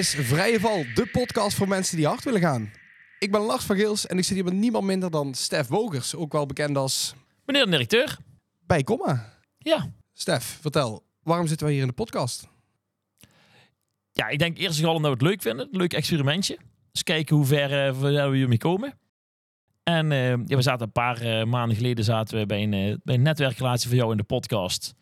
is 0.00 0.14
Vrije 0.14 0.60
Val, 0.60 0.84
de 0.94 1.06
podcast 1.12 1.56
voor 1.56 1.68
mensen 1.68 1.96
die 1.96 2.06
hard 2.06 2.24
willen 2.24 2.40
gaan. 2.40 2.70
Ik 3.18 3.30
ben 3.30 3.40
Lars 3.40 3.64
van 3.64 3.76
Geels 3.76 4.06
en 4.06 4.18
ik 4.18 4.24
zit 4.24 4.34
hier 4.34 4.44
met 4.44 4.52
niemand 4.52 4.84
minder 4.84 5.10
dan 5.10 5.34
Stef 5.34 5.68
Bogers, 5.68 6.14
ook 6.14 6.32
wel 6.32 6.46
bekend 6.46 6.76
als 6.76 7.14
Meneer 7.44 7.64
de 7.64 7.70
directeur. 7.70 8.18
Bij 8.66 8.82
Komma. 8.82 9.38
Ja. 9.58 9.92
Stef, 10.12 10.58
vertel, 10.60 11.02
waarom 11.22 11.46
zitten 11.46 11.66
wij 11.66 11.74
hier 11.74 11.84
in 11.84 11.88
de 11.88 11.94
podcast? 11.94 12.48
Ja, 14.12 14.28
ik 14.28 14.38
denk 14.38 14.58
eerst 14.58 14.70
en 14.70 14.76
vooral 14.76 14.94
omdat 14.94 15.10
we 15.10 15.16
het 15.16 15.26
leuk 15.26 15.42
vinden. 15.42 15.68
Een 15.70 15.78
leuk 15.78 15.92
experimentje. 15.92 16.58
Dus 16.92 17.02
kijken 17.02 17.36
hoe 17.36 17.46
ver 17.46 17.86
eh, 17.86 18.00
we 18.00 18.36
hiermee 18.36 18.58
komen. 18.58 18.98
En 19.82 20.12
eh, 20.12 20.28
ja, 20.28 20.56
we 20.56 20.62
zaten 20.62 20.86
een 20.86 20.92
paar 20.92 21.20
eh, 21.20 21.44
maanden 21.44 21.76
geleden 21.76 22.04
zaten 22.04 22.38
we 22.38 22.46
bij 22.46 22.62
een, 22.62 23.00
bij 23.04 23.14
een 23.14 23.22
netwerkrelatie 23.22 23.88
van 23.88 23.98
jou 23.98 24.10
in 24.10 24.16
de 24.16 24.22
podcast. 24.22 24.94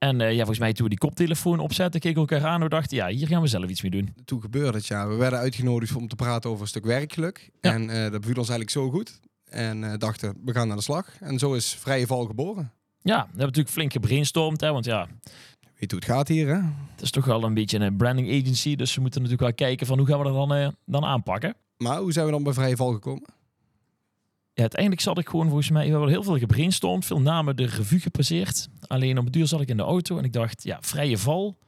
En 0.00 0.20
eh, 0.20 0.30
ja, 0.30 0.36
volgens 0.36 0.58
mij 0.58 0.72
toen 0.72 0.84
we 0.84 0.90
die 0.90 0.98
koptelefoon 0.98 1.58
opzetten, 1.58 2.00
keken 2.00 2.22
we 2.22 2.28
elkaar 2.28 2.48
aan 2.48 2.62
en 2.62 2.68
dachten, 2.68 2.96
ja, 2.96 3.08
hier 3.08 3.26
gaan 3.26 3.42
we 3.42 3.48
zelf 3.48 3.68
iets 3.68 3.82
mee 3.82 3.90
doen. 3.90 4.14
Toen 4.24 4.40
gebeurde 4.40 4.78
het, 4.78 4.86
ja. 4.86 5.08
We 5.08 5.14
werden 5.14 5.38
uitgenodigd 5.38 5.96
om 5.96 6.08
te 6.08 6.16
praten 6.16 6.50
over 6.50 6.62
een 6.62 6.68
stuk 6.68 6.84
werkgeluk. 6.84 7.50
Ja. 7.60 7.72
En 7.72 7.90
eh, 7.90 8.02
dat 8.02 8.20
beviel 8.20 8.36
ons 8.36 8.48
eigenlijk 8.48 8.70
zo 8.70 8.90
goed. 8.90 9.20
En 9.44 9.84
eh, 9.84 9.98
dachten, 9.98 10.36
we 10.44 10.52
gaan 10.52 10.70
aan 10.70 10.76
de 10.76 10.82
slag. 10.82 11.20
En 11.20 11.38
zo 11.38 11.54
is 11.54 11.74
Vrije 11.74 12.06
Val 12.06 12.24
geboren. 12.24 12.72
Ja, 13.02 13.16
we 13.16 13.20
hebben 13.20 13.46
natuurlijk 13.46 13.74
flink 13.74 13.92
gebrainstormd, 13.92 14.60
hè, 14.60 14.72
want 14.72 14.84
ja, 14.84 15.08
Weet 15.78 15.90
hoe 15.90 16.00
het 16.00 16.10
gaat 16.10 16.28
hier, 16.28 16.46
hè? 16.46 16.60
het 16.92 17.02
is 17.02 17.10
toch 17.10 17.24
wel 17.24 17.44
een 17.44 17.54
beetje 17.54 17.78
een 17.78 17.96
branding 17.96 18.28
agency. 18.28 18.76
Dus 18.76 18.94
we 18.94 19.00
moeten 19.00 19.22
natuurlijk 19.22 19.48
wel 19.48 19.68
kijken 19.68 19.86
van 19.86 19.98
hoe 19.98 20.06
gaan 20.06 20.18
we 20.18 20.24
dat 20.24 20.48
dan, 20.48 20.74
dan 20.84 21.04
aanpakken. 21.04 21.54
Maar 21.76 21.98
hoe 21.98 22.12
zijn 22.12 22.26
we 22.26 22.32
dan 22.32 22.42
bij 22.42 22.52
Vrije 22.52 22.76
Val 22.76 22.92
gekomen? 22.92 23.24
Ja, 24.54 24.60
uiteindelijk 24.62 25.00
zat 25.00 25.18
ik 25.18 25.28
gewoon 25.28 25.46
volgens 25.46 25.70
mij, 25.70 25.84
we 25.84 25.90
hebben 25.90 26.08
heel 26.08 26.22
veel 26.22 26.38
gebrainstormd, 26.38 27.04
veel 27.06 27.20
namen 27.20 27.56
de 27.56 27.64
revue 27.64 28.00
gepasseerd. 28.00 28.68
Alleen 28.86 29.18
op 29.18 29.24
het 29.24 29.32
duur 29.32 29.46
zat 29.46 29.60
ik 29.60 29.68
in 29.68 29.76
de 29.76 29.82
auto 29.82 30.18
en 30.18 30.24
ik 30.24 30.32
dacht, 30.32 30.62
ja, 30.62 30.78
vrije 30.80 31.18
val. 31.18 31.58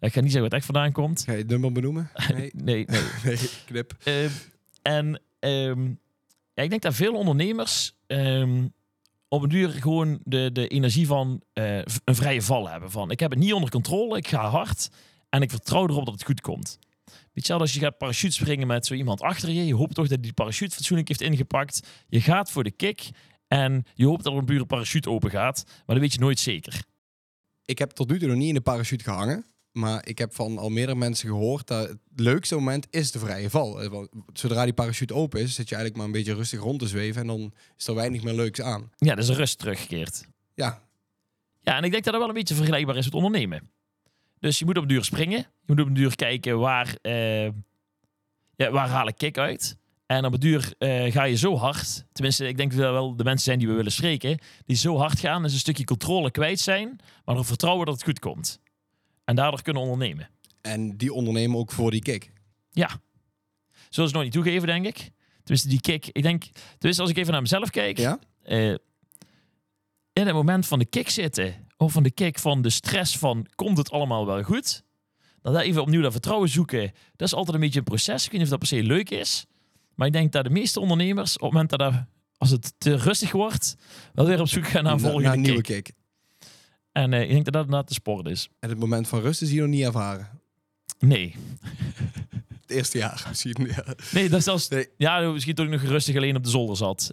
Ja, 0.00 0.06
ik 0.06 0.12
ga 0.12 0.20
niet 0.20 0.32
zeggen 0.32 0.50
wat 0.50 0.58
echt 0.58 0.64
vandaan 0.66 0.92
komt. 0.92 1.22
Ga 1.24 1.32
je 1.32 1.38
het 1.38 1.48
nummer 1.48 1.72
benoemen? 1.72 2.10
Nee, 2.34 2.50
Nee, 2.54 2.84
nee. 2.86 3.02
nee 3.24 3.38
knip. 3.66 3.96
Ehm, 4.04 4.28
en 4.82 5.20
ehm, 5.38 5.84
ja, 6.54 6.62
ik 6.62 6.70
denk 6.70 6.82
dat 6.82 6.94
veel 6.94 7.14
ondernemers 7.14 7.94
ehm, 8.06 8.66
op 9.28 9.42
een 9.42 9.48
duur 9.48 9.68
gewoon 9.68 10.20
de, 10.24 10.50
de 10.52 10.68
energie 10.68 11.06
van 11.06 11.42
eh, 11.52 11.78
een 12.04 12.14
vrije 12.14 12.42
val 12.42 12.68
hebben. 12.68 12.90
Van 12.90 13.10
ik 13.10 13.20
heb 13.20 13.30
het 13.30 13.38
niet 13.38 13.52
onder 13.52 13.70
controle, 13.70 14.16
ik 14.16 14.28
ga 14.28 14.48
hard 14.48 14.90
en 15.28 15.42
ik 15.42 15.50
vertrouw 15.50 15.88
erop 15.88 16.04
dat 16.04 16.14
het 16.14 16.24
goed 16.24 16.40
komt. 16.40 16.78
Weet 17.32 17.46
je 17.46 17.52
wel, 17.52 17.60
als 17.60 17.74
je 17.74 17.80
gaat 17.80 17.98
parachute 17.98 18.32
springen 18.32 18.66
met 18.66 18.86
zo 18.86 18.94
iemand 18.94 19.20
achter 19.20 19.50
je, 19.50 19.66
je 19.66 19.74
hoopt 19.74 19.94
toch 19.94 20.08
dat 20.08 20.22
die 20.22 20.32
parachute 20.32 20.74
fatsoenlijk 20.74 21.08
heeft 21.08 21.20
ingepakt. 21.20 21.80
Je 22.08 22.20
gaat 22.20 22.50
voor 22.50 22.64
de 22.64 22.70
kick 22.70 23.08
en 23.48 23.84
je 23.94 24.06
hoopt 24.06 24.24
dat 24.24 24.32
er 24.32 24.38
een 24.38 24.44
buren 24.44 24.66
parachute 24.66 25.10
open 25.10 25.30
gaat, 25.30 25.64
maar 25.66 25.96
dat 25.96 25.98
weet 25.98 26.12
je 26.12 26.18
nooit 26.18 26.38
zeker. 26.40 26.82
Ik 27.64 27.78
heb 27.78 27.90
tot 27.90 28.10
nu 28.10 28.18
toe 28.18 28.28
nog 28.28 28.36
niet 28.36 28.48
in 28.48 28.54
de 28.54 28.60
parachute 28.60 29.04
gehangen. 29.04 29.44
Maar 29.72 30.06
ik 30.08 30.18
heb 30.18 30.34
van 30.34 30.58
al 30.58 30.68
meerdere 30.68 30.98
mensen 30.98 31.28
gehoord 31.28 31.66
dat 31.66 31.88
het 31.88 31.98
leukste 32.16 32.54
moment 32.54 32.86
is 32.90 33.12
de 33.12 33.18
vrije 33.18 33.50
val. 33.50 33.82
Eh, 33.82 33.88
want 33.88 34.08
Zodra 34.32 34.64
die 34.64 34.72
parachute 34.72 35.14
open 35.14 35.40
is, 35.40 35.54
zit 35.54 35.68
je 35.68 35.74
eigenlijk 35.74 35.96
maar 35.96 36.06
een 36.06 36.22
beetje 36.22 36.34
rustig 36.34 36.60
rond 36.60 36.78
te 36.78 36.86
zweven. 36.86 37.20
En 37.20 37.26
dan 37.26 37.52
is 37.76 37.86
er 37.86 37.94
weinig 37.94 38.22
meer 38.22 38.34
leuks 38.34 38.60
aan. 38.60 38.90
Ja, 38.96 39.14
dus 39.14 39.28
rust 39.28 39.58
teruggekeerd. 39.58 40.24
Ja, 40.54 40.82
Ja, 41.60 41.76
en 41.76 41.84
ik 41.84 41.90
denk 41.90 42.04
dat 42.04 42.12
dat 42.12 42.22
wel 42.22 42.28
een 42.28 42.34
beetje 42.38 42.54
vergelijkbaar 42.54 42.96
is 42.96 43.04
met 43.04 43.14
ondernemen. 43.14 43.70
Dus 44.44 44.58
je 44.58 44.64
moet 44.64 44.78
op 44.78 44.88
duur 44.88 45.04
springen. 45.04 45.38
Je 45.38 45.46
moet 45.66 45.80
op 45.80 45.86
een 45.86 45.94
duur 45.94 46.16
kijken 46.16 46.58
waar, 46.58 46.96
eh, 47.02 47.44
ja, 48.56 48.70
waar 48.70 48.88
haal 48.88 49.08
ik 49.08 49.16
kick 49.16 49.38
uit. 49.38 49.76
En 50.06 50.24
op 50.24 50.32
een 50.32 50.40
duur 50.40 50.74
eh, 50.78 51.12
ga 51.12 51.24
je 51.24 51.36
zo 51.36 51.56
hard. 51.56 52.04
Tenminste, 52.12 52.48
ik 52.48 52.56
denk 52.56 52.70
dat 52.76 52.90
wel 52.90 53.16
de 53.16 53.24
mensen 53.24 53.44
zijn 53.44 53.58
die 53.58 53.68
we 53.68 53.74
willen 53.74 53.92
spreken. 53.92 54.38
Die 54.66 54.76
zo 54.76 54.96
hard 54.96 55.18
gaan, 55.18 55.42
dus 55.42 55.52
een 55.52 55.58
stukje 55.58 55.84
controle 55.84 56.30
kwijt 56.30 56.60
zijn. 56.60 57.00
Maar 57.24 57.36
er 57.36 57.44
vertrouwen 57.44 57.86
dat 57.86 57.94
het 57.94 58.04
goed 58.04 58.18
komt. 58.18 58.60
En 59.24 59.36
daardoor 59.36 59.62
kunnen 59.62 59.82
ondernemen. 59.82 60.28
en 60.60 60.96
die 60.96 61.12
ondernemen 61.12 61.58
ook 61.58 61.72
voor 61.72 61.90
die 61.90 62.02
kick. 62.02 62.30
Ja. 62.70 62.90
Zullen 63.88 64.08
ze 64.08 64.14
nooit 64.14 64.34
niet 64.34 64.44
toegeven, 64.44 64.66
denk 64.66 64.86
ik. 64.86 65.10
Tenminste, 65.36 65.68
die 65.68 65.80
kick. 65.80 66.06
Ik 66.06 66.22
denk, 66.22 66.44
tenminste, 66.52 67.02
als 67.02 67.10
ik 67.10 67.16
even 67.16 67.32
naar 67.32 67.42
mezelf 67.42 67.70
kijk. 67.70 67.98
Ja? 67.98 68.18
eh, 68.42 68.68
in 70.12 70.26
het 70.26 70.32
moment 70.32 70.66
van 70.66 70.78
de 70.78 70.84
kick 70.84 71.08
zitten, 71.08 71.63
of 71.84 71.92
van 71.92 72.02
de 72.02 72.10
kick 72.10 72.38
van 72.38 72.62
de 72.62 72.70
stress 72.70 73.18
van 73.18 73.46
komt 73.54 73.76
het 73.78 73.90
allemaal 73.90 74.26
wel 74.26 74.42
goed, 74.42 74.84
dan 75.42 75.52
daar 75.52 75.62
even 75.62 75.82
opnieuw 75.82 76.02
dat 76.02 76.12
vertrouwen 76.12 76.48
zoeken, 76.48 76.92
dat 77.16 77.28
is 77.28 77.34
altijd 77.34 77.54
een 77.54 77.62
beetje 77.62 77.78
een 77.78 77.84
proces. 77.84 78.24
Ik 78.24 78.30
weet 78.30 78.40
niet 78.40 78.52
of 78.52 78.58
dat 78.58 78.68
per 78.68 78.78
se 78.78 78.82
leuk 78.82 79.10
is, 79.10 79.46
maar 79.94 80.06
ik 80.06 80.12
denk 80.12 80.32
dat 80.32 80.44
de 80.44 80.50
meeste 80.50 80.80
ondernemers 80.80 81.34
op 81.34 81.40
het 81.40 81.52
moment 81.52 81.70
dat 81.70 81.80
er, 81.80 82.06
als 82.36 82.50
het 82.50 82.74
te 82.78 82.96
rustig 82.96 83.32
wordt, 83.32 83.76
wel 84.12 84.26
weer 84.26 84.40
op 84.40 84.48
zoek 84.48 84.66
gaan 84.66 84.84
naar 84.84 84.98
volgende 84.98 85.28
na 85.28 85.34
een 85.34 85.40
nieuwe 85.40 85.62
kick. 85.62 85.84
kick. 85.84 85.94
En 86.92 87.12
eh, 87.12 87.22
ik 87.22 87.28
denk 87.28 87.44
dat 87.44 87.52
dat 87.52 87.64
inderdaad 87.64 87.88
de 87.88 87.94
sport 87.94 88.26
is. 88.26 88.48
En 88.60 88.68
het 88.68 88.78
moment 88.78 89.08
van 89.08 89.20
rust 89.20 89.42
is 89.42 89.50
hier 89.50 89.60
nog 89.60 89.70
niet 89.70 89.84
ervaren. 89.84 90.40
Nee. 90.98 91.34
Het 92.60 92.70
eerste 92.70 92.98
jaar 92.98 93.26
misschien. 93.28 93.66
Ja. 93.66 93.84
Nee, 94.12 94.28
dat 94.28 94.38
is 94.38 94.44
zelfs... 94.44 94.68
Nee. 94.68 94.88
Ja, 94.96 95.20
misschien 95.20 95.54
toen 95.54 95.66
ik 95.66 95.72
nog 95.72 95.82
rustig 95.82 96.16
alleen 96.16 96.36
op 96.36 96.44
de 96.44 96.50
zolder 96.50 96.76
zat. 96.76 97.10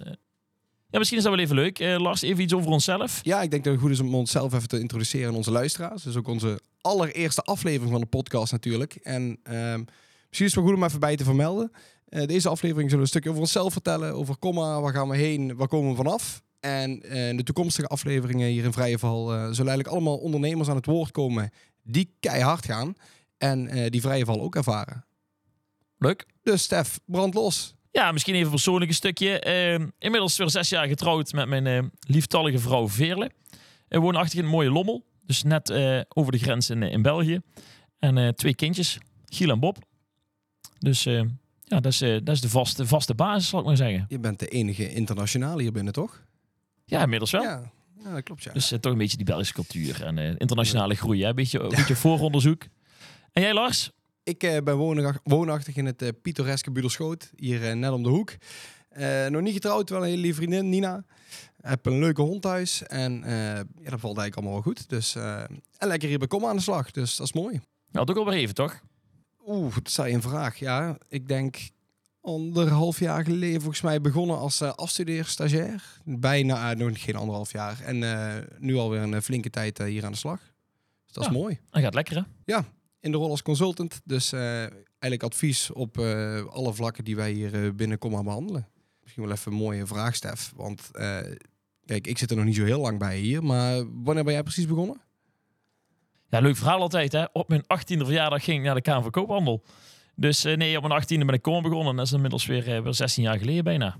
Ja, 0.92 0.98
misschien 0.98 1.18
is 1.18 1.24
dat 1.24 1.34
wel 1.36 1.44
even 1.44 1.56
leuk. 1.56 1.80
Eh, 1.80 2.00
Lars, 2.00 2.22
even 2.22 2.44
iets 2.44 2.54
over 2.54 2.72
onszelf. 2.72 3.20
ja, 3.24 3.42
ik 3.42 3.52
denk 3.52 3.64
dat 3.64 3.74
het 3.74 3.82
goed 3.82 3.92
is 3.92 4.00
om 4.00 4.16
onszelf 4.16 4.54
even 4.54 4.68
te 4.68 4.80
introduceren 4.80 5.28
aan 5.28 5.36
onze 5.36 5.52
luisteraars. 5.52 6.04
Dus 6.04 6.16
ook 6.16 6.28
onze 6.28 6.60
allereerste 6.82 7.42
aflevering 7.42 7.92
van 7.92 8.02
de 8.02 8.08
podcast 8.08 8.52
natuurlijk. 8.52 8.96
En 8.96 9.40
ehm, 9.44 9.80
misschien 10.28 10.46
is 10.46 10.56
het 10.56 10.56
wel 10.56 10.64
goed 10.64 10.74
om 10.74 10.84
even 10.84 11.00
bij 11.00 11.16
te 11.16 11.24
vermelden. 11.24 11.72
Eh, 12.06 12.28
deze 12.28 12.50
aflevering 12.50 12.90
zullen 12.90 12.96
we 12.96 13.02
een 13.02 13.08
stukje 13.08 13.30
over 13.30 13.42
onszelf 13.42 13.74
vertellen. 13.74 14.14
Over 14.14 14.38
komma, 14.38 14.82
waar 14.82 14.94
gaan 14.94 15.10
we 15.10 15.18
heen, 15.18 15.56
waar 15.56 15.68
komen 15.68 15.90
we 15.90 15.96
vanaf. 15.96 16.42
En 16.60 17.02
eh, 17.02 17.38
de 17.38 17.44
toekomstige 17.44 17.88
afleveringen 17.88 18.48
hier 18.48 18.64
in 18.64 18.74
Vrije 18.74 19.00
Val 19.00 19.26
zullen 19.28 19.56
eigenlijk 19.56 19.88
allemaal 19.88 20.18
ondernemers 20.18 20.70
aan 20.70 20.76
het 20.76 20.86
woord 20.86 21.12
komen 21.12 21.52
die 21.84 22.16
keihard 22.20 22.66
gaan. 22.66 22.94
En 23.38 23.90
die 23.90 24.02
Vrije 24.02 24.26
Val 24.26 24.42
ook 24.42 24.56
ervaren. 24.56 25.06
Leuk. 25.98 26.26
Dus 26.44 26.64
Stef, 26.64 27.00
brand 27.06 27.34
los. 27.34 27.76
Ja, 27.92 28.12
misschien 28.12 28.34
even 28.34 28.46
een 28.46 28.52
persoonlijk 28.52 28.94
stukje. 28.94 29.40
Eh, 29.40 29.74
inmiddels 30.00 30.38
weer 30.38 30.50
zes 30.50 30.70
jaar 30.70 30.88
getrouwd 30.88 31.32
met 31.34 31.48
mijn 31.48 31.68
eh, 31.68 31.84
lieftallige 32.08 32.60
vrouw 32.60 32.90
Veerle. 32.90 33.32
We 33.88 34.00
woonachtig 34.00 34.40
in 34.40 34.44
een 34.46 34.50
mooie 34.50 34.72
Lommel. 34.72 35.06
Dus 35.26 35.44
net 35.44 35.70
eh, 35.70 36.00
over 36.10 36.32
de 36.32 36.38
grens 36.38 36.70
in, 36.70 36.84
eh, 36.84 36.92
in 36.92 37.02
België. 37.02 37.40
En 38.00 38.18
eh, 38.18 38.28
twee 38.28 38.56
kindjes, 38.56 38.98
Giel 39.26 39.50
en 39.50 39.60
Bob. 39.60 39.78
Dus 40.80 41.06
eh, 41.06 41.22
ja, 41.64 41.80
dat 41.80 41.86
is, 41.92 42.02
eh, 42.02 42.18
dat 42.24 42.36
is 42.36 42.42
de 42.42 42.50
vaste, 42.50 42.86
vaste 42.88 43.16
basis, 43.16 43.50
zal 43.50 43.60
ik 43.60 43.66
maar 43.66 43.78
zeggen. 43.78 44.06
Je 44.08 44.20
bent 44.20 44.40
de 44.40 44.48
enige 44.48 44.94
internationale 44.94 45.62
hier 45.62 45.72
binnen, 45.72 45.94
toch? 45.94 46.24
Ja, 46.86 47.02
inmiddels 47.02 47.32
wel. 47.32 47.42
Ja, 47.42 47.72
ja 48.04 48.14
dat 48.14 48.24
klopt 48.24 48.44
ja. 48.44 48.52
Dus 48.54 48.72
eh, 48.72 48.80
toch 48.80 48.92
een 48.92 48.98
beetje 48.98 49.18
die 49.18 49.26
Belgische 49.26 49.54
cultuur 49.54 50.04
en 50.04 50.18
eh, 50.18 50.30
internationale 50.38 50.96
groei. 50.96 51.24
Hè? 51.24 51.34
Beetje, 51.34 51.60
een 51.60 51.70
beetje 51.70 51.96
vooronderzoek. 52.06 52.64
En 53.32 53.42
jij, 53.42 53.54
Lars? 53.54 53.92
Ik 54.24 54.44
eh, 54.44 54.58
ben 54.64 54.76
woonach- 54.78 55.20
woonachtig 55.24 55.76
in 55.76 55.86
het 55.86 56.02
eh, 56.02 56.10
pittoreske 56.22 56.72
Buderschoot, 56.72 57.32
hier 57.36 57.68
eh, 57.70 57.76
net 57.76 57.92
om 57.92 58.04
de 58.04 58.10
hoek. 58.10 58.34
Eh, 58.90 59.26
nog 59.28 59.42
niet 59.42 59.54
getrouwd, 59.54 59.90
wel 59.90 60.02
een 60.02 60.08
hele 60.10 60.22
lieve 60.22 60.36
vriendin, 60.38 60.70
Nina. 60.70 61.04
Heb 61.62 61.86
een 61.86 62.00
leuke 62.00 62.22
hond 62.22 62.42
thuis 62.42 62.84
en 62.84 63.14
ja, 63.26 63.90
dat 63.90 64.00
valt 64.00 64.18
eigenlijk 64.18 64.36
allemaal 64.36 64.54
wel 64.54 64.62
goed. 64.62 64.90
Dus, 64.90 65.16
eh, 65.16 65.42
en 65.78 65.88
lekker 65.88 66.10
hier 66.10 66.18
bij 66.18 66.28
Kom 66.28 66.46
aan 66.46 66.56
de 66.56 66.62
slag, 66.62 66.92
dus 66.92 67.16
dat 67.16 67.26
is 67.28 67.34
mooi. 67.34 67.60
Nou, 67.92 68.06
toch 68.06 68.18
alweer 68.18 68.34
even, 68.34 68.56
toch? 68.56 68.82
Oeh, 69.48 69.76
dat 69.76 69.92
zei 69.92 70.14
een 70.14 70.22
vraag. 70.22 70.58
Ja, 70.60 70.98
ik 71.10 71.28
denk 71.28 71.58
anderhalf 72.22 73.00
jaar 73.00 73.24
geleden 73.24 73.62
volgens 73.62 73.82
mij 73.82 74.02
begonnen 74.02 74.38
als 74.38 74.62
uh, 74.62 74.70
afstudeerstagiair. 74.74 75.84
Bijna, 76.06 76.74
nog 76.74 77.04
geen 77.04 77.16
anderhalf 77.16 77.52
jaar. 77.52 77.80
En 77.82 77.98
nu 78.60 78.76
alweer 78.76 79.02
een 79.02 79.22
flinke 79.22 79.50
tijd 79.50 79.78
hier 79.78 80.06
aan 80.06 80.12
de 80.12 80.18
slag. 80.18 80.40
Dus 81.06 81.14
dat 81.14 81.24
is 81.24 81.30
Ja. 81.30 81.38
mooi. 81.38 81.60
Dan 81.70 81.82
gaat 81.82 81.94
lekker, 81.94 82.16
hè? 82.46 82.60
In 83.02 83.12
de 83.12 83.18
rol 83.18 83.30
als 83.30 83.42
consultant. 83.42 84.02
Dus 84.04 84.32
eh, 84.32 84.60
eigenlijk 84.60 85.24
advies 85.24 85.72
op 85.72 85.98
eh, 85.98 86.46
alle 86.46 86.74
vlakken 86.74 87.04
die 87.04 87.16
wij 87.16 87.32
hier 87.32 87.64
eh, 87.64 87.72
binnen 87.72 87.98
Comma 87.98 88.24
behandelen. 88.24 88.68
Misschien 89.02 89.24
wel 89.24 89.32
even 89.32 89.52
een 89.52 89.58
mooie 89.58 89.86
vraag, 89.86 90.16
Stef. 90.16 90.52
Want 90.56 90.90
kijk, 91.86 92.08
ik 92.08 92.18
zit 92.18 92.30
er 92.30 92.36
nog 92.36 92.46
niet 92.46 92.56
zo 92.56 92.64
heel 92.64 92.82
lang 92.82 93.00
bij 93.00 93.18
hier. 93.18 93.44
Maar 93.44 93.84
wanneer 94.04 94.24
ben 94.24 94.34
jij 94.34 94.44
precies 94.44 94.68
begonnen? 94.68 95.02
Ja, 96.30 96.40
leuk 96.40 96.56
verhaal 96.56 96.82
altijd, 96.82 97.12
hè? 97.12 97.26
Op 97.34 97.50
mijn 97.50 97.64
18e 97.64 97.98
verjaardag 97.98 98.44
ging 98.44 98.58
ik 98.58 98.66
naar 98.66 98.76
de 98.76 98.82
Kamer 98.82 99.02
van 99.02 99.12
Koophandel. 99.12 99.64
Dus 100.16 100.44
nee, 100.44 100.78
op 100.78 100.88
mijn 100.88 101.04
18e 101.04 101.26
ben 101.26 101.30
ik 101.30 101.42
kom 101.42 101.62
begonnen. 101.62 101.96
Dat 101.96 102.06
is 102.06 102.12
inmiddels 102.12 102.46
weer, 102.46 102.76
eh, 102.76 102.84
weer 102.84 102.94
16 102.94 103.24
jaar 103.24 103.38
geleden 103.38 103.64
bijna. 103.64 103.98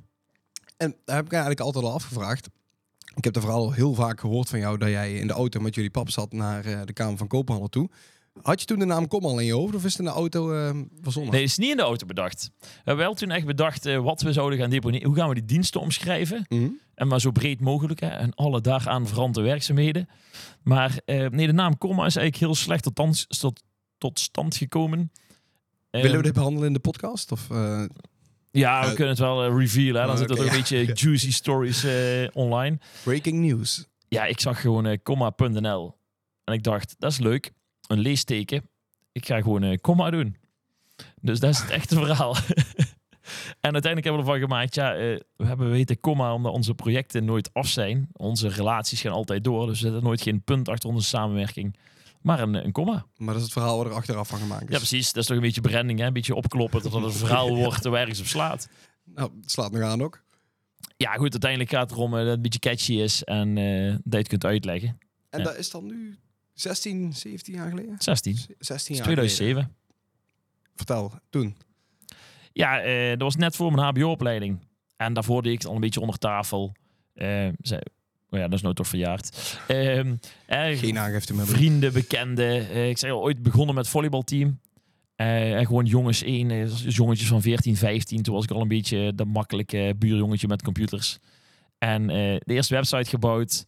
En 0.78 0.96
daar 1.06 1.16
heb 1.16 1.26
ik 1.26 1.32
eigenlijk 1.32 1.62
altijd 1.62 1.86
al 1.86 1.94
afgevraagd. 1.94 2.50
Ik 3.16 3.24
heb 3.24 3.34
de 3.34 3.40
verhaal 3.40 3.60
al 3.60 3.72
heel 3.72 3.94
vaak 3.94 4.20
gehoord 4.20 4.50
van 4.50 4.60
jou 4.60 4.78
dat 4.78 4.90
jij 4.90 5.14
in 5.14 5.28
de 5.28 5.34
auto 5.34 5.60
met 5.60 5.76
jullie 5.76 5.92
pap 5.92 6.10
zat 6.10 6.32
naar 6.32 6.86
de 6.86 6.94
Kamer 6.94 7.18
van 7.18 7.28
Koophandel 7.28 7.68
toe. 7.68 7.90
Had 8.42 8.60
je 8.60 8.66
toen 8.66 8.80
de 8.80 8.86
naam 8.86 9.08
Kom 9.08 9.26
al 9.26 9.40
in 9.40 9.46
je 9.46 9.54
hoofd 9.54 9.76
of 9.76 9.84
is 9.86 9.92
het 9.92 10.00
in 10.00 10.06
de 10.06 10.12
auto 10.12 10.54
eh 10.54 10.80
verzonnen? 11.02 11.32
Nee, 11.32 11.42
het 11.42 11.50
is 11.50 11.58
niet 11.58 11.70
in 11.70 11.78
de 11.78 11.82
auto 11.84 12.06
bedacht. 12.06 12.52
We 12.60 12.68
hebben 12.76 13.06
wel 13.06 13.14
toen 13.14 13.32
echt 13.32 13.46
bedacht 13.46 13.86
eh, 13.86 13.98
wat 14.04 14.22
we 14.22 14.34
zouden 14.34 14.60
gaan 14.60 14.70
deponeren. 14.70 15.08
Hoe 15.08 15.16
gaan 15.16 15.28
we 15.28 15.34
die 15.34 15.46
diensten 15.46 15.82
omschrijven? 15.82 16.46
Mhm. 16.50 16.68
En 16.96 17.08
maar 17.08 17.20
zo 17.22 17.32
breed 17.32 17.60
mogelijk. 17.60 18.00
Hè? 18.00 18.08
En 18.08 18.34
alle 18.34 18.62
daaraan 18.62 19.08
verwante 19.08 19.42
werkzaamheden. 19.42 20.08
Maar 20.64 21.00
eh, 21.06 21.28
nee, 21.30 21.46
de 21.48 21.54
naam 21.54 21.78
Comma 21.78 22.06
is 22.06 22.16
eigenlijk 22.16 22.38
heel 22.46 22.56
slecht 22.56 22.84
tot, 22.84 22.96
tans- 22.96 23.26
tot, 23.28 23.64
tot 23.98 24.20
stand 24.20 24.56
gekomen. 24.56 25.12
Willen 25.90 26.08
we 26.10 26.14
Ehm, 26.16 26.24
dit 26.24 26.34
behandelen 26.34 26.68
in 26.68 26.74
de 26.74 26.80
podcast? 26.80 27.32
Of, 27.32 27.50
eh, 27.50 27.84
Ja, 28.52 28.82
we 28.82 28.88
kunnen 28.94 29.08
het 29.10 29.20
wel 29.20 29.58
revealen. 29.60 30.02
Hè? 30.02 30.08
Dan 30.08 30.10
oh, 30.12 30.18
zitten 30.18 30.38
er 30.38 30.44
oké, 30.44 30.52
een 30.52 30.60
beetje 30.60 30.94
juicy 30.94 31.32
stories 31.32 31.86
online. 32.34 32.80
breaking 33.04 33.40
news. 33.40 33.86
Ja, 34.08 34.26
ik 34.26 34.40
zag 34.40 34.62
gewoon 34.62 35.02
comma.nl. 35.04 35.98
En 36.44 36.54
ik 36.54 36.64
dacht, 36.64 36.96
dat 37.00 37.12
is 37.12 37.18
leuk. 37.20 37.52
Een 37.92 38.00
leesteken. 38.00 38.70
Ik 39.12 39.26
ga 39.26 39.42
gewoon 39.42 39.64
eh, 39.64 39.78
comma 39.78 40.10
doen. 40.10 40.36
Dus 41.22 41.40
dat 41.40 41.50
is 41.50 41.60
het 41.60 41.70
echte 41.70 41.96
verhaal. 41.96 42.36
en 43.66 43.72
uiteindelijk 43.74 44.04
hebben 44.04 44.26
we 44.26 44.32
ervan 44.32 44.40
gemaakt, 44.40 44.76
ja, 44.76 44.94
eh, 44.96 45.20
we 45.36 45.46
hebben 45.46 45.70
weten 45.70 46.00
komma 46.00 46.34
omdat 46.34 46.54
onze 46.54 46.74
projecten 46.74 47.26
nooit 47.26 47.54
af 47.54 47.68
zijn. 47.68 48.10
Onze 48.14 48.48
relaties 48.48 49.02
gaan 49.02 49.12
altijd 49.12 49.44
door, 49.44 49.68
dus 49.68 49.84
er 49.84 49.92
zit 49.92 50.02
nooit 50.02 50.22
geen 50.22 50.44
punt 50.44 50.70
achter 50.70 50.90
onze 50.90 51.08
samenwerking. 51.08 51.76
Maar 52.22 52.40
een, 52.40 52.54
een 52.54 52.72
komma. 52.72 53.06
Maar 53.18 53.28
dat 53.28 53.36
is 53.38 53.44
het 53.44 53.52
verhaal 53.52 53.78
wat 53.78 53.86
er 53.86 53.94
achteraf 53.94 54.28
van 54.28 54.40
gemaakt 54.40 54.64
is. 54.64 54.70
Ja, 54.70 54.78
precies. 54.78 55.08
Dat 55.08 55.22
is 55.22 55.26
toch 55.26 55.36
een 55.38 55.44
beetje 55.44 55.62
branding, 55.62 56.00
hè? 56.00 56.06
Een 56.06 56.14
beetje 56.14 56.36
opkloppen 56.36 56.82
tot 56.82 56.94
het 56.94 57.04
een 57.04 57.12
verhaal 57.12 57.56
wordt 57.64 57.84
waar 57.84 58.02
ergens 58.02 58.20
op 58.20 58.26
slaat. 58.26 58.70
Nou, 59.06 59.32
het 59.42 59.52
slaat 59.52 59.72
nog 59.72 59.82
aan 59.82 60.02
ook. 60.04 60.24
Ja, 60.98 61.14
goed, 61.14 61.32
uiteindelijk 61.32 61.70
gaat 61.72 61.90
het 61.90 62.00
erom 62.00 62.12
eh, 62.12 62.18
dat 62.18 62.26
het 62.28 62.36
een 62.36 62.42
beetje 62.42 62.60
catchy 62.60 62.94
is 62.94 63.24
en 63.24 63.56
dat 63.56 64.04
je 64.04 64.18
het 64.18 64.28
kunt 64.28 64.46
uitleggen. 64.46 64.98
En 65.30 65.40
Ja. 65.40 65.46
dat 65.46 65.58
is 65.58 65.70
dan 65.70 65.86
nu 65.86 66.18
16, 66.62 67.14
17 67.14 67.54
jaar 67.54 67.70
geleden? 67.70 67.96
16. 67.98 68.36
16 68.60 68.96
Dat 68.98 69.06
jaar 69.06 69.24
is 69.24 69.38
geleden. 69.38 69.64
2007. 69.64 69.76
Vertel, 70.76 71.12
toen. 71.30 71.56
Ja, 72.54 72.82
eh, 72.82 73.10
dat 73.10 73.22
was 73.22 73.36
net 73.36 73.56
voor 73.56 73.72
mijn 73.74 73.88
HBO-opleiding. 73.88 74.60
En 74.96 75.14
daarvoor 75.14 75.42
deed 75.42 75.52
ik 75.54 75.58
het 75.58 75.68
al 75.68 75.76
een 75.76 75.82
beetje 75.82 76.00
onder 76.00 76.18
tafel. 76.18 76.72
Zei, 77.14 77.82
oh 78.30 78.40
ja, 78.40 78.44
dat 78.44 78.54
is 78.54 78.62
nou 78.62 78.76
toch 78.76 78.88
verjaard. 78.88 79.58
Ehm, 79.68 80.16
eh, 80.46 80.78
Geen 80.78 80.98
aangifte 80.98 81.34
meer 81.34 81.48
vrienden, 81.48 81.94
bekenden. 81.94 82.76
Ik 82.90 82.98
zei 82.98 83.12
al, 83.12 83.22
ooit 83.22 83.44
begonnen 83.44 83.76
met 83.76 83.88
volleybalteam. 83.88 84.60
En 85.16 85.66
gewoon 85.66 85.86
jongens 85.86 86.24
één, 86.24 86.68
jongetjes 86.70 87.28
van 87.28 87.42
14, 87.42 87.78
15. 87.78 88.22
Toen 88.22 88.34
was 88.34 88.44
ik 88.44 88.52
al 88.52 88.62
een 88.62 88.68
beetje 88.68 89.16
dat 89.16 89.28
makkelijke 89.28 89.96
buurjongetje 89.98 90.48
met 90.48 90.62
computers. 90.62 91.18
En 91.78 92.08
de 92.08 92.42
eerste 92.46 92.74
website 92.74 93.10
gebouwd. 93.10 93.66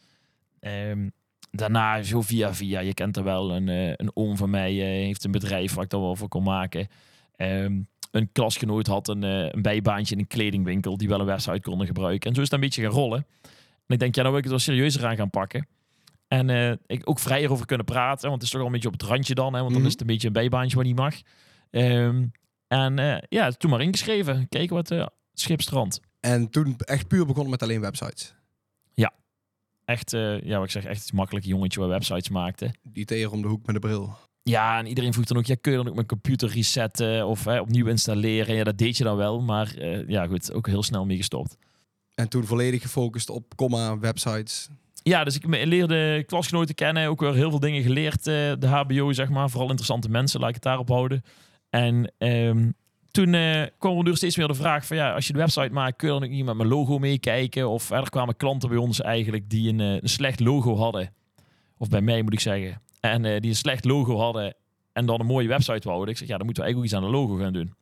Ehm, 0.60 1.08
daarna 1.56 2.04
zo 2.04 2.22
via 2.22 2.54
via, 2.54 2.80
je 2.80 2.94
kent 2.94 3.18
er 3.18 3.24
wel, 3.24 3.52
een, 3.56 3.70
eh, 3.70 3.88
een 3.96 4.12
oom 4.14 4.38
van 4.38 4.50
mij 4.50 4.72
eh, 4.72 4.86
heeft 5.06 5.24
een 5.24 5.32
bedrijf 5.32 5.74
waar 5.74 5.84
ik 5.84 5.90
dat 5.90 6.00
wel 6.02 6.16
voor 6.16 6.28
kon 6.28 6.44
maken. 6.44 6.88
Ehm, 7.36 7.82
een 8.12 8.30
klasgenoot 8.32 8.88
had 8.88 9.08
een, 9.08 9.24
eh, 9.24 9.50
een 9.52 9.62
bijbaantje 9.62 10.14
in 10.16 10.20
een 10.22 10.28
kledingwinkel 10.28 10.98
die 10.98 11.08
wel 11.08 11.20
een 11.20 11.26
website 11.26 11.60
konden 11.62 11.88
gebruiken. 11.88 12.30
En 12.30 12.36
zo 12.36 12.42
is 12.42 12.48
het 12.50 12.56
een 12.56 12.66
beetje 12.66 12.82
gaan 12.82 12.92
rollen. 12.92 13.26
En 13.88 13.94
ik 13.96 14.00
denk, 14.00 14.16
ja, 14.16 14.22
nou 14.22 14.34
wil 14.34 14.44
ik 14.44 14.50
het 14.50 14.54
wel 14.66 14.76
serieuzer 14.76 15.06
aan 15.06 15.16
gaan 15.16 15.30
pakken. 15.30 15.68
En 16.28 16.80
ik 16.86 17.10
ook 17.10 17.20
vrijer 17.20 17.52
over 17.52 17.66
kunnen 17.66 17.86
praten, 17.86 18.22
want 18.30 18.34
het 18.34 18.44
is 18.44 18.50
toch 18.50 18.58
wel 18.58 18.66
een 18.68 18.74
beetje 18.74 18.88
op 18.88 19.00
het 19.00 19.10
randje 19.10 19.34
dan, 19.36 19.54
hè, 19.54 19.60
want 19.60 19.72
dan 19.72 19.78
Mhm. 19.78 19.86
is 19.86 19.92
het 19.92 20.02
een 20.02 20.08
beetje 20.08 20.28
een 20.28 20.34
bijbaantje 20.34 20.76
waar 20.76 20.86
niet 20.86 20.96
mag. 20.96 21.16
Ehm, 21.70 22.26
en 22.68 23.24
ja, 23.30 23.52
toen 23.52 23.70
maar 23.70 23.82
ingeschreven. 23.82 24.50
Kijken 24.50 24.76
wat 24.76 24.92
uh, 24.92 25.06
schipstrand. 25.34 26.00
En 26.20 26.50
toen 26.50 26.76
echt 26.78 27.08
puur 27.08 27.26
begonnen 27.26 27.52
met 27.52 27.64
alleen 27.64 27.82
websites. 27.82 28.36
Echt, 29.86 30.14
eh, 30.14 30.42
ja, 30.42 30.56
wat 30.56 30.66
ik 30.66 30.72
zeg, 30.72 30.86
echt 30.86 31.02
het 31.02 31.14
makkelijke 31.14 31.48
jongetje 31.48 31.80
waar 31.80 31.90
websites 31.90 32.30
maakte. 32.30 32.74
Die 32.84 33.06
teer 33.06 33.32
om 33.32 33.42
de 33.42 33.48
hoek 33.48 33.66
met 33.66 33.76
de 33.76 33.82
bril. 33.82 34.16
Ja, 34.44 34.78
en 34.78 34.86
iedereen 34.86 35.14
vroeg 35.14 35.26
dan 35.26 35.38
ook, 35.38 35.46
ja, 35.46 35.56
kun 35.62 35.72
je 35.72 35.78
dan 35.78 35.88
ook 35.88 35.96
mijn 35.96 36.08
computer 36.08 36.50
resetten 36.50 37.28
of 37.28 37.46
hè, 37.46 37.60
opnieuw 37.60 37.88
installeren? 37.88 38.56
Ja, 38.56 38.64
dat 38.64 38.78
deed 38.78 38.98
je 38.98 39.04
dan 39.04 39.18
wel, 39.18 39.42
maar 39.42 39.76
eh, 39.76 40.08
ja, 40.08 40.28
goed, 40.28 40.54
ook 40.54 40.68
heel 40.68 40.84
snel 40.84 41.06
mee 41.06 41.18
gestopt. 41.18 41.58
En 42.16 42.30
toen 42.30 42.46
volledig 42.46 42.82
gefocust 42.82 43.30
op 43.30 43.56
comma, 43.56 44.00
websites. 44.00 44.70
Ja, 45.04 45.24
dus 45.24 45.36
ik 45.36 45.46
leerde 45.46 46.24
klasgenoten 46.24 46.76
kennen, 46.76 47.08
ook 47.08 47.20
weer 47.20 47.34
heel 47.34 47.50
veel 47.50 47.60
dingen 47.60 47.84
geleerd, 47.84 48.28
eh, 48.28 48.34
de 48.60 48.68
HBO, 48.68 49.12
zeg 49.12 49.30
maar. 49.30 49.50
Vooral 49.50 49.68
interessante 49.68 50.10
mensen, 50.10 50.40
laat 50.40 50.50
ik 50.50 50.56
het 50.56 50.64
daarop 50.64 50.88
houden. 50.88 51.24
En 51.70 52.14
ehm, 52.18 52.70
toen 53.14 53.34
eh, 53.34 53.64
kwam 53.78 53.98
er 53.98 54.04
dus 54.04 54.18
steeds 54.18 54.38
meer 54.38 54.48
de 54.48 54.54
vraag 54.54 54.86
van, 54.86 54.98
ja, 54.98 55.14
als 55.14 55.28
je 55.28 55.34
de 55.34 55.40
website 55.40 55.70
maakt, 55.74 55.96
kun 55.96 56.08
je 56.08 56.14
dan 56.14 56.24
ook 56.24 56.30
niet 56.30 56.46
met 56.46 56.56
mijn 56.56 56.70
logo 56.70 57.00
meekijken? 57.00 57.70
Of 57.70 57.92
eh, 57.92 57.98
er 57.98 58.10
kwamen 58.10 58.36
klanten 58.36 58.70
bij 58.70 58.78
ons 58.78 59.02
eigenlijk 59.02 59.50
die 59.50 59.70
een, 59.70 59.80
eh, 59.80 60.02
een 60.02 60.10
slecht 60.10 60.40
logo 60.40 60.76
hadden. 60.76 61.14
Of 61.78 61.90
bij 61.90 62.02
mij 62.02 62.22
moet 62.22 62.34
ik 62.34 62.40
zeggen. 62.40 62.82
En 63.00 63.22
die 63.22 63.50
een 63.50 63.56
slecht 63.56 63.86
logo 63.86 64.18
hadden 64.18 64.56
en 64.94 65.06
dan 65.06 65.20
een 65.20 65.26
mooie 65.26 65.48
website 65.48 65.88
wouden. 65.88 66.10
Ik 66.10 66.18
zeg, 66.18 66.28
ja, 66.28 66.38
dan 66.38 66.46
moeten 66.46 66.64
we 66.64 66.70
eigenlijk 66.70 66.78
ook 66.78 66.84
iets 66.84 66.94
aan 66.94 67.28
de 67.28 67.28
logo 67.28 67.44
gaan 67.44 67.54
doen. 67.54 67.74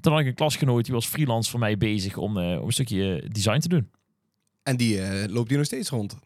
Toen 0.00 0.12
had 0.12 0.20
ik 0.20 0.26
een 0.26 0.34
klasgenoot, 0.34 0.84
die 0.84 0.94
was 0.94 1.06
freelance 1.06 1.50
voor 1.50 1.60
mij 1.60 1.76
bezig 1.76 2.16
om, 2.16 2.36
om 2.36 2.66
een 2.66 2.72
stukje 2.72 3.24
design 3.28 3.58
te 3.58 3.68
doen. 3.68 3.90
En 4.62 4.76
die 4.76 5.28
loopt 5.28 5.48
hier 5.48 5.58
nog 5.58 5.66
steeds 5.66 5.88
rond. 5.88 6.18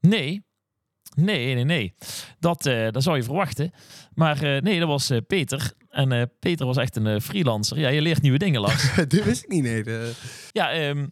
Nee. 0.00 0.42
Nee, 1.16 1.54
nee, 1.54 1.64
nee. 1.64 1.94
Dat, 2.38 2.66
eh, 2.66 2.90
dat 2.90 3.02
zou 3.02 3.16
je 3.16 3.22
verwachten. 3.22 3.72
Maar 4.14 4.42
eh, 4.42 4.62
nee, 4.62 4.78
dat 4.78 4.88
was 4.88 5.10
eh, 5.10 5.18
Peter. 5.26 5.72
En 5.88 6.30
Peter 6.38 6.66
was 6.66 6.76
echt 6.76 6.96
een 6.96 7.20
freelancer. 7.20 7.78
Ja, 7.78 7.88
je 7.88 8.00
leert 8.00 8.22
nieuwe 8.22 8.38
dingen, 8.38 8.60
Lars. 8.60 8.94
Dit 9.08 9.24
wist 9.24 9.42
ik 9.44 9.48
niet, 9.50 9.62
nee. 9.62 9.82
De- 9.82 10.12
ja, 10.52 10.70
ehm, 10.72 11.06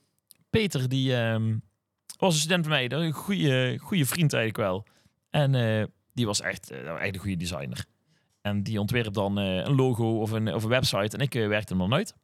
Peter 0.50 0.89
die 0.89 1.17
ehm, 1.17 1.56
was 2.19 2.35
een 2.35 2.41
student 2.41 2.67
van 2.67 2.73
mij. 2.75 2.91
Een 2.91 3.12
goede, 3.12 3.79
goede 3.79 4.06
vriend 4.06 4.33
eigenlijk 4.33 4.69
wel. 4.69 4.87
En 5.31 5.53
die 6.15 6.27
was 6.27 6.41
echt, 6.41 6.71
eh, 6.71 7.01
echt 7.03 7.15
een 7.15 7.21
goede 7.21 7.37
designer. 7.37 7.85
En 8.43 8.62
die 8.62 8.81
ontwerpt 8.81 9.15
dan 9.15 9.37
een 9.37 9.75
logo 9.75 10.21
of 10.21 10.31
een, 10.31 10.55
of 10.55 10.62
een 10.62 10.69
website. 10.69 11.17
En 11.17 11.23
ik 11.23 11.33
werkte 11.33 11.73
hem 11.73 11.83
dan 11.83 11.94
uit. 11.94 12.15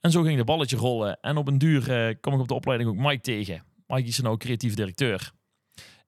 En 0.00 0.10
zo 0.10 0.22
ging 0.22 0.38
de 0.38 0.44
balletje 0.44 0.76
rollen. 0.76 1.18
En 1.20 1.36
op 1.36 1.48
een 1.48 1.58
duur 1.58 2.16
kwam 2.20 2.34
ik 2.34 2.40
op 2.40 2.48
de 2.48 2.54
opleiding 2.54 2.90
ook 2.90 2.96
Mike 2.96 3.20
tegen. 3.20 3.62
Mike 3.86 4.08
is 4.08 4.20
nou 4.20 4.36
creatief 4.36 4.74
directeur. 4.74 5.32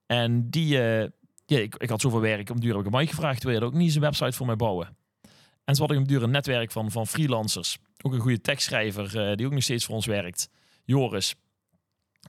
En 0.08 0.50
die, 0.50 0.80
eh, 0.80 1.08
ja, 1.46 1.58
ik, 1.58 1.76
ik 1.76 1.88
had 1.88 2.00
zoveel 2.00 2.20
werk. 2.20 2.48
Een 2.48 2.56
duur 2.56 2.76
heb 2.76 2.86
ik 2.86 2.92
Mike 2.92 3.10
gevraagd, 3.10 3.42
wil 3.42 3.52
je 3.52 3.60
ook 3.60 3.72
niet 3.72 3.82
eens 3.82 3.94
een 3.94 4.00
website 4.00 4.32
voor 4.32 4.46
mij 4.46 4.56
bouwen? 4.56 4.96
En 5.64 5.74
zo 5.74 5.82
had 5.82 5.90
ik 5.90 5.96
een 5.96 6.06
duur 6.06 6.22
een 6.22 6.30
netwerk 6.30 6.70
van, 6.70 6.90
van 6.90 7.06
freelancers. 7.06 7.78
Ook 8.02 8.12
een 8.12 8.20
goede 8.20 8.40
tekstschrijver 8.40 9.20
eh, 9.20 9.36
die 9.36 9.46
ook 9.46 9.52
nog 9.52 9.62
steeds 9.62 9.84
voor 9.84 9.94
ons 9.94 10.06
werkt. 10.06 10.50
Joris. 10.84 11.34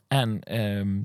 En 0.08 0.40
ehm, 0.44 1.02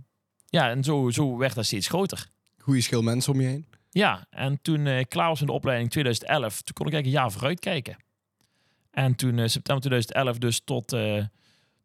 ja, 0.46 0.70
en 0.70 0.84
zo, 0.84 1.10
zo 1.10 1.36
werd 1.36 1.54
dat 1.54 1.64
steeds 1.64 1.88
groter. 1.88 2.28
Goeie 2.58 2.80
schil 2.80 3.02
mensen 3.02 3.32
om 3.32 3.40
je 3.40 3.46
heen. 3.46 3.66
Ja, 3.90 4.26
en 4.30 4.58
toen 4.62 4.86
eh, 4.86 4.98
ik 4.98 5.08
klaar 5.08 5.28
was 5.28 5.40
in 5.40 5.46
de 5.46 5.52
opleiding 5.52 5.90
2011, 5.90 6.62
toen 6.62 6.74
kon 6.74 6.86
ik 6.86 6.92
eigenlijk 6.92 7.06
een 7.06 7.22
jaar 7.22 7.32
vooruit 7.32 7.60
kijken. 7.60 7.96
En 8.90 9.14
toen 9.14 9.38
eh, 9.38 9.46
september 9.46 9.84
2011 9.84 10.38
dus 10.38 10.60
tot, 10.64 10.92
eh, 10.92 11.24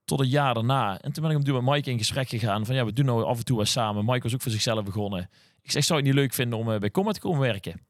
tot 0.09 0.19
een 0.19 0.27
jaar 0.27 0.53
daarna. 0.53 1.01
En 1.01 1.11
toen 1.11 1.23
ben 1.23 1.31
ik 1.31 1.37
op 1.49 1.63
met 1.63 1.73
Mike 1.75 1.91
in 1.91 1.97
gesprek 1.97 2.29
gegaan 2.29 2.65
van 2.65 2.75
ja, 2.75 2.85
we 2.85 2.93
doen 2.93 3.05
nou 3.05 3.23
af 3.23 3.37
en 3.37 3.45
toe 3.45 3.57
wat 3.57 3.67
samen. 3.67 4.05
Mike 4.05 4.21
was 4.21 4.33
ook 4.33 4.41
voor 4.41 4.51
zichzelf 4.51 4.83
begonnen. 4.83 5.29
Ik 5.61 5.71
zeg, 5.71 5.83
zou 5.83 5.99
je 5.99 6.05
het 6.05 6.15
niet 6.15 6.23
leuk 6.23 6.33
vinden 6.33 6.59
om 6.59 6.71
eh, 6.71 6.79
bij 6.79 6.91
Comet 6.91 7.13
te 7.13 7.19
komen 7.19 7.39
werken? 7.39 7.81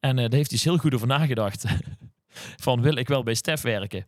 En 0.00 0.10
eh 0.10 0.24
daar 0.24 0.38
heeft 0.38 0.50
hij 0.50 0.58
dus 0.58 0.64
heel 0.64 0.76
goed 0.78 0.94
over 0.94 1.06
nagedacht. 1.06 1.64
van 2.64 2.80
wil 2.80 2.96
ik 2.96 3.08
wel 3.08 3.22
bij 3.22 3.34
Stef 3.34 3.60
werken? 3.60 4.06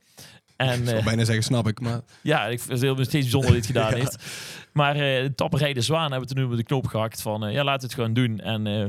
En, 0.57 0.81
ik 0.81 0.87
zou 0.87 0.99
eh, 0.99 1.05
bijna 1.05 1.25
zeggen, 1.25 1.45
snap 1.45 1.69
ik. 1.69 1.81
Maar 1.81 2.01
ja, 2.23 2.47
ik 2.47 2.59
vind 2.61 2.73
het 2.73 2.81
heel 2.81 2.95
steeds 2.95 3.11
bijzonder 3.31 3.41
dat 3.41 3.49
hij 3.51 3.57
het 3.59 3.67
gedaan 3.67 3.91
Ja. 3.95 3.97
heeft. 3.97 4.25
Maar 4.73 4.95
eh 4.95 5.23
de 5.23 5.35
tapperij 5.35 5.73
de 5.73 5.81
Zwaan 5.81 6.11
hebben 6.11 6.29
we 6.29 6.35
toen 6.35 6.45
nu 6.45 6.51
op 6.51 6.57
de 6.57 6.63
knoop 6.63 6.87
gehakt 6.87 7.23
van... 7.23 7.53
ja, 7.53 7.65
laat 7.65 7.83
het 7.83 7.95
gewoon 7.95 8.13
doen. 8.13 8.41
En 8.41 8.67
eh, 8.67 8.81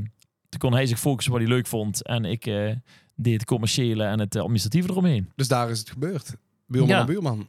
toen 0.50 0.60
kon 0.60 0.74
hij 0.74 0.86
zich 0.86 1.00
focussen 1.00 1.32
wat 1.34 1.42
hij 1.42 1.50
leuk 1.50 1.68
vond. 1.68 2.04
En 2.04 2.26
ik 2.26 2.46
eh, 2.46 2.72
deed 3.16 3.34
het 3.34 3.46
commerciële 3.46 4.04
en 4.04 4.20
het 4.20 4.36
administratieve 4.36 4.90
eromheen. 4.90 5.32
dus 5.36 5.48
daar 5.48 5.70
is 5.70 5.80
het 5.80 5.90
gebeurd. 5.90 6.36
Buurman 6.68 6.90
Ja. 6.96 7.00
en 7.00 7.06
buurman. 7.06 7.48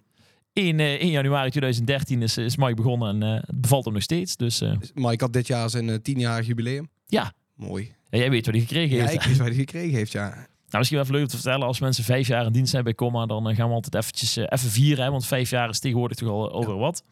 1, 0.52 0.81
eh 0.81 0.87
1 1.00 1.11
januari 1.11 1.50
2013 1.50 2.23
is, 2.23 2.37
is 2.38 2.57
Mike 2.57 2.75
begonnen 2.75 3.09
en 3.23 3.23
eh, 3.37 3.43
het 3.47 3.61
bevalt 3.61 3.85
hem 3.85 3.95
nog 3.95 4.02
steeds. 4.02 4.37
Dus 4.37 4.61
eh, 4.61 4.73
Mike 4.95 5.25
had 5.25 5.33
dit 5.33 5.47
jaar 5.47 5.71
zijn 5.71 6.02
tienjarig 6.02 6.47
jubileum. 6.47 6.88
Ja. 7.07 7.33
Mooi. 7.55 7.95
ja, 8.11 8.19
jij 8.19 8.31
weet 8.31 8.45
wat 8.47 8.55
hij 8.55 8.64
gekregen 8.64 8.97
Ja, 8.97 9.02
heeft. 9.02 9.14
ik 9.14 9.23
wist 9.23 9.38
waar 9.38 9.47
hij 9.47 9.57
gekregen 9.57 9.97
heeft, 9.97 10.12
ja. 10.12 10.28
Nou, 10.28 10.78
misschien 10.78 10.99
wel 10.99 11.07
even 11.07 11.14
leuk 11.14 11.23
om 11.25 11.28
te 11.38 11.43
vertellen. 11.43 11.67
Als 11.67 11.81
mensen 11.81 12.05
vijf 12.05 12.26
jaar 12.28 12.47
in 12.47 12.52
dienst 12.52 12.71
zijn 12.71 12.85
bij 12.85 12.95
Comma, 12.95 13.26
dan 13.26 13.55
gaan 13.55 13.69
we 13.69 13.75
altijd 13.75 13.95
eventjes 13.95 14.37
even 14.37 14.71
vieren. 14.71 15.05
Hè, 15.05 15.11
want 15.11 15.26
vijf 15.26 15.50
jaar 15.50 15.69
is 15.69 15.78
tegenwoordig 15.78 16.17
toch 16.19 16.28
al 16.28 16.52
over 16.52 16.76
wat. 16.76 17.05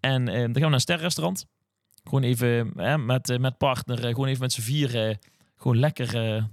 En 0.00 0.24
dan 0.24 0.34
gaan 0.34 0.52
we 0.52 0.60
naar 0.60 0.72
een 0.72 0.80
sterrenrestaurant. 0.80 1.46
Gewoon 2.04 2.22
even 2.22 2.72
met, 3.06 3.38
met 3.40 3.58
partner, 3.58 3.98
gewoon 3.98 4.26
even 4.28 4.40
met 4.40 4.52
z'n 4.52 4.60
vieren. 4.60 5.18
gewoon 5.56 5.78
lekker, 5.78 6.14
Een 6.16 6.48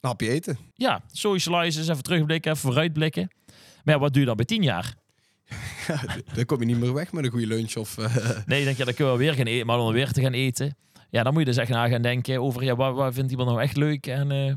hapje 0.00 0.28
eten. 0.28 0.58
ja, 0.74 1.00
socializen, 1.12 1.80
eens 1.80 1.90
even 1.90 2.02
terugblikken, 2.02 2.50
even 2.52 2.62
vooruitblikken. 2.62 3.30
Maar 3.84 3.94
ja, 3.94 4.00
wat 4.00 4.12
doe 4.12 4.20
je 4.20 4.26
dan 4.28 4.36
bij 4.36 4.44
tien 4.44 4.62
jaar? 4.62 4.94
Ja, 5.86 6.00
dan 6.34 6.44
kom 6.44 6.60
je 6.60 6.66
niet 6.66 6.78
meer 6.78 6.92
weg 6.92 7.12
met 7.12 7.24
een 7.24 7.30
goede 7.30 7.46
lunch. 7.46 7.76
Of, 7.76 7.98
eh, 7.98 8.16
Nee, 8.46 8.58
je 8.58 8.64
denkt, 8.64 8.78
ja, 8.78 8.84
dan 8.84 8.94
kunnen 8.94 9.12
we 9.12 9.18
weer 9.18 9.34
gaan 9.34 9.46
eten, 9.46 9.66
maar 9.66 9.76
dan 9.76 9.92
weer 9.92 10.12
te 10.12 10.20
gaan 10.20 10.32
eten. 10.32 10.76
Ja, 11.10 11.22
dan 11.22 11.32
moet 11.32 11.42
je 11.42 11.48
dus 11.48 11.56
echt 11.56 11.70
na 11.70 11.88
gaan 11.88 12.02
denken 12.02 12.40
over, 12.42 12.64
ja, 12.64 12.76
waar, 12.76 12.94
waar 12.94 13.12
vindt 13.12 13.30
iemand 13.30 13.48
nou 13.48 13.62
echt 13.62 13.76
leuk? 13.76 14.06
En 14.06 14.30
eh, 14.30 14.46
ja, 14.46 14.56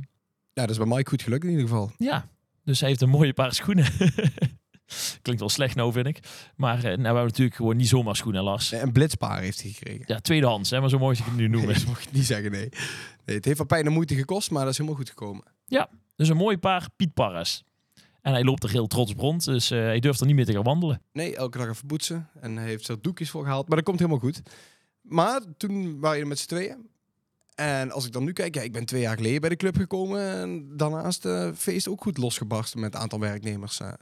dat 0.53 0.69
is 0.69 0.77
bij 0.77 0.85
Mike 0.85 1.09
goed 1.09 1.21
gelukt 1.21 1.43
in 1.43 1.49
ieder 1.49 1.67
geval. 1.67 1.91
Ja, 1.97 2.27
dus 2.63 2.79
hij 2.79 2.89
heeft 2.89 3.01
een 3.01 3.09
mooie 3.09 3.33
paar 3.33 3.53
schoenen. 3.53 3.85
Klinkt 5.21 5.41
wel 5.41 5.49
slecht 5.49 5.75
nou, 5.75 5.91
vind 5.91 6.07
ik. 6.07 6.19
Maar 6.55 6.77
eh, 6.77 6.83
nou, 6.83 6.97
we 6.97 7.03
hebben 7.03 7.23
natuurlijk 7.23 7.55
gewoon 7.55 7.77
niet 7.77 7.87
zomaar 7.87 8.15
schoenen, 8.15 8.43
Lars. 8.43 8.71
Een 8.71 8.91
blitzpaar 8.91 9.41
heeft 9.41 9.61
hij 9.61 9.71
gekregen. 9.71 10.03
Ja, 10.05 10.19
tweedehands, 10.19 10.69
hè, 10.69 10.79
maar 10.79 10.89
zo 10.89 10.97
mooi 10.97 11.17
ik 11.17 11.25
het 11.25 11.35
nu 11.35 11.47
noemen. 11.47 11.69
Nee, 11.75 11.77
dat 11.77 11.87
mag 11.87 12.01
je 12.01 12.09
niet 12.11 12.25
zeggen, 12.25 12.51
nee. 12.51 12.69
nee. 13.25 13.35
Het 13.35 13.45
heeft 13.45 13.57
wel 13.57 13.67
pijn 13.67 13.85
en 13.85 13.91
moeite 13.91 14.15
gekost, 14.15 14.51
maar 14.51 14.61
dat 14.63 14.71
is 14.71 14.77
helemaal 14.77 14.99
goed 14.99 15.09
gekomen. 15.09 15.43
Dus 16.15 16.29
een 16.29 16.37
mooi 16.37 16.57
paar 16.57 16.87
Piet 16.95 17.13
Parras. 17.13 17.63
En 18.21 18.31
hij 18.33 18.43
loopt 18.43 18.63
er 18.63 18.69
heel 18.69 18.87
trots 18.87 19.11
op 19.11 19.19
rond, 19.19 19.45
dus 19.45 19.71
eh, 19.71 19.79
hij 19.79 19.99
durft 19.99 20.19
er 20.19 20.25
niet 20.25 20.35
meer 20.35 20.45
te 20.45 20.53
gaan 20.53 20.63
wandelen. 20.63 21.01
Nee, 21.13 21.35
elke 21.35 21.57
dag 21.57 21.67
even 21.69 21.87
poetsen. 21.87 22.29
En 22.41 22.57
hij 22.57 22.65
heeft 22.67 22.87
er 22.87 23.01
doekjes 23.01 23.29
voor 23.29 23.43
gehaald. 23.43 23.67
Maar 23.67 23.77
dat 23.77 23.85
komt 23.85 23.99
helemaal 23.99 24.19
goed. 24.19 24.41
Maar 25.01 25.41
toen 25.57 25.99
waren 25.99 26.15
je 26.17 26.21
er 26.23 26.27
met 26.29 26.39
z'n 26.39 26.47
tweeën. 26.47 26.87
En 27.55 27.91
als 27.91 28.05
ik 28.05 28.11
dan 28.11 28.23
nu 28.23 28.33
kijk, 28.33 28.55
ja, 28.55 28.61
ik 28.61 28.71
ben 28.71 28.85
twee 28.85 29.01
jaar 29.01 29.15
geleden 29.17 29.41
bij 29.41 29.49
de 29.49 29.55
club 29.55 29.75
gekomen. 29.75 30.31
En 30.31 30.77
daarnaast 30.77 31.25
uh, 31.25 31.49
feest 31.55 31.87
ook 31.87 32.01
goed 32.01 32.17
losgebarsten 32.17 32.79
met 32.79 32.93
een 32.93 32.99
aantal 32.99 33.19
werknemers. 33.19 33.79
eh. 33.79 33.93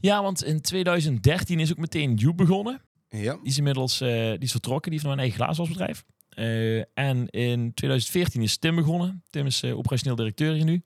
Ja, 0.00 0.22
want 0.22 0.44
in 0.44 0.60
2013 0.60 1.60
is 1.60 1.70
ook 1.70 1.76
meteen 1.78 2.14
Joep 2.14 2.36
begonnen. 2.36 2.82
Ja, 3.08 3.32
Die 3.32 3.40
is 3.42 3.56
inmiddels 3.58 3.98
die 3.98 4.38
is 4.38 4.50
vertrokken, 4.50 4.90
die 4.90 5.00
heeft 5.00 5.02
nog 5.02 5.12
een 5.12 5.18
eigen 5.18 5.38
glazenwasbedrijf. 5.38 6.04
Eh 6.28 6.78
en 6.94 7.28
in 7.28 7.74
2014 7.74 8.42
is 8.42 8.56
Tim 8.58 8.74
begonnen. 8.76 9.22
Tim 9.30 9.46
is 9.46 9.64
operationeel 9.64 10.16
directeur 10.16 10.52
hier 10.54 10.64
nu. 10.64 10.82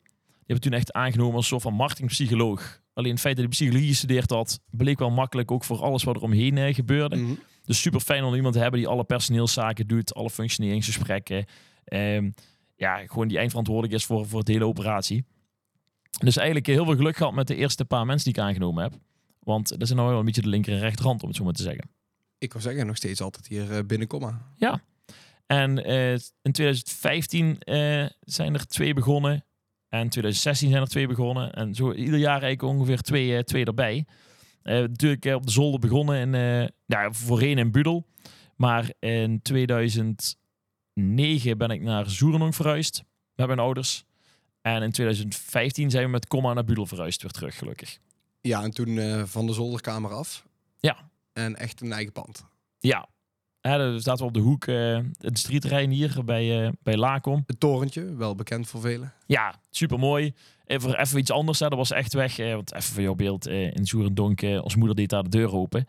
Hebben 0.52 0.71
toen 0.71 0.78
echt 0.78 0.92
aangenomen 0.92 1.35
als 1.35 1.44
een 1.44 1.50
soort 1.50 1.62
van 1.62 1.75
marketingpsycholoog. 1.75 2.80
Alleen 2.94 3.11
het 3.11 3.21
feit 3.21 3.37
dat 3.37 3.44
hij 3.44 3.54
psychologie 3.54 3.88
gestudeerd 3.88 4.30
had, 4.30 4.61
bleek 4.71 4.99
wel 4.99 5.11
makkelijk 5.11 5.50
ook 5.50 5.64
voor 5.64 5.82
alles 5.82 6.04
wat 6.04 6.16
er 6.16 6.23
omheen 6.23 6.59
eh, 6.59 6.75
gebeurde. 6.75 7.16
Mhm. 7.16 7.35
Dus 7.64 7.80
super 7.80 8.00
fijn 8.00 8.25
om 8.25 8.35
iemand 8.35 8.54
te 8.54 8.61
hebben 8.61 8.80
die 8.80 8.88
alle 8.88 9.04
personeelszaken 9.04 9.87
doet, 9.87 10.14
alle 10.14 10.30
functioneringsgesprekken. 10.30 11.44
Ehm, 11.85 12.30
ja, 12.76 13.06
gewoon 13.06 13.28
die 13.28 13.38
eindverantwoordelijk 13.38 13.94
is 13.94 14.04
voor, 14.04 14.26
voor 14.26 14.44
de 14.44 14.52
hele 14.52 14.66
operatie. 14.66 15.25
Dus 16.18 16.37
eigenlijk 16.37 16.66
heel 16.66 16.85
veel 16.85 16.97
geluk 16.97 17.16
gehad 17.16 17.32
met 17.32 17.47
de 17.47 17.56
eerste 17.56 17.85
paar 17.85 18.06
mensen 18.06 18.32
die 18.32 18.42
ik 18.42 18.49
aangenomen 18.49 18.82
heb. 18.82 18.92
Want 19.38 19.68
dat 19.68 19.82
is 19.82 19.90
nou 19.90 20.09
wel 20.09 20.18
een 20.18 20.25
beetje 20.25 20.42
de 20.42 20.49
linker 20.49 20.73
en 20.73 20.78
rechterhand, 20.78 21.23
om 21.23 21.28
het 21.28 21.37
zo 21.37 21.44
maar 21.44 21.52
te 21.52 21.62
zeggen. 21.62 21.90
Ik 22.38 22.52
wil 22.52 22.62
zeggen, 22.62 22.87
nog 22.87 22.97
steeds 22.97 23.21
altijd 23.21 23.47
hier 23.47 23.76
eh, 23.76 23.85
binnen 23.87 24.09
komma. 24.09 24.52
En 25.47 25.85
eh, 25.85 26.12
in 26.42 26.52
2015 26.52 27.59
eh, 27.59 28.06
zijn 28.21 28.54
er 28.54 28.66
twee 28.66 28.94
begonnen. 28.94 29.44
En 29.93 30.01
in 30.01 30.09
2016 30.09 30.71
zijn 30.71 30.83
er 30.83 30.89
twee 30.89 31.07
begonnen. 31.07 31.53
En 31.53 31.75
zo 31.75 31.93
ieder 31.93 32.19
jaar 32.19 32.43
eigenlijk 32.43 32.63
ongeveer 32.63 33.01
twee, 33.01 33.37
eh, 33.37 33.43
twee 33.43 33.65
erbij. 33.65 34.07
Eh, 34.63 34.75
natuurlijk 34.75 35.25
eh, 35.25 35.35
op 35.35 35.47
de 35.47 35.53
zolder 35.53 35.81
begonnen 35.81 36.21
in, 36.21 36.31
nou, 36.87 37.15
voorheen 37.15 37.59
in 37.59 37.71
Budel. 37.71 38.07
Maar 38.57 38.93
in 38.99 39.43
2009 39.43 41.59
ben 41.59 41.71
ik 41.71 41.81
naar 41.81 42.11
Zoerenong 42.11 42.55
verhuisd 42.55 43.03
met 43.35 43.47
mijn 43.47 43.59
ouders. 43.59 44.05
En 44.61 44.83
in 44.83 44.93
2015 44.93 45.91
zijn 45.91 46.05
we 46.05 46.11
met 46.11 46.27
Comma 46.27 46.53
naar 46.53 46.65
Budel 46.65 46.87
verhuisd 46.87 47.23
weer 47.23 47.31
terug, 47.31 47.59
gelukkig. 47.59 47.99
Ja, 48.41 48.63
en 48.63 48.71
toen 48.71 49.27
van 49.27 49.47
de 49.47 49.53
zolderkamer 49.53 50.11
af. 50.11 50.47
Ja. 50.79 51.11
En 51.33 51.57
echt 51.57 51.81
een 51.81 51.93
eigen 51.93 52.13
pand. 52.13 52.45
Ja, 52.79 53.09
ja 53.62 53.76
daar 53.76 54.00
zaten 54.00 54.21
we 54.21 54.25
op 54.28 54.35
de 54.35 54.40
hoek, 54.40 54.66
uh, 54.66 54.99
het 55.19 55.38
streeterrein 55.38 55.90
hier 55.90 56.25
bij, 56.25 56.64
uh, 56.64 56.69
bij 56.83 56.97
Lacom. 56.97 57.42
Het 57.47 57.61
torentje, 57.61 58.14
wel 58.14 58.35
bekend 58.35 58.69
voor 58.69 58.81
velen. 58.81 59.12
Ja, 59.26 59.54
super 59.71 59.99
mooi. 59.99 60.35
Even, 60.66 61.00
even 61.00 61.19
iets 61.19 61.31
anders, 61.31 61.59
hè. 61.59 61.69
dat 61.69 61.78
was 61.78 61.90
echt 61.90 62.12
weg. 62.12 62.38
Eh, 62.38 62.54
want 62.54 62.75
even 62.75 62.92
voor 62.92 63.02
jouw 63.02 63.14
beeld, 63.14 63.47
in 63.47 63.87
Soerendonk, 63.87 64.42
eh, 64.42 64.62
ons 64.62 64.76
moeder 64.76 64.97
deed 64.97 65.11
daar 65.11 65.23
de 65.23 65.28
deur 65.28 65.54
open. 65.54 65.88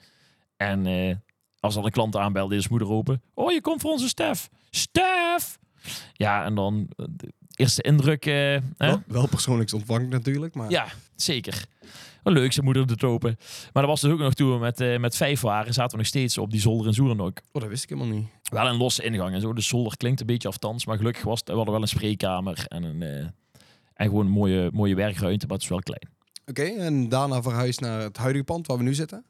En 0.57 1.23
als 1.59 1.73
dan 1.73 1.85
een 1.85 1.91
klant 1.91 2.15
aanbelde, 2.15 2.59
zijn 2.59 2.69
moeder 2.69 2.89
open. 2.89 3.21
Oh, 3.33 3.51
je 3.51 3.61
komt 3.61 3.81
voor 3.81 3.91
onze 3.91 4.07
Stef. 4.07 4.49
Stef! 4.69 5.59
Ja, 6.13 6.43
en 6.43 6.55
dan 6.55 6.89
eerste 7.55 7.81
indruk. 7.81 8.25
eh, 8.25 8.33
hè? 8.33 8.61
Wel, 8.77 9.03
wel 9.07 9.27
persoonlijks 9.27 9.73
ontvangt 9.73 10.09
natuurlijk, 10.09 10.55
maar 10.55 10.69
Ja, 10.69 10.87
zeker. 11.15 11.65
Wel 12.23 12.33
leuk, 12.33 12.53
zijn 12.53 12.65
moeder 12.65 12.97
de 12.97 13.07
open. 13.07 13.35
Maar 13.73 13.83
dat 13.83 13.91
was 13.91 14.01
dus 14.01 14.11
ook 14.11 14.19
nog 14.19 14.33
toen 14.33 14.51
we 14.53 14.57
met, 14.59 14.79
eh, 14.81 14.97
met 14.99 15.15
vijf 15.15 15.41
waren, 15.41 15.73
zaten 15.73 15.91
we 15.91 15.97
nog 15.97 16.05
steeds 16.07 16.37
op 16.37 16.51
die 16.51 16.59
zolder 16.61 16.87
in 16.87 16.93
Soerendonk. 16.93 17.41
oh, 17.51 17.61
dat 17.61 17.69
wist 17.69 17.83
ik 17.83 17.89
helemaal 17.89 18.13
niet. 18.17 18.27
Wel 18.49 18.67
een 18.67 18.75
losse 18.77 19.03
ingang 19.03 19.33
en 19.33 19.41
zo. 19.41 19.53
De 19.53 19.61
zolder 19.61 19.97
klinkt 19.97 20.19
een 20.19 20.25
beetje 20.25 20.47
aftans, 20.47 20.85
maar 20.85 20.97
gelukkig 20.97 21.23
was 21.23 21.39
het, 21.39 21.47
we 21.47 21.53
hadden 21.55 21.73
wel 21.73 21.81
een 21.81 21.87
spreekkamer 21.87 22.65
en 22.67 22.83
een 22.83 23.01
eh, 23.01 23.25
en 23.93 24.07
gewoon 24.07 24.25
een 24.25 24.31
mooie, 24.31 24.69
mooie 24.73 24.95
werkruimte, 24.95 25.45
maar 25.45 25.55
het 25.55 25.63
is 25.63 25.69
wel 25.69 25.79
klein. 25.79 26.07
Oké, 26.45 26.63
en 26.63 27.09
daarna 27.09 27.41
verhuisd 27.41 27.79
naar 27.79 28.01
het 28.01 28.17
huidige 28.17 28.43
pand 28.45 28.67
waar 28.67 28.77
we 28.77 28.83
nu 28.83 28.93
zitten. 28.93 29.25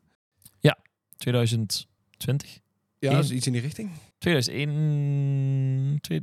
2020, 1.17 2.59
Ja, 2.99 3.09
Eén- 3.09 3.15
dat 3.15 3.23
is 3.23 3.31
iets 3.31 3.45
in 3.47 3.51
die 3.53 3.61
richting. 3.61 3.89
2001, 4.17 5.97
twee... 6.01 6.21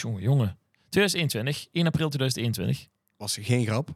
jongen, 0.00 0.22
jongen, 0.22 0.58
2021, 0.88 1.66
1 1.72 1.86
april 1.86 2.08
2021. 2.08 2.88
Was 3.16 3.38
geen 3.40 3.66
grap. 3.66 3.94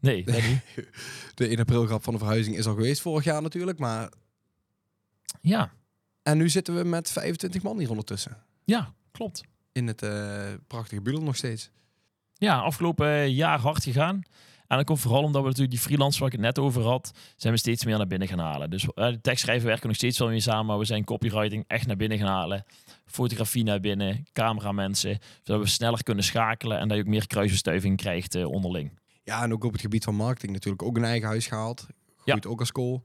Nee, 0.00 0.24
dat 0.24 0.42
niet. 0.42 0.60
De 1.34 1.46
1 1.46 1.58
april 1.58 1.86
grap 1.86 2.02
van 2.02 2.12
de 2.12 2.18
verhuizing 2.18 2.56
is 2.56 2.66
al 2.66 2.74
geweest 2.74 3.00
vorig 3.00 3.24
jaar 3.24 3.42
natuurlijk. 3.42 3.78
Maar... 3.78 4.12
Ja, 5.40 5.72
En 6.22 6.38
nu 6.38 6.48
zitten 6.48 6.76
we 6.76 6.84
met 6.84 7.10
25 7.10 7.62
man 7.62 7.78
hier 7.78 7.90
ondertussen. 7.90 8.36
ja, 8.64 8.94
klopt. 9.10 9.42
In 9.72 9.86
het 9.86 10.02
eh, 10.02 10.52
prachtige 10.66 11.02
Budel 11.02 11.22
nog 11.22 11.36
steeds. 11.36 11.70
Ja, 12.34 12.58
afgelopen 12.58 13.32
jaar 13.32 13.58
hard 13.58 13.82
gegaan. 13.82 14.22
En 14.68 14.76
dat 14.76 14.86
komt 14.86 15.00
vooral 15.00 15.22
omdat 15.22 15.42
we 15.42 15.48
natuurlijk 15.48 15.74
die 15.74 15.84
freelancers 15.84 16.18
waar 16.18 16.28
ik 16.28 16.34
het 16.34 16.42
net 16.44 16.58
over 16.58 16.82
had, 16.82 17.12
zijn 17.36 17.52
we 17.52 17.58
steeds 17.58 17.84
meer 17.84 17.96
naar 17.96 18.06
binnen 18.06 18.28
gaan 18.28 18.38
halen. 18.38 18.70
Dus 18.70 18.84
eh, 18.84 19.06
de 19.06 19.20
tekstschrijven 19.20 19.66
werken 19.66 19.86
nog 19.86 19.96
steeds 19.96 20.18
wel 20.18 20.28
mee 20.28 20.40
samen, 20.40 20.66
maar 20.66 20.78
we 20.78 20.84
zijn 20.84 21.04
copywriting 21.04 21.64
echt 21.66 21.86
naar 21.86 21.96
binnen 21.96 22.18
gaan 22.18 22.28
halen. 22.28 22.64
Fotografie 23.06 23.64
naar 23.64 23.80
binnen, 23.80 24.26
cameramensen, 24.32 25.18
zodat 25.42 25.62
we 25.62 25.68
sneller 25.68 26.02
kunnen 26.02 26.24
schakelen 26.24 26.78
en 26.78 26.88
dat 26.88 26.96
je 26.96 27.02
ook 27.02 27.08
meer 27.08 27.26
kruisbestuiving 27.26 27.96
krijgt 27.96 28.34
eh, 28.34 28.50
onderling. 28.50 28.98
Ja, 29.24 29.42
en 29.42 29.52
ook 29.52 29.64
op 29.64 29.72
het 29.72 29.80
gebied 29.80 30.04
van 30.04 30.14
marketing 30.14 30.52
natuurlijk 30.52 30.82
ook 30.82 30.96
een 30.96 31.04
eigen 31.04 31.28
huis 31.28 31.46
gehaald. 31.46 31.86
Groeit 32.16 32.46
ook 32.46 32.58
als 32.58 32.68
school. 32.68 33.04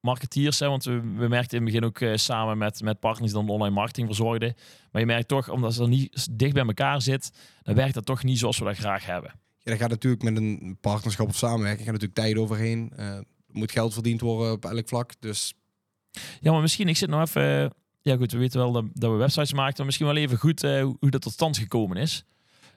Marketeers, 0.00 0.58
hè, 0.58 0.68
want 0.68 0.84
we, 0.84 1.00
we 1.00 1.28
merkten 1.28 1.58
in 1.58 1.64
het 1.64 1.72
begin 1.72 1.84
ook 1.84 2.00
eh, 2.00 2.16
samen 2.16 2.58
met, 2.58 2.82
met 2.82 3.00
partners 3.00 3.32
die 3.32 3.40
dan 3.40 3.50
online 3.50 3.74
marketing 3.74 4.06
verzorgden. 4.06 4.54
Maar 4.90 5.00
je 5.00 5.06
merkt 5.06 5.28
toch, 5.28 5.48
omdat 5.48 5.74
ze 5.74 5.82
er 5.82 5.88
niet 5.88 6.38
dicht 6.38 6.54
bij 6.54 6.64
elkaar 6.64 7.02
zit, 7.02 7.32
dan 7.62 7.74
werkt 7.74 7.94
dat 7.94 8.06
toch 8.06 8.22
niet 8.22 8.38
zoals 8.38 8.58
we 8.58 8.64
dat 8.64 8.76
graag 8.76 9.06
hebben. 9.06 9.32
Ja, 9.62 9.70
daar 9.70 9.76
gaat 9.76 9.90
natuurlijk 9.90 10.22
met 10.22 10.36
een 10.36 10.76
partnerschap 10.80 11.28
of 11.28 11.36
samenwerking 11.36 11.84
gaat 11.84 11.92
natuurlijk 11.92 12.20
tijd 12.20 12.36
overheen. 12.36 12.92
Eh, 12.96 13.06
er 13.16 13.24
moet 13.46 13.72
geld 13.72 13.92
verdiend 13.92 14.20
worden 14.20 14.52
op 14.52 14.64
elk 14.64 14.88
vlak. 14.88 15.12
Dus 15.20 15.54
Ja, 16.40 16.52
maar 16.52 16.60
misschien, 16.60 16.88
ik 16.88 16.96
zit 16.96 17.08
nog 17.08 17.20
even... 17.20 17.64
eh, 17.64 17.70
Ja 18.02 18.16
goed, 18.16 18.32
we 18.32 18.38
weten 18.38 18.58
wel 18.60 18.72
dat, 18.72 18.84
we 18.92 19.08
websites 19.08 19.52
maken, 19.52 19.74
maar 19.76 19.86
misschien 19.86 20.06
wel 20.06 20.16
even 20.16 20.38
goed 20.38 20.64
eh, 20.64 20.82
hoe, 20.82 21.10
dat 21.10 21.22
tot 21.22 21.32
stand 21.32 21.58
gekomen 21.58 21.96
is. 21.96 22.24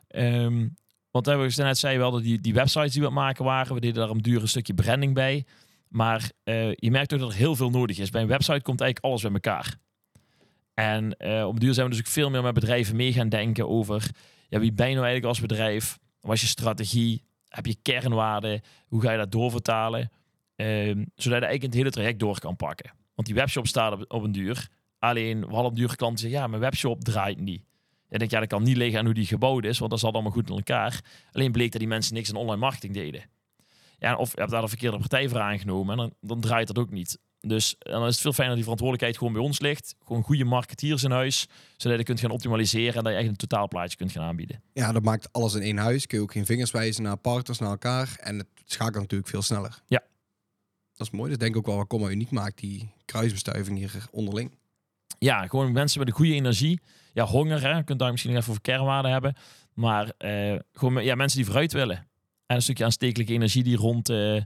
Ehm, 0.08 0.68
want 1.12 1.26
hebben 1.26 1.50
we 1.50 1.62
net 1.64 1.78
zei 1.78 1.98
wel 1.98 2.12
dat 2.12 2.24
die, 2.24 2.42
die 2.42 2.54
websites 2.54 2.92
die 2.92 3.02
we 3.02 3.08
aan 3.08 3.14
het 3.14 3.24
maken 3.24 3.46
waren, 3.46 3.74
we 3.74 3.80
deden 3.82 3.96
daar 4.02 4.10
een 4.10 4.22
duur 4.22 4.42
een 4.42 4.48
stukje 4.48 4.74
branding 4.74 5.14
bij. 5.14 5.46
Maar 5.88 6.32
je 6.76 6.92
merkt 6.92 7.14
ook 7.14 7.20
dat 7.20 7.30
er 7.32 7.38
heel 7.38 7.56
veel 7.56 7.70
nodig 7.70 7.98
is. 7.98 8.10
Bij 8.10 8.22
een 8.22 8.28
website 8.28 8.62
komt 8.62 8.82
eigenlijk 8.82 9.06
alles 9.06 9.22
bij 9.22 9.32
elkaar. 9.32 9.78
En 10.74 11.18
eh, 11.18 11.48
op 11.48 11.60
duur 11.60 11.74
zijn 11.74 11.86
we 11.86 11.92
dus 11.92 12.02
ook 12.02 12.12
veel 12.12 12.30
meer 12.30 12.44
met 12.44 12.54
bedrijven 12.54 12.96
mee 12.96 13.14
gaan 13.14 13.30
denken 13.30 13.70
over 13.70 14.10
ja, 14.50 14.60
wie 14.60 14.74
ben 14.74 14.88
je 14.88 14.94
nou 14.94 15.06
eigenlijk 15.06 15.26
als 15.26 15.40
bedrijf? 15.40 16.00
Wat 16.24 16.40
je 16.40 16.48
strategie? 16.48 17.24
Heb 17.48 17.66
je 17.66 17.76
kernwaarden? 17.82 18.62
Hoe 18.88 19.02
ga 19.02 19.12
je 19.12 19.18
dat 19.18 19.32
doorvertalen? 19.32 20.12
Ehm, 20.56 20.98
zodat 21.16 21.40
je 21.40 21.46
eigenlijk 21.46 21.62
het 21.62 21.74
hele 21.74 21.90
traject 21.90 22.20
door 22.20 22.40
kan 22.40 22.56
pakken. 22.56 22.92
Want 23.16 23.28
die 23.28 23.36
webshop 23.36 23.68
staat 23.68 24.08
op, 24.08 24.24
een 24.24 24.32
duur. 24.32 24.70
Alleen, 25.00 25.40
we 25.40 25.46
hadden 25.46 25.72
op 25.72 25.76
duur 25.76 25.96
klanten 25.96 26.20
zeggen, 26.20 26.40
ja, 26.40 26.48
mijn 26.48 26.62
webshop 26.62 27.04
draait 27.04 27.40
niet. 27.40 27.64
En 28.10 28.20
denk, 28.20 28.32
ja, 28.32 28.40
dat 28.40 28.48
kan 28.48 28.64
niet 28.64 28.78
liggen 28.78 29.00
aan 29.00 29.06
hoe 29.06 29.14
die 29.14 29.26
gebouwd 29.26 29.66
is, 29.66 29.80
want 29.80 29.92
dat 29.92 30.00
zat 30.00 30.14
allemaal 30.14 30.32
goed 30.32 30.50
in 30.50 30.56
elkaar. 30.56 31.02
Alleen 31.32 31.52
bleek 31.52 31.72
dat 31.72 31.80
die 31.80 31.90
mensen 31.90 32.14
niks 32.14 32.30
aan 32.30 32.36
online 32.36 32.60
marketing 32.60 32.94
deden. 32.94 33.24
Ja, 33.98 34.16
of 34.16 34.32
je 34.32 34.40
hebt 34.40 34.52
daar 34.52 34.62
de 34.62 34.68
verkeerde 34.68 34.98
partij 34.98 35.30
voor 35.30 35.40
aangenomen 35.40 35.92
en 35.92 35.98
dan, 35.98 36.14
dan 36.22 36.42
draait 36.42 36.68
dat 36.68 36.78
ook 36.78 36.90
niet. 36.90 37.20
Dus 37.48 37.76
dan 37.80 38.06
is 38.06 38.14
het 38.14 38.22
veel 38.22 38.34
fijner 38.34 38.56
dat 38.56 38.56
die 38.56 38.64
verantwoordelijkheid 38.64 39.18
gewoon 39.18 39.34
bij 39.34 39.42
ons 39.42 39.60
ligt. 39.60 39.96
Gewoon 40.06 40.24
goede 40.24 40.44
marketeers 40.44 41.04
in 41.04 41.12
huis, 41.12 41.48
zodat 41.78 41.98
je 41.98 42.04
kunt 42.04 42.20
gaan 42.20 42.32
optimaliseren 42.32 42.96
en 42.96 43.04
dat 43.04 43.14
je 43.14 43.20
echt 43.20 43.28
een 43.28 43.36
totaalplaatje 43.36 43.98
kunt 43.98 44.12
gaan 44.12 44.24
aanbieden. 44.24 44.62
ja, 44.74 44.92
dat 44.92 45.04
maakt 45.04 45.32
alles 45.32 45.54
in 45.54 45.62
één 45.62 45.78
huis. 45.78 46.08
Kun 46.08 46.18
je 46.18 46.24
ook 46.24 46.32
geen 46.32 46.46
vingers 46.46 46.72
wijzen 46.72 47.04
naar 47.04 47.18
partners, 47.18 47.60
naar 47.60 47.70
elkaar. 47.70 48.16
En 48.20 48.38
het 48.38 48.48
schakelt 48.66 49.02
natuurlijk 49.02 49.30
veel 49.30 49.42
sneller. 49.42 49.82
Ja. 49.88 50.04
Dat 50.94 51.08
is 51.08 51.14
mooi. 51.14 51.32
Dat 51.32 51.32
is 51.32 51.38
denk 51.38 51.52
ik 51.52 51.58
ook 51.58 51.66
wel 51.66 51.76
wat 51.76 51.88
Comma 51.88 52.10
uniek 52.10 52.32
maakt, 52.32 52.60
die 52.60 52.90
kruisbestuiving 53.06 53.78
hier 53.78 54.08
onderling. 54.12 54.52
ja, 55.20 55.48
gewoon 55.48 55.72
mensen 55.72 56.00
met 56.00 56.08
een 56.08 56.14
goede 56.16 56.34
energie. 56.34 56.80
Ja, 57.14 57.26
honger, 57.26 57.62
hè. 57.62 57.78
Je 57.78 57.84
kunt 57.84 58.00
daar 58.00 58.12
misschien 58.12 58.32
nog 58.32 58.40
even 58.42 58.52
over 58.52 58.64
kernwaarden 58.64 59.12
hebben. 59.12 59.36
Maar 59.74 60.12
eh, 60.18 60.56
gewoon 60.74 61.04
ja, 61.04 61.16
mensen 61.16 61.38
die 61.38 61.46
vooruit 61.46 61.72
willen. 61.74 61.98
En 62.46 62.56
een 62.56 62.62
stukje 62.62 62.84
aanstekelijke 62.84 63.34
energie 63.34 63.64
die 63.64 63.76
rond, 63.76 64.10
eh, 64.10 64.42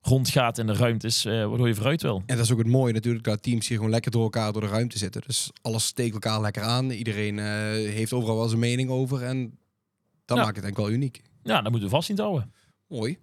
rondgaat 0.00 0.58
in 0.58 0.66
de 0.66 0.72
ruimtes, 0.72 1.24
eh, 1.24 1.32
waardoor 1.48 1.68
je 1.68 1.74
vooruit 1.74 2.02
wil. 2.02 2.22
En 2.26 2.36
dat 2.36 2.44
is 2.44 2.52
ook 2.52 2.58
het 2.58 2.66
mooie 2.66 2.92
natuurlijk, 2.92 3.24
dat 3.24 3.42
teams 3.42 3.68
hier 3.68 3.76
gewoon 3.76 3.92
lekker 3.92 4.10
door 4.10 4.22
elkaar 4.22 4.52
door 4.52 4.60
de 4.62 4.68
ruimte 4.68 4.98
zitten. 4.98 5.22
Dus 5.26 5.50
alles 5.62 5.84
steekt 5.86 6.12
elkaar 6.14 6.40
lekker 6.40 6.62
aan. 6.62 6.90
Iedereen 6.90 7.38
eh, 7.38 7.44
heeft 7.94 8.12
overal 8.12 8.36
wel 8.36 8.48
zijn 8.48 8.60
mening 8.60 8.90
over. 8.90 9.22
En 9.22 9.58
dat 10.24 10.36
Ja. 10.36 10.42
maakt 10.42 10.56
het 10.56 10.64
denk 10.64 10.76
ik 10.78 10.84
wel 10.84 10.92
uniek. 10.92 11.22
Ja, 11.42 11.54
dat 11.62 11.70
moeten 11.70 11.88
we 11.88 11.94
vast 11.94 12.08
niet 12.08 12.18
houden. 12.18 12.52
Mooi. 12.88 13.18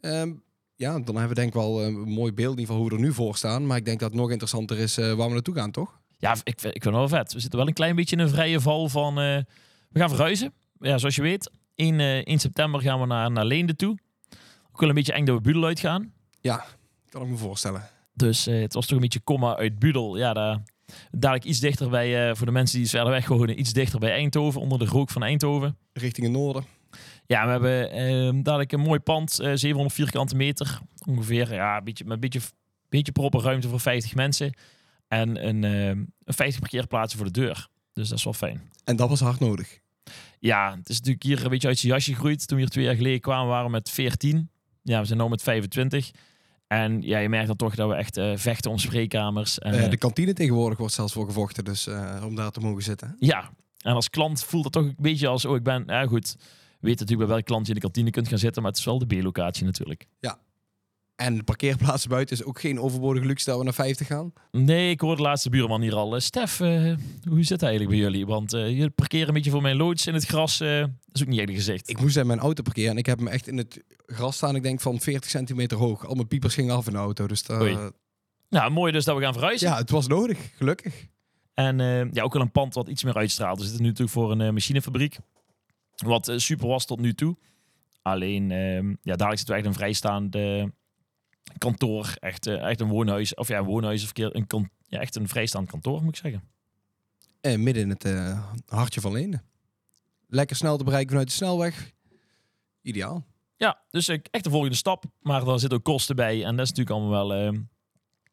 Ehm, 0.00 0.32
ja, 0.74 0.92
dan 0.92 1.04
hebben 1.16 1.28
we 1.28 1.34
denk 1.34 1.48
ik 1.48 1.54
wel 1.54 1.80
eh, 1.80 1.86
een 1.86 1.94
mooi 2.00 2.32
beeld 2.32 2.52
in 2.54 2.58
ieder 2.60 2.74
geval 2.74 2.76
hoe 2.80 2.88
we 2.88 2.94
er 2.96 3.00
nu 3.02 3.12
voor 3.12 3.36
staan. 3.36 3.66
Maar 3.66 3.76
ik 3.76 3.84
denk 3.84 4.00
dat 4.00 4.10
het 4.10 4.20
nog 4.20 4.30
interessanter 4.30 4.78
is 4.78 4.96
waar 4.96 5.16
we 5.16 5.28
naartoe 5.32 5.54
gaan, 5.54 5.70
toch? 5.70 6.00
Ja, 6.18 6.32
ik, 6.32 6.60
vind- 6.60 6.74
ik 6.74 6.82
vind 6.82 6.84
het 6.84 6.94
wel 6.94 7.08
vet. 7.08 7.32
We 7.32 7.40
zitten 7.40 7.58
wel 7.58 7.68
een 7.68 7.74
klein 7.74 7.96
beetje 7.96 8.16
in 8.16 8.22
een 8.22 8.28
vrije 8.28 8.60
val 8.60 8.88
van... 8.88 9.14
we 9.14 9.44
gaan 9.92 10.08
verhuizen. 10.08 10.52
Ja, 10.78 10.98
zoals 10.98 11.14
je 11.14 11.22
weet, 11.22 11.50
1, 11.74 12.00
eh 12.00 12.18
1 12.26 12.38
september 12.38 12.80
gaan 12.80 13.00
we 13.00 13.06
naar, 13.06 13.30
naar 13.30 13.44
Leende 13.44 13.76
toe. 13.76 13.98
Ook 14.74 14.80
wel 14.80 14.88
een 14.88 14.94
beetje 14.94 15.12
eng 15.12 15.24
dat 15.24 15.36
we 15.36 15.42
Budel 15.42 15.64
uitgaan. 15.64 16.12
Kan 17.08 17.22
ik 17.22 17.28
me 17.28 17.36
voorstellen. 17.36 17.88
Dus 18.12 18.46
eh, 18.46 18.60
het 18.60 18.74
was 18.74 18.86
toch 18.86 18.96
een 18.96 19.02
beetje 19.02 19.20
komma 19.20 19.56
uit 19.56 19.78
Budel. 19.78 20.16
Ja, 20.16 20.32
daar, 20.32 20.62
dadelijk 21.10 21.44
iets 21.44 21.60
dichter 21.60 21.90
bij, 21.90 22.28
eh, 22.28 22.36
voor 22.36 22.46
de 22.46 22.52
mensen 22.52 22.78
die 22.78 22.88
verder 22.88 23.10
weg 23.10 23.28
wonen, 23.28 23.60
iets 23.60 23.72
dichter 23.72 23.98
bij 23.98 24.10
Eindhoven, 24.10 24.60
onder 24.60 24.78
de 24.78 24.84
rook 24.84 25.10
van 25.10 25.22
Eindhoven. 25.22 25.76
Richting 25.92 26.26
het 26.26 26.36
noorden. 26.36 26.64
Ja, 27.26 27.44
we 27.44 27.50
hebben 27.50 27.90
eh, 27.90 28.42
dadelijk 28.42 28.72
een 28.72 28.80
mooi 28.80 29.00
pand, 29.00 29.40
eh 29.40 29.52
700 29.54 29.94
vierkante 29.94 30.36
meter 30.36 30.78
ongeveer. 31.06 31.54
Ja, 31.54 31.76
een 31.76 31.84
beetje, 31.84 32.04
met 32.04 32.12
een 32.12 32.20
beetje, 32.20 32.40
beetje 32.88 33.12
proper 33.12 33.40
ruimte 33.40 33.68
voor 33.68 33.80
50 33.80 34.14
mensen. 34.14 34.52
En 35.08 35.48
een, 35.48 35.64
eh, 35.64 35.88
een 35.88 36.12
50 36.24 36.60
parkeerplaatsen 36.60 37.18
voor 37.18 37.32
de 37.32 37.40
deur. 37.40 37.68
Dus 37.92 38.08
dat 38.08 38.18
is 38.18 38.24
wel 38.24 38.32
fijn. 38.32 38.70
En 38.84 38.96
dat 38.96 39.08
was 39.08 39.20
hard 39.20 39.40
nodig. 39.40 39.78
Ja, 40.38 40.76
het 40.76 40.88
is 40.88 40.96
natuurlijk 40.96 41.24
hier 41.24 41.44
een 41.44 41.50
beetje 41.50 41.68
uit 41.68 41.78
zijn 41.78 41.92
jasje 41.92 42.14
gegroeid. 42.14 42.46
Toen 42.46 42.56
we 42.56 42.62
hier 42.62 42.72
twee 42.72 42.84
jaar 42.84 42.94
geleden 42.94 43.20
kwamen, 43.20 43.48
waren 43.48 43.66
we 43.66 43.70
met 43.70 43.90
14. 43.90 44.50
Ja, 44.84 45.00
we 45.00 45.06
zijn 45.06 45.18
nu 45.18 45.28
met 45.28 45.42
25. 45.42 46.10
En 46.66 47.02
ja, 47.02 47.18
je 47.18 47.28
merkt 47.28 47.46
dan 47.46 47.56
toch 47.56 47.74
dat 47.74 47.88
we 47.88 47.94
echt 47.94 48.16
eh, 48.16 48.32
vechten 48.36 48.70
om 48.70 48.78
spreekkamers. 48.78 49.58
En, 49.58 49.72
Eh, 49.72 49.84
eh, 49.84 49.90
de 49.90 49.96
kantine 49.96 50.32
tegenwoordig 50.32 50.78
wordt 50.78 50.94
zelfs 50.94 51.12
voor 51.12 51.26
gevochten. 51.26 51.64
Dus 51.64 51.88
om 52.24 52.34
daar 52.34 52.50
te 52.50 52.60
mogen 52.60 52.82
zitten. 52.82 53.16
Ja, 53.18 53.50
En 53.78 53.94
als 53.94 54.10
klant 54.10 54.44
voelt 54.44 54.64
het 54.64 54.72
toch 54.72 54.84
een 54.84 54.96
beetje 54.98 55.28
als, 55.28 55.44
oh 55.44 55.56
ik 55.56 55.62
ben, 55.62 55.84
ja 55.86 56.06
goed, 56.06 56.36
weet 56.80 56.98
natuurlijk 56.98 57.26
bij 57.26 57.36
welk 57.36 57.44
klant 57.44 57.62
je 57.62 57.68
in 57.68 57.74
de 57.74 57.84
kantine 57.84 58.10
kunt 58.10 58.28
gaan 58.28 58.38
zitten, 58.38 58.62
maar 58.62 58.70
het 58.70 58.80
is 58.80 58.86
wel 58.86 58.98
de 58.98 59.06
B-locatie 59.06 59.64
natuurlijk. 59.64 60.06
En 61.16 61.36
de 61.36 61.42
parkeerplaatsen 61.42 62.08
buiten 62.10 62.36
is 62.36 62.44
ook 62.44 62.60
geen 62.60 62.80
overbodige 62.80 63.26
luxe 63.26 63.44
dat 63.50 63.58
we 63.58 63.64
naar 63.64 63.74
50 63.74 64.06
gaan. 64.06 64.32
Nee, 64.50 64.90
ik 64.90 65.00
hoorde 65.00 65.16
de 65.16 65.22
laatste 65.22 65.50
buurman 65.50 65.80
hier 65.80 65.94
al. 65.94 66.14
eh, 66.14 66.20
Stef, 66.20 66.60
eh, 66.60 66.68
hoe 67.28 67.38
zit 67.42 67.48
het 67.48 67.62
eigenlijk 67.62 67.90
bij 67.90 68.00
jullie? 68.00 68.26
Want 68.26 68.52
eh 68.52 68.78
je 68.78 68.90
parkeren 68.90 69.28
een 69.28 69.34
beetje 69.34 69.50
voor 69.50 69.62
mijn 69.62 69.76
loods 69.76 70.06
in 70.06 70.14
het 70.14 70.24
gras. 70.26 70.60
eh 70.60 70.80
is 71.12 71.22
ook 71.22 71.28
niet 71.28 71.38
eerlijk 71.38 71.56
gezegd. 71.58 71.88
Ik 71.88 72.00
moest 72.00 72.16
in 72.16 72.26
mijn 72.26 72.38
auto 72.38 72.62
parkeren 72.62 72.90
en 72.90 72.96
ik 72.96 73.06
heb 73.06 73.18
hem 73.18 73.28
echt 73.28 73.48
in 73.48 73.56
het 73.56 73.82
gras 74.06 74.36
staan. 74.36 74.56
Ik 74.56 74.62
denk 74.62 74.80
van 74.80 75.00
40 75.00 75.30
centimeter 75.30 75.76
hoog. 75.78 76.06
Al 76.06 76.14
mijn 76.14 76.28
piepers 76.28 76.54
gingen 76.54 76.74
af 76.74 76.86
in 76.86 76.92
de 76.92 76.98
auto. 76.98 77.26
Dus 77.26 77.42
dat-. 77.42 77.92
Nou, 78.48 78.70
mooi 78.70 78.92
dus 78.92 79.04
dat 79.04 79.16
we 79.16 79.22
gaan 79.22 79.32
verhuizen. 79.32 79.68
ja, 79.68 79.76
het 79.76 79.90
was 79.90 80.06
nodig, 80.06 80.38
gelukkig. 80.56 81.06
En 81.54 81.78
ja, 82.12 82.22
ook 82.22 82.32
wel 82.32 82.42
een 82.42 82.50
pand 82.52 82.74
wat 82.74 82.88
iets 82.88 83.04
meer 83.04 83.16
uitstraalt. 83.16 83.56
We 83.58 83.62
zitten 83.64 83.82
nu 83.82 83.88
natuurlijk 83.88 84.16
voor 84.16 84.30
een 84.32 84.54
machinefabriek. 84.54 85.18
Wat 85.96 86.32
super 86.36 86.66
was 86.68 86.86
tot 86.86 87.00
nu 87.00 87.14
toe. 87.14 87.36
Alleen, 88.02 88.50
ehm, 88.50 88.88
ja, 88.88 89.16
dadelijk 89.16 89.36
zitten 89.36 89.46
we 89.54 89.54
echt 89.60 89.66
een 89.66 89.74
vrijstaand 89.74 90.34
eh, 90.34 90.64
kantoor. 91.58 92.14
Echt, 92.20 92.46
eh, 92.46 92.68
echt 92.68 92.80
een 92.80 92.88
woonhuis. 92.88 93.34
Of 93.34 93.48
ja, 93.48 93.58
een 93.58 93.64
woonhuis 93.64 94.04
of 94.04 94.12
keer 94.12 94.36
een 94.36 94.46
kan, 94.46 94.70
ja, 94.86 95.00
echt 95.00 95.16
een 95.16 95.28
vrijstaand 95.28 95.70
kantoor, 95.70 96.02
moet 96.02 96.16
ik 96.16 96.22
zeggen. 96.22 96.42
En 97.40 97.62
midden 97.62 97.82
in 97.82 97.88
het 97.88 98.04
eh, 98.04 98.44
hartje 98.66 99.00
van 99.00 99.12
Leenden. 99.12 99.42
Lekker 100.28 100.56
snel 100.56 100.76
te 100.76 100.84
bereiken 100.84 101.10
vanuit 101.10 101.28
de 101.28 101.34
snelweg. 101.34 101.92
Ideaal. 102.82 103.24
Ja, 103.56 103.80
dus 103.90 104.08
eh, 104.08 104.18
echt 104.30 104.44
de 104.44 104.50
volgende 104.50 104.76
stap. 104.76 105.04
Maar 105.20 105.44
daar 105.44 105.58
zitten 105.58 105.78
ook 105.78 105.84
kosten 105.84 106.16
bij. 106.16 106.44
En 106.44 106.56
dat 106.56 106.64
is 106.66 106.72
natuurlijk 106.72 106.96
allemaal 106.96 107.28
wel, 107.28 107.54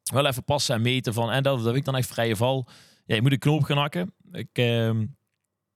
wel 0.03 0.25
even 0.25 0.43
passen 0.43 0.75
en 0.75 0.81
meten 0.81 1.13
van. 1.13 1.31
En 1.31 1.43
dat, 1.43 1.57
dat 1.57 1.65
heb 1.65 1.75
ik 1.75 1.85
dan 1.85 1.95
echt 1.95 2.07
vrije 2.07 2.35
val. 2.35 2.67
Ja, 3.05 3.15
je 3.15 3.21
moet 3.21 3.31
een 3.31 3.39
knoop 3.39 3.63
gaan 3.63 3.77
hakken. 3.77 4.13
Ik, 4.31 4.59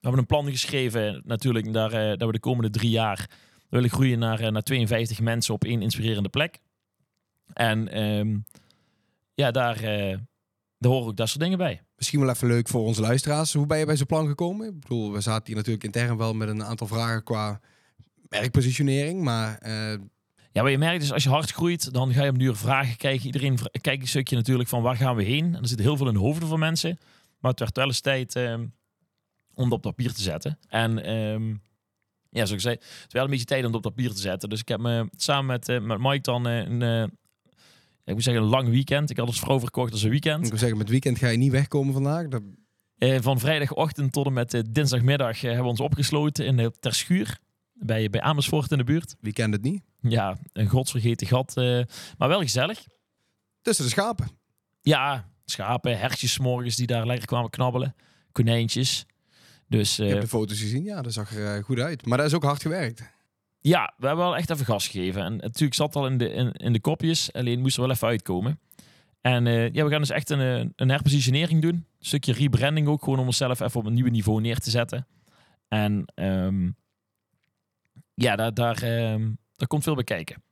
we 0.06 0.12
hebben 0.12 0.30
een 0.30 0.44
plan 0.44 0.52
geschreven 0.52 1.22
natuurlijk 1.26 1.74
daar, 1.74 1.92
eh, 1.92 2.18
dat 2.18 2.28
we 2.28 2.32
de 2.32 2.40
komende 2.40 2.70
drie 2.70 2.90
jaar 2.90 3.30
willen 3.70 3.90
groeien 3.90 4.20
naar, 4.20 4.40
eh, 4.40 4.52
naar 4.52 4.64
52 4.64 5.20
mensen 5.20 5.54
op 5.54 5.64
één 5.64 5.82
inspirerende 5.82 6.30
plek. 6.30 6.60
En 7.54 7.88
ehm, 7.88 8.38
ja, 9.34 9.52
daar, 9.52 9.76
eh, 9.76 10.18
daar 10.78 10.92
horen 10.92 11.08
ook 11.08 11.18
dat 11.18 11.30
soort 11.30 11.40
dingen 11.40 11.58
bij. 11.58 11.82
Misschien 11.96 12.20
wel 12.20 12.30
even 12.30 12.48
leuk 12.48 12.68
voor 12.68 12.86
onze 12.86 13.02
luisteraars. 13.02 13.54
Hoe 13.54 13.66
ben 13.66 13.78
je 13.78 13.86
bij 13.86 13.98
zo'n 13.98 14.06
plan 14.06 14.28
gekomen? 14.28 14.68
Ik 14.68 14.80
bedoel, 14.80 15.12
we 15.12 15.22
zaten 15.22 15.46
hier 15.46 15.56
natuurlijk 15.56 15.84
intern 15.84 16.18
wel 16.18 16.34
met 16.34 16.48
een 16.48 16.64
aantal 16.64 16.88
vragen 16.88 17.24
qua 17.24 17.60
merkpositionering. 18.30 19.22
Maar 19.22 19.58
eh, 19.58 20.00
Ja, 20.52 20.62
wat 20.62 20.72
je 20.72 20.78
merkt 20.78 21.04
is 21.04 21.12
als 21.12 21.24
je 21.24 21.30
hard 21.30 21.52
groeit, 21.52 21.94
dan 21.94 22.14
ga 22.14 22.24
je 22.24 22.30
op 22.30 22.40
duur 22.40 22.56
vragen 22.56 22.98
kijken. 22.98 23.26
Iedereen 23.26 23.58
kijkt 23.82 24.02
een 24.02 24.08
stukje 24.08 24.36
natuurlijk 24.36 24.70
van 24.70 24.82
waar 24.82 24.96
gaan 24.96 25.16
we 25.16 25.24
heen. 25.24 25.56
En 25.56 25.62
er 25.62 25.68
zit 25.68 25.80
heel 25.80 25.98
veel 25.98 26.08
in 26.08 26.14
de 26.14 26.20
hoofden 26.20 26.48
van 26.48 26.60
mensen. 26.60 26.98
Maar 27.40 27.52
het 27.52 27.60
werd 27.60 27.76
wel 27.78 27.86
eens 27.86 28.00
tijd 28.02 28.36
ehm, 28.36 28.66
om 29.54 29.70
dat 29.70 29.78
op 29.78 29.82
papier 29.82 30.14
te 30.14 30.22
zetten. 30.22 30.60
En 30.68 31.04
ehm, 31.04 31.50
ja, 32.30 32.46
zoals 32.46 32.52
ik 32.52 32.60
zei, 32.60 32.76
het 32.76 33.06
is 33.08 33.14
wel 33.14 33.24
een 33.24 33.30
beetje 33.30 33.46
tijd 33.46 33.66
om 33.66 33.72
dat 33.72 33.86
op 33.86 33.96
papier 33.96 34.14
te 34.14 34.22
zetten. 34.22 34.50
Dus 34.50 34.60
ik 34.60 34.68
heb 34.68 34.80
me 34.80 35.10
samen 35.16 35.46
met, 35.46 35.70
eh, 35.70 35.82
met 35.82 36.00
Mike 36.00 36.22
dan 36.22 36.46
een, 36.46 37.12
ik 38.06 38.14
moet 38.14 38.24
zeggen, 38.24 38.44
een 38.44 38.50
lang 38.50 38.70
weekend. 38.70 39.10
Ik 39.10 39.18
had 39.18 39.28
het 39.28 39.38
vrouw 39.40 39.60
verkocht 39.60 39.92
als 39.92 40.04
een 40.04 40.10
weekend. 40.10 40.44
ik 40.44 40.50
wil 40.50 40.60
zeggen, 40.60 40.78
met 40.78 40.90
weekend 40.90 41.18
ga 41.18 41.28
je 41.28 41.38
niet 41.38 41.52
wegkomen 41.52 41.94
vandaag. 41.94 42.28
Dat, 42.28 42.42
Eh, 42.98 43.18
van 43.22 43.40
vrijdagochtend 43.40 44.12
tot 44.12 44.26
en 44.26 44.34
met 44.34 44.54
eh, 44.54 44.62
dinsdagmiddag 44.70 45.36
eh, 45.36 45.42
hebben 45.42 45.64
we 45.64 45.70
ons 45.70 45.80
opgesloten 45.80 46.46
in 46.46 46.72
Terschuur. 46.80 47.38
Bij, 47.74 48.10
bij 48.10 48.22
Amersfoort 48.22 48.72
in 48.72 48.78
de 48.78 48.84
buurt. 48.84 49.16
wie 49.20 49.34
kent 49.34 49.54
het 49.54 49.62
niet? 49.64 49.84
Ja, 50.02 50.38
een 50.54 50.68
godsvergeten 50.68 51.28
gat. 51.28 51.58
eh, 51.58 51.82
maar 52.18 52.28
wel 52.28 52.42
gezellig. 52.42 52.84
Tussen 53.62 53.86
de 53.86 53.92
schapen. 53.92 54.28
Ja, 54.82 55.30
schapen, 55.46 56.00
hertjes 56.00 56.40
morgens 56.40 56.76
die 56.76 56.88
daar 56.88 57.06
lekker 57.06 57.26
kwamen 57.28 57.50
knabbelen. 57.50 57.96
Konijntjes. 58.32 59.06
Dus 59.68 60.00
Ik 60.00 60.06
eh, 60.06 60.12
heb 60.12 60.22
de 60.22 60.28
foto's 60.28 60.60
gezien. 60.60 60.84
Ja, 60.84 61.02
dat 61.02 61.14
zag 61.14 61.36
er 61.36 61.64
goed 61.64 61.80
uit. 61.80 62.06
Maar 62.06 62.18
dat 62.18 62.28
is 62.28 62.34
ook 62.34 62.44
hard 62.44 62.62
gewerkt. 62.62 63.02
Ja, 63.68 63.94
we 63.98 64.08
hebben 64.08 64.26
wel 64.26 64.38
echt 64.38 64.50
even 64.50 64.66
gas 64.66 64.88
gegeven. 64.88 65.22
En 65.22 65.36
natuurlijk 65.36 65.74
zat 65.74 65.96
al 65.96 66.08
in 66.08 66.18
de, 66.18 66.30
in, 66.30 66.52
in 66.52 66.74
de 66.74 66.80
kopjes. 66.80 67.34
Alleen 67.34 67.60
moest 67.60 67.76
er 67.76 67.82
wel 67.82 67.92
even 67.92 68.08
uitkomen. 68.08 68.60
En 69.22 69.48
eh, 69.48 69.74
ja, 69.74 69.84
we 69.84 69.90
gaan 69.90 70.00
dus 70.00 70.10
echt 70.10 70.30
een, 70.30 70.40
eh, 70.40 70.70
een 70.76 70.90
herpositionering 70.90 71.62
doen. 71.62 71.74
Een 71.74 71.86
stukje 72.00 72.34
rebranding 72.34 72.88
ook. 72.88 73.04
Gewoon 73.04 73.20
om 73.20 73.26
onszelf 73.26 73.60
even 73.60 73.80
op 73.80 73.86
een 73.86 73.94
nieuw 73.94 74.10
niveau 74.10 74.42
neer 74.42 74.60
te 74.60 74.70
zetten. 74.70 75.08
En 75.68 76.06
ehm, 76.16 76.70
ja, 78.14 78.36
daar, 78.36 78.54
daar, 78.54 78.84
ehm, 78.84 79.32
daar 79.56 79.68
komt 79.68 79.84
veel 79.84 79.96
bij 79.96 80.04
kijken. 80.04 80.44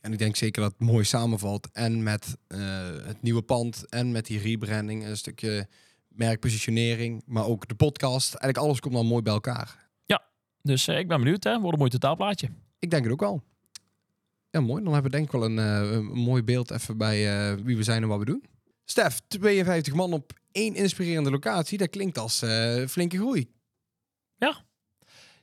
En 0.00 0.12
ik 0.12 0.18
denk 0.18 0.36
zeker 0.36 0.62
dat 0.62 0.72
het 0.78 0.80
mooi 0.80 1.04
samenvalt. 1.04 1.68
En 1.72 2.02
met 2.02 2.36
eh, 2.46 2.58
het 3.04 3.22
nieuwe 3.22 3.42
pand. 3.42 3.88
En 3.88 4.12
met 4.12 4.26
die 4.26 4.38
rebranding. 4.38 5.06
Een 5.06 5.16
stukje 5.16 5.68
merkpositionering. 6.08 7.22
Maar 7.26 7.44
ook 7.44 7.68
de 7.68 7.74
podcast. 7.74 8.34
Eigenlijk 8.34 8.58
alles 8.58 8.80
komt 8.80 8.94
dan 8.94 9.06
mooi 9.06 9.22
bij 9.22 9.32
elkaar. 9.32 9.87
Dus 10.62 10.88
eh, 10.88 10.98
ik 10.98 11.08
ben 11.08 11.18
benieuwd. 11.18 11.44
Hè? 11.44 11.58
Wordt 11.58 11.72
een 11.72 11.78
mooi 11.78 11.90
totaalplaatje. 11.90 12.48
Ik 12.78 12.90
denk 12.90 13.02
het 13.02 13.12
ook 13.12 13.20
wel. 13.20 13.42
Ja, 14.50 14.60
mooi. 14.60 14.82
Dan 14.82 14.92
hebben 14.92 15.10
we 15.10 15.16
denk 15.16 15.26
ik 15.26 15.40
wel 15.40 15.44
een, 15.44 15.58
eh, 15.58 15.92
een 15.92 16.04
mooi 16.04 16.42
beeld 16.42 16.70
even 16.70 16.96
bij 16.96 17.50
eh, 17.50 17.56
wie 17.64 17.76
we 17.76 17.82
zijn 17.82 18.02
en 18.02 18.08
wat 18.08 18.18
we 18.18 18.24
doen. 18.24 18.44
Stef, 18.84 19.20
52 19.28 19.94
man 19.94 20.12
op 20.12 20.32
één 20.52 20.74
inspirerende 20.74 21.30
locatie. 21.30 21.78
Dat 21.78 21.90
klinkt 21.90 22.18
als 22.18 22.44
flinke 22.88 23.16
groei. 23.16 23.50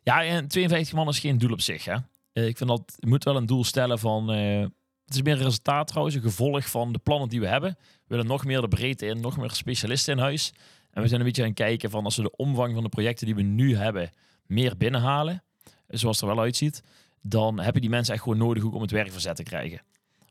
Ja, 0.04 0.24
en 0.24 0.48
52 0.48 0.94
man 0.94 1.08
is 1.08 1.20
geen 1.20 1.38
doel 1.38 1.52
op 1.52 1.62
zich. 1.62 1.86
Hè? 1.86 1.96
Ik 2.34 2.58
vind 2.58 2.70
dat 2.70 2.94
je 3.00 3.08
moet 3.08 3.24
wel 3.24 3.36
een 3.36 3.46
doel 3.46 3.64
stellen 3.64 4.00
van. 4.00 4.28
het 4.28 5.16
is 5.16 5.22
meer 5.22 5.38
een 5.38 5.44
resultaat 5.44 5.88
trouwens, 5.88 6.16
een 6.16 6.22
gevolg 6.22 6.70
van 6.70 6.92
de 6.92 7.00
plannen 7.00 7.30
die 7.30 7.40
we 7.40 7.48
hebben. 7.48 7.76
We 7.80 8.04
willen 8.08 8.28
nog 8.28 8.46
meer 8.46 8.62
de 8.62 8.68
breedte 8.68 9.06
in, 9.06 9.20
nog 9.20 9.38
meer 9.38 9.52
specialisten 9.52 10.14
in 10.14 10.20
huis. 10.20 10.54
En 10.92 11.02
we 11.02 11.08
zijn 11.08 11.20
een 11.20 11.26
beetje 11.26 11.42
aan 11.42 11.48
het 11.48 11.58
kijken 11.58 11.90
van 11.90 12.04
als 12.04 12.16
we 12.16 12.22
de 12.22 12.36
omvang 12.36 12.74
van 12.74 12.84
de 12.84 12.90
projecten 12.90 13.26
die 13.26 13.36
we 13.36 13.42
nu 13.42 13.76
hebben 13.76 14.12
meer 14.48 14.78
binnenhalen, 14.78 15.44
zoals 15.88 16.20
het 16.20 16.30
er 16.30 16.36
wel 16.36 16.44
uitziet, 16.44 16.84
dan 17.22 17.60
heb 17.60 17.74
je 17.74 17.82
die 17.82 17.90
mensen 17.90 18.14
echt 18.14 18.24
gewoon 18.24 18.38
nodig 18.38 18.64
ook 18.64 18.74
om 18.74 18.82
het 18.82 18.92
werk 18.92 19.12
verzet 19.12 19.36
te 19.36 19.44
krijgen. 19.44 19.82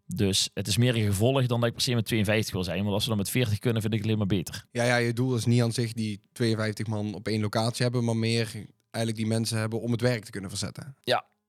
Dus 0.07 0.51
het 0.55 0.67
is 0.67 0.77
meer 0.77 0.97
een 0.97 1.05
gevolg 1.05 1.47
dan 1.47 1.61
dat 1.61 1.69
ik 1.69 1.75
per 1.75 1.83
se 1.83 1.95
met 1.95 2.05
52 2.05 2.55
wil 2.55 2.65
zijn. 2.65 2.83
Want 2.83 2.95
als 2.95 3.03
we 3.03 3.09
dan 3.09 3.19
met 3.19 3.31
40 3.31 3.59
kunnen, 3.59 3.83
vind 3.83 3.93
ik 3.93 3.99
het 3.99 4.09
alleen 4.09 4.19
maar 4.19 4.37
beter. 4.37 4.65
Ja, 4.71 4.85
ja, 4.85 4.97
je 4.97 5.13
doel 5.13 5.35
is 5.35 5.45
niet 5.45 5.63
aan 5.63 5.73
zich 5.73 5.93
die 5.93 6.21
52 6.33 6.87
man 6.87 7.15
op 7.15 7.29
één 7.29 7.41
locatie 7.41 7.83
hebben. 7.83 8.05
Maar 8.05 8.17
meer 8.17 8.53
eigenlijk 8.91 9.17
die 9.17 9.27
mensen 9.27 9.59
hebben 9.59 9.81
om 9.81 9.93
het 9.93 10.01
werk 10.01 10.25
te 10.25 10.31
kunnen 10.31 10.51
verzetten. 10.51 10.97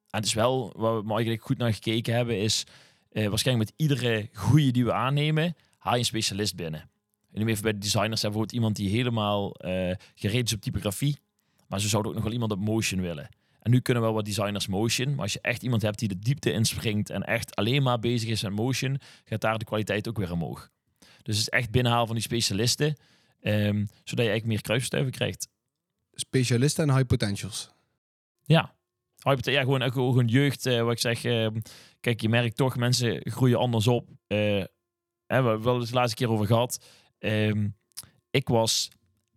En 0.10 0.22
het 0.22 0.26
is 0.26 0.34
wel, 0.34 0.74
waar 0.76 1.04
we 1.06 1.14
eigenlijk 1.14 1.44
goed 1.44 1.58
naar 1.58 1.74
gekeken 1.74 2.14
hebben, 2.14 2.40
is 2.40 2.64
eh, 3.12 3.28
waarschijnlijk 3.28 3.70
met 3.70 3.80
iedere 3.80 4.30
groei 4.32 4.72
die 4.72 4.86
we 4.86 4.94
aannemen, 4.94 5.56
haal 5.78 5.94
je 5.94 6.00
een 6.00 6.06
specialist 6.06 6.56
binnen. 6.56 6.90
En 7.34 7.42
nu 7.42 7.48
even 7.48 7.64
bij 7.64 7.72
de 7.72 7.78
designers 7.78 8.22
hebben 8.22 8.42
we 8.42 8.46
bijvoorbeeld 8.46 8.52
iemand 8.52 8.76
die 8.76 8.90
helemaal 8.90 9.56
eh 9.56 9.96
gereed 10.16 10.46
is 10.46 10.54
op 10.54 10.62
typografie. 10.62 11.18
Maar 11.68 11.80
ze 11.80 11.88
zouden 11.88 12.12
ook 12.12 12.18
nog 12.18 12.26
wel 12.26 12.34
iemand 12.34 12.52
op 12.52 12.60
motion 12.60 13.02
willen. 13.02 13.30
En 13.60 13.72
nu 13.72 13.80
kunnen 13.80 14.04
wel 14.04 14.14
wat 14.14 14.26
designers 14.26 14.68
motion. 14.68 15.10
Maar 15.10 15.24
als 15.24 15.34
je 15.34 15.42
echt 15.42 15.64
iemand 15.64 15.82
hebt 15.82 16.00
die 16.00 16.08
de 16.08 16.20
diepte 16.20 16.52
inspringt 16.52 17.10
en 17.10 17.24
echt 17.24 17.56
alleen 17.56 17.84
maar 17.84 18.00
bezig 18.00 18.30
is 18.30 18.44
met 18.44 18.52
motion, 18.52 19.00
gaat 19.24 19.42
daar 19.42 19.58
de 19.58 19.66
kwaliteit 19.66 20.08
ook 20.08 20.18
weer 20.18 20.32
omhoog. 20.32 20.70
Dus 21.00 21.38
het 21.38 21.48
is 21.48 21.50
echt 21.50 21.72
binnenhalen 21.72 22.08
van 22.08 22.16
die 22.16 22.26
specialisten, 22.26 22.96
ehm, 23.40 23.76
zodat 24.04 24.26
je 24.26 24.32
eigenlijk 24.32 24.46
meer 24.46 24.62
kruisstuiven 24.62 25.12
krijgt. 25.12 25.48
Specialisten 26.14 26.88
en 26.90 26.96
high 26.96 27.08
potentials. 27.08 27.70
Ja. 28.44 28.74
Ja, 29.18 29.62
gewoon, 29.62 29.82
gewoon 29.82 29.92
gewoon 29.92 30.28
jeugd, 30.28 30.66
eh, 30.66 30.82
wat 30.82 30.92
ik 30.92 31.00
zeg. 31.00 31.24
eh, 31.24 31.48
kijk, 32.00 32.22
je 32.22 32.30
merkt 32.30 32.58
toch, 32.58 32.76
mensen 32.76 33.32
groeien 33.32 33.58
anders 33.58 33.88
op. 33.88 34.10
Eh, 34.28 34.38
hè, 35.28 35.42
we 35.42 35.50
hebben 35.50 35.80
het 35.80 35.88
de 35.88 35.94
laatste 35.94 36.16
keer 36.16 36.30
over 36.30 36.46
gehad. 36.46 36.86
Ehm, 37.20 37.68
ik 38.30 38.48
was 38.48 38.90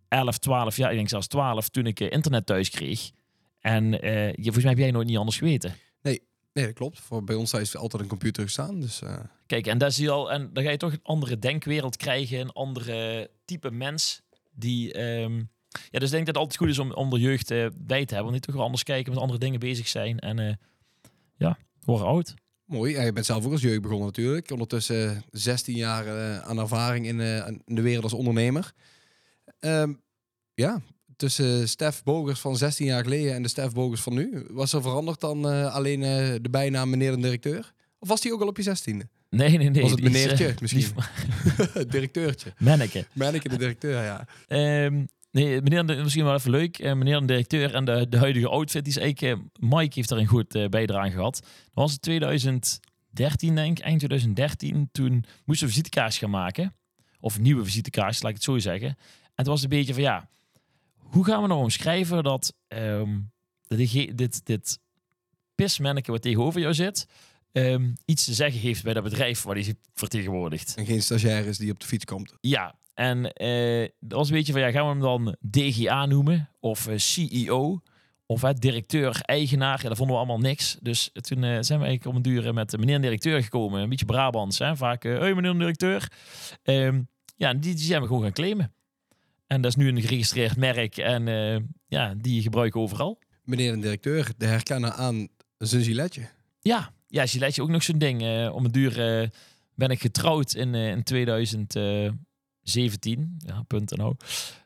11, 0.09 0.37
12 0.37 0.77
jaar, 0.77 0.89
ik 0.89 0.95
denk 0.95 1.09
zelfs 1.09 1.27
12, 1.27 1.69
toen 1.69 1.85
ik 1.85 1.99
eh, 1.99 2.11
internet 2.11 2.45
thuis 2.45 2.69
kreeg. 2.69 3.11
En 3.59 4.01
eh, 4.01 4.27
je, 4.27 4.43
volgens 4.43 4.63
mij 4.63 4.73
heb 4.73 4.81
jij 4.81 4.91
nooit 4.91 5.07
niet 5.07 5.17
anders 5.17 5.37
geweten. 5.37 5.75
Nee, 6.53 6.65
dat 6.65 6.75
klopt. 6.75 6.99
Voor, 6.99 7.23
bij 7.23 7.35
ons 7.35 7.53
is 7.53 7.75
altijd 7.75 8.01
een 8.01 8.07
computer 8.07 8.43
gestaan. 8.43 8.79
Dus 8.79 9.01
eh, 9.01 9.17
Kijk, 9.45 9.67
en 9.67 9.77
daar 9.77 9.91
zie 9.91 10.03
je 10.03 10.11
al, 10.11 10.31
en 10.31 10.49
dan 10.53 10.63
ga 10.63 10.69
je 10.69 10.77
toch 10.77 10.91
een 10.91 11.03
andere 11.03 11.39
denkwereld 11.39 11.97
krijgen, 11.97 12.39
een 12.39 12.51
andere 12.51 13.29
type 13.45 13.71
mens. 13.71 14.21
Die, 14.51 14.93
ehm, 14.93 15.37
ja, 15.67 15.99
dus 15.99 16.03
ik 16.03 16.11
denk 16.11 16.25
dat 16.25 16.27
het 16.27 16.37
altijd 16.37 16.57
goed 16.57 16.69
is 16.69 16.79
om, 16.79 16.91
om 16.91 17.09
de 17.09 17.19
jeugd 17.19 17.51
eh, 17.51 17.65
bij 17.77 18.05
te 18.05 18.13
hebben. 18.13 18.21
Want 18.21 18.31
niet 18.31 18.41
toch 18.41 18.55
wel 18.55 18.63
anders 18.63 18.83
kijken, 18.83 19.11
met 19.13 19.21
andere 19.21 19.39
dingen 19.39 19.59
bezig 19.59 19.87
zijn. 19.87 20.19
En 20.19 20.59
ja, 21.37 21.57
worden 21.83 22.07
oud. 22.07 22.33
mooi. 22.65 22.93
Ja, 22.93 23.01
je 23.01 23.13
bent 23.13 23.25
zelf 23.25 23.45
ook 23.45 23.51
als 23.51 23.61
jeugd 23.61 23.81
begonnen 23.81 24.05
natuurlijk. 24.05 24.51
Ondertussen 24.51 25.15
eh, 25.15 25.21
16 25.31 25.75
jaar 25.75 26.41
aan 26.41 26.59
ervaring 26.59 27.05
in, 27.05 27.19
in 27.65 27.75
de 27.75 27.81
wereld 27.81 28.03
als 28.03 28.13
ondernemer. 28.13 28.73
Ehm, 29.59 29.93
ja, 30.53 30.81
tussen 31.15 31.69
Stef 31.69 32.03
Bogers 32.03 32.39
van 32.39 32.57
16 32.57 32.85
jaar 32.85 33.03
geleden 33.03 33.33
en 33.33 33.41
de 33.43 33.49
Stef 33.49 33.71
Bogers 33.73 34.01
van 34.01 34.13
nu. 34.13 34.45
Was 34.49 34.73
er 34.73 34.81
veranderd 34.81 35.19
dan 35.19 35.49
eh, 35.49 35.73
alleen 35.75 36.03
eh, 36.03 36.35
de 36.41 36.49
bijnaam 36.49 36.89
meneer 36.89 37.11
de 37.11 37.21
directeur? 37.21 37.73
Of 37.99 38.07
was 38.07 38.21
die 38.21 38.33
ook 38.33 38.41
al 38.41 38.47
op 38.47 38.57
je 38.57 38.63
16e? 38.77 39.07
Nee, 39.29 39.57
nee, 39.57 39.69
nee. 39.69 39.81
Was 39.81 39.91
het 39.91 39.99
is, 39.99 40.05
eh, 40.05 40.11
meneertje 40.11 40.55
misschien? 40.61 40.85
Directeurtje. 41.89 42.53
Manneke. 42.57 43.05
Manneke 43.13 43.49
de 43.49 43.57
directeur, 43.57 44.03
ja. 44.03 44.27
Ehm, 44.47 45.05
nee, 45.31 45.61
meneer, 45.61 45.85
de- 45.85 45.95
misschien 45.95 46.23
wel 46.23 46.33
even 46.33 46.51
leuk. 46.51 46.79
Meneer 46.83 47.19
de 47.19 47.25
directeur 47.25 47.73
en 47.75 47.85
de, 47.85 48.05
de 48.09 48.17
huidige 48.17 48.47
outfit, 48.47 48.83
die 48.83 48.93
is 48.93 48.99
eigenlijk... 48.99 49.41
Mike 49.59 49.91
heeft 49.95 50.09
daar 50.09 50.17
een 50.19 50.25
goed 50.27 50.69
bijdrage 50.69 51.11
gehad. 51.11 51.35
Dat 51.41 51.49
was 51.73 51.91
het 51.91 52.01
2013, 52.01 53.55
denk 53.55 53.77
ik. 53.77 53.83
Eind 53.83 53.99
2013. 53.99 54.89
Toen 54.91 55.23
moesten 55.45 55.67
we 55.67 55.73
visitekaars 55.73 56.17
gaan 56.17 56.29
maken. 56.29 56.75
Of 57.19 57.39
nieuwe 57.39 57.63
visitekaars, 57.65 58.21
laat 58.21 58.29
ik 58.31 58.35
het 58.35 58.45
zo 58.45 58.57
zeggen. 58.57 58.97
En 59.39 59.45
het 59.45 59.53
was 59.53 59.63
een 59.63 59.69
beetje 59.69 59.93
van, 59.93 60.03
ja... 60.03 60.29
hoe 60.97 61.25
gaan 61.25 61.41
we 61.41 61.47
nou 61.47 61.61
omschrijven 61.61 62.23
dat 62.23 62.53
ehm, 62.67 63.19
dit, 63.67 64.17
dit, 64.17 64.45
dit 64.45 64.79
pismanneke 65.55 66.11
wat 66.11 66.21
tegenover 66.21 66.61
jou 66.61 66.73
zit, 66.73 67.07
ehm, 67.51 67.91
iets 68.05 68.25
te 68.25 68.33
zeggen 68.33 68.59
heeft 68.59 68.83
bij 68.83 68.93
dat 68.93 69.03
bedrijf 69.03 69.43
waar 69.43 69.55
hij 69.55 69.75
vertegenwoordigt. 69.93 70.75
En 70.75 70.85
geen 70.85 71.01
stagiaires 71.01 71.57
die 71.57 71.71
op 71.71 71.79
de 71.79 71.85
fiets 71.85 72.05
komt. 72.05 72.33
Ja, 72.41 72.75
en 72.93 73.17
uh, 73.17 73.87
dat 73.99 74.17
was 74.17 74.29
een 74.29 74.35
beetje 74.35 74.51
van, 74.51 74.61
ja, 74.61 74.71
gaan 74.71 74.83
we 74.83 74.89
hem 74.89 74.99
dan 74.99 75.35
DGA 75.49 76.05
noemen? 76.05 76.49
Of 76.59 76.87
uh, 76.87 76.97
CEO? 76.97 77.81
Of 78.25 78.43
uh, 78.43 78.49
directeur, 78.53 79.21
eigenaar? 79.21 79.79
Ja, 79.81 79.87
dat 79.87 79.97
vonden 79.97 80.15
we 80.15 80.21
allemaal 80.21 80.49
niks. 80.49 80.77
Dus 80.81 81.09
toen 81.13 81.41
zijn 81.41 81.79
we 81.79 81.85
eigenlijk 81.85 82.05
om 82.05 82.15
een 82.15 82.21
duur 82.21 82.53
met 82.53 82.69
de 82.69 82.77
meneer 82.77 83.01
directeur 83.01 83.43
gekomen. 83.43 83.81
Een 83.81 83.89
beetje 83.89 84.05
Brabants, 84.05 84.59
hè? 84.59 84.75
Vaak, 84.75 85.03
hé 85.03 85.35
meneer 85.35 85.53
directeur. 85.53 86.11
Um, 86.63 87.07
ja, 87.35 87.53
die, 87.53 87.75
die 87.75 87.85
zijn 87.85 88.01
we 88.01 88.07
gewoon 88.07 88.21
gaan 88.21 88.31
claimen. 88.31 88.73
En 89.49 89.61
dat 89.61 89.71
is 89.71 89.75
nu 89.75 89.87
een 89.87 90.01
geregistreerd 90.01 90.57
merk 90.57 90.97
en 90.97 91.25
ja, 91.87 92.13
die 92.17 92.41
gebruiken 92.41 92.81
overal. 92.81 93.19
Meneer 93.43 93.73
de 93.73 93.79
directeur, 93.79 94.31
de 94.37 94.45
herkennen 94.45 94.93
aan 94.93 95.27
zijn 95.57 95.83
giletje. 95.83 96.29
Ja, 96.59 96.93
ja, 97.07 97.25
giletje 97.25 97.61
ook 97.61 97.69
nog 97.69 97.83
zo'n 97.83 97.97
ding. 97.97 98.49
om 98.51 98.65
een 98.65 98.71
duur 98.71 98.93
ben 99.75 99.89
ik 99.89 100.01
getrouwd 100.01 100.53
in, 100.53 100.75
in 100.75 101.03
2000... 101.03 101.75
17. 102.69 103.35
Ja, 103.37 103.63
punt 103.63 103.91
en 103.91 103.97
nou. 103.97 104.15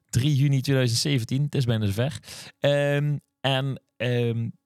3 0.10 0.36
juni 0.36 0.62
2017, 0.62 1.44
het 1.44 1.56
is 1.56 1.66
bijna 1.66 1.86
zover. 1.86 2.20
Um, 2.60 3.22
en 3.40 3.82
um, 3.98 4.58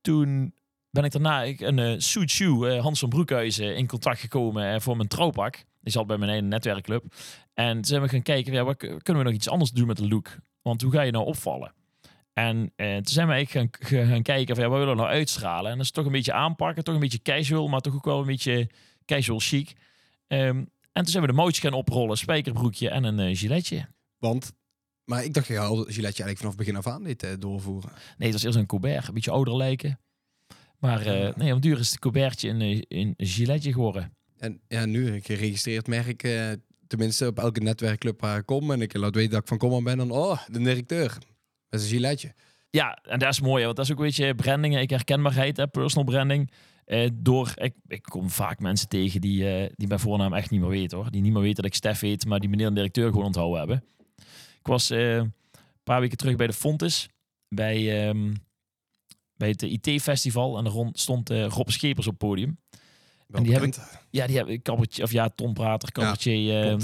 toen 0.00 0.54
ben 0.90 1.04
ik 1.04 1.12
daarna 1.12 1.42
ik, 1.42 1.60
een 1.60 1.78
uh, 1.78 2.80
Hans 2.80 2.98
van 2.98 3.08
Broekhuizen, 3.08 3.76
in 3.76 3.86
contact 3.86 4.20
gekomen 4.20 4.82
voor 4.82 4.96
mijn 4.96 5.08
trouwpak. 5.08 5.64
Die 5.80 5.92
zat 5.92 6.06
bij 6.06 6.18
mijn 6.18 6.30
ene 6.30 6.46
netwerkclub. 6.46 7.14
En 7.56 7.74
toen 7.74 7.84
zijn 7.84 8.02
we 8.02 8.08
gaan 8.08 8.22
kijken, 8.22 8.52
ja, 8.52 8.64
wat, 8.64 8.76
kunnen 8.76 9.22
we 9.22 9.22
nog 9.22 9.32
iets 9.32 9.48
anders 9.48 9.70
doen 9.70 9.86
met 9.86 9.96
de 9.96 10.08
look? 10.08 10.36
Want 10.62 10.82
hoe 10.82 10.92
ga 10.92 11.02
je 11.02 11.10
nou 11.10 11.24
opvallen? 11.24 11.72
En 12.32 12.72
uh, 12.76 12.94
toen 12.94 13.06
zijn 13.06 13.26
we 13.26 13.32
eigenlijk 13.32 13.76
gaan, 13.80 14.06
gaan 14.06 14.22
kijken 14.22 14.54
van 14.54 14.64
ja, 14.64 14.70
wat 14.70 14.78
willen 14.78 14.94
we 14.94 15.00
nou 15.00 15.14
uitstralen? 15.14 15.70
En 15.70 15.76
dat 15.76 15.86
is 15.86 15.92
toch 15.92 16.06
een 16.06 16.12
beetje 16.12 16.32
aanpakken, 16.32 16.84
toch 16.84 16.94
een 16.94 17.00
beetje 17.00 17.22
casual, 17.22 17.68
maar 17.68 17.80
toch 17.80 17.94
ook 17.94 18.04
wel 18.04 18.20
een 18.20 18.26
beetje 18.26 18.70
casual 19.04 19.38
chic. 19.38 19.72
Um, 20.28 20.58
en 20.92 21.02
toen 21.02 21.06
zijn 21.06 21.22
we 21.22 21.28
de 21.28 21.36
mootjes 21.36 21.58
gaan 21.58 21.72
oprollen, 21.72 22.16
spijkerbroekje 22.16 22.90
en 22.90 23.04
een 23.04 23.30
uh, 23.30 23.36
giletje. 23.36 23.88
Want, 24.18 24.52
maar 25.04 25.24
ik 25.24 25.34
dacht 25.34 25.46
je 25.46 25.58
al 25.58 25.76
giletje 25.76 26.02
eigenlijk 26.02 26.38
vanaf 26.38 26.56
begin 26.56 26.76
af 26.76 26.86
aan 26.86 27.02
dit 27.02 27.24
uh, 27.24 27.30
doorvoeren. 27.38 27.90
Nee, 27.90 28.28
het 28.28 28.32
was 28.32 28.42
eerst 28.42 28.58
een 28.58 28.66
Colbert, 28.66 29.08
een 29.08 29.14
beetje 29.14 29.30
ouder 29.30 29.56
lijken. 29.56 30.00
Maar 30.78 31.06
uh, 31.06 31.34
nee, 31.34 31.52
om 31.52 31.60
duur 31.60 31.78
is 31.78 31.90
het 31.90 31.98
Colbertje 31.98 32.48
een, 32.48 32.84
een 32.88 33.14
giletje 33.16 33.72
geworden. 33.72 34.16
En 34.38 34.60
ja, 34.68 34.84
nu 34.84 35.10
een 35.12 35.22
geregistreerd 35.22 35.86
merk, 35.86 36.22
tenminste 36.86 37.26
op 37.26 37.38
elke 37.38 37.60
netwerkclub 37.60 38.20
waar 38.20 38.38
ik 38.38 38.46
kom 38.46 38.70
en 38.70 38.80
ik 38.80 38.96
laat 38.96 39.14
weten 39.14 39.30
dat 39.30 39.40
ik 39.40 39.48
van 39.48 39.58
kom 39.58 39.84
ben, 39.84 39.96
dan 39.96 40.10
oh, 40.10 40.46
de 40.46 40.58
directeur 40.58 41.18
met 41.68 41.80
een 41.80 41.86
giletje. 41.86 42.34
Ja, 42.70 42.98
en 43.02 43.18
dat 43.18 43.28
is 43.28 43.40
mooi, 43.40 43.64
want 43.64 43.76
dat 43.76 43.84
is 43.84 43.92
ook 43.92 43.98
een 43.98 44.04
beetje 44.04 44.34
branding, 44.34 44.78
ik 44.78 44.90
herkenbaarheid, 44.90 45.56
hè, 45.56 45.66
personal 45.66 46.04
branding. 46.04 46.50
Uh, 46.86 47.08
door, 47.12 47.52
ik, 47.54 47.74
ik, 47.86 48.02
kom 48.02 48.30
vaak 48.30 48.58
mensen 48.58 48.88
tegen 48.88 49.20
die, 49.20 49.62
uh, 49.62 49.68
die 49.74 49.88
mijn 49.88 50.00
voornaam 50.00 50.34
echt 50.34 50.50
niet 50.50 50.60
meer 50.60 50.68
weten 50.68 50.98
hoor. 50.98 51.10
Die 51.10 51.22
niet 51.22 51.32
meer 51.32 51.42
weten 51.42 51.62
dat 51.62 51.64
ik 51.64 51.74
Stef 51.74 52.00
heet, 52.00 52.26
maar 52.26 52.40
die 52.40 52.48
meneer 52.48 52.68
de 52.68 52.74
directeur 52.74 53.08
gewoon 53.08 53.24
onthouden 53.24 53.58
hebben. 53.58 53.84
Ik 54.58 54.66
was 54.66 54.90
uh, 54.90 55.14
een 55.14 55.32
paar 55.84 56.00
weken 56.00 56.16
terug 56.16 56.36
bij 56.36 56.46
de 56.46 56.52
Fontes, 56.52 57.08
bij, 57.48 58.08
um, 58.08 58.34
bij 59.36 59.48
het 59.48 59.62
IT-festival. 59.62 60.58
En 60.58 60.68
rond 60.68 61.00
stond 61.00 61.30
Rob 61.30 61.68
Schepers 61.68 62.06
op 62.06 62.12
het 62.12 62.28
podium. 62.28 62.58
Wel 63.26 63.40
en 63.40 63.42
die 63.42 63.52
hebben, 63.52 63.72
ja, 64.10 64.26
die 64.26 64.36
hebben 64.36 64.62
Kabbertje, 64.62 65.02
of 65.02 65.12
ja, 65.12 65.28
Tom 65.28 65.54
Prater, 65.54 65.92
Kabbertje. 65.92 66.42
Ja, 66.42 66.70
um, 66.70 66.80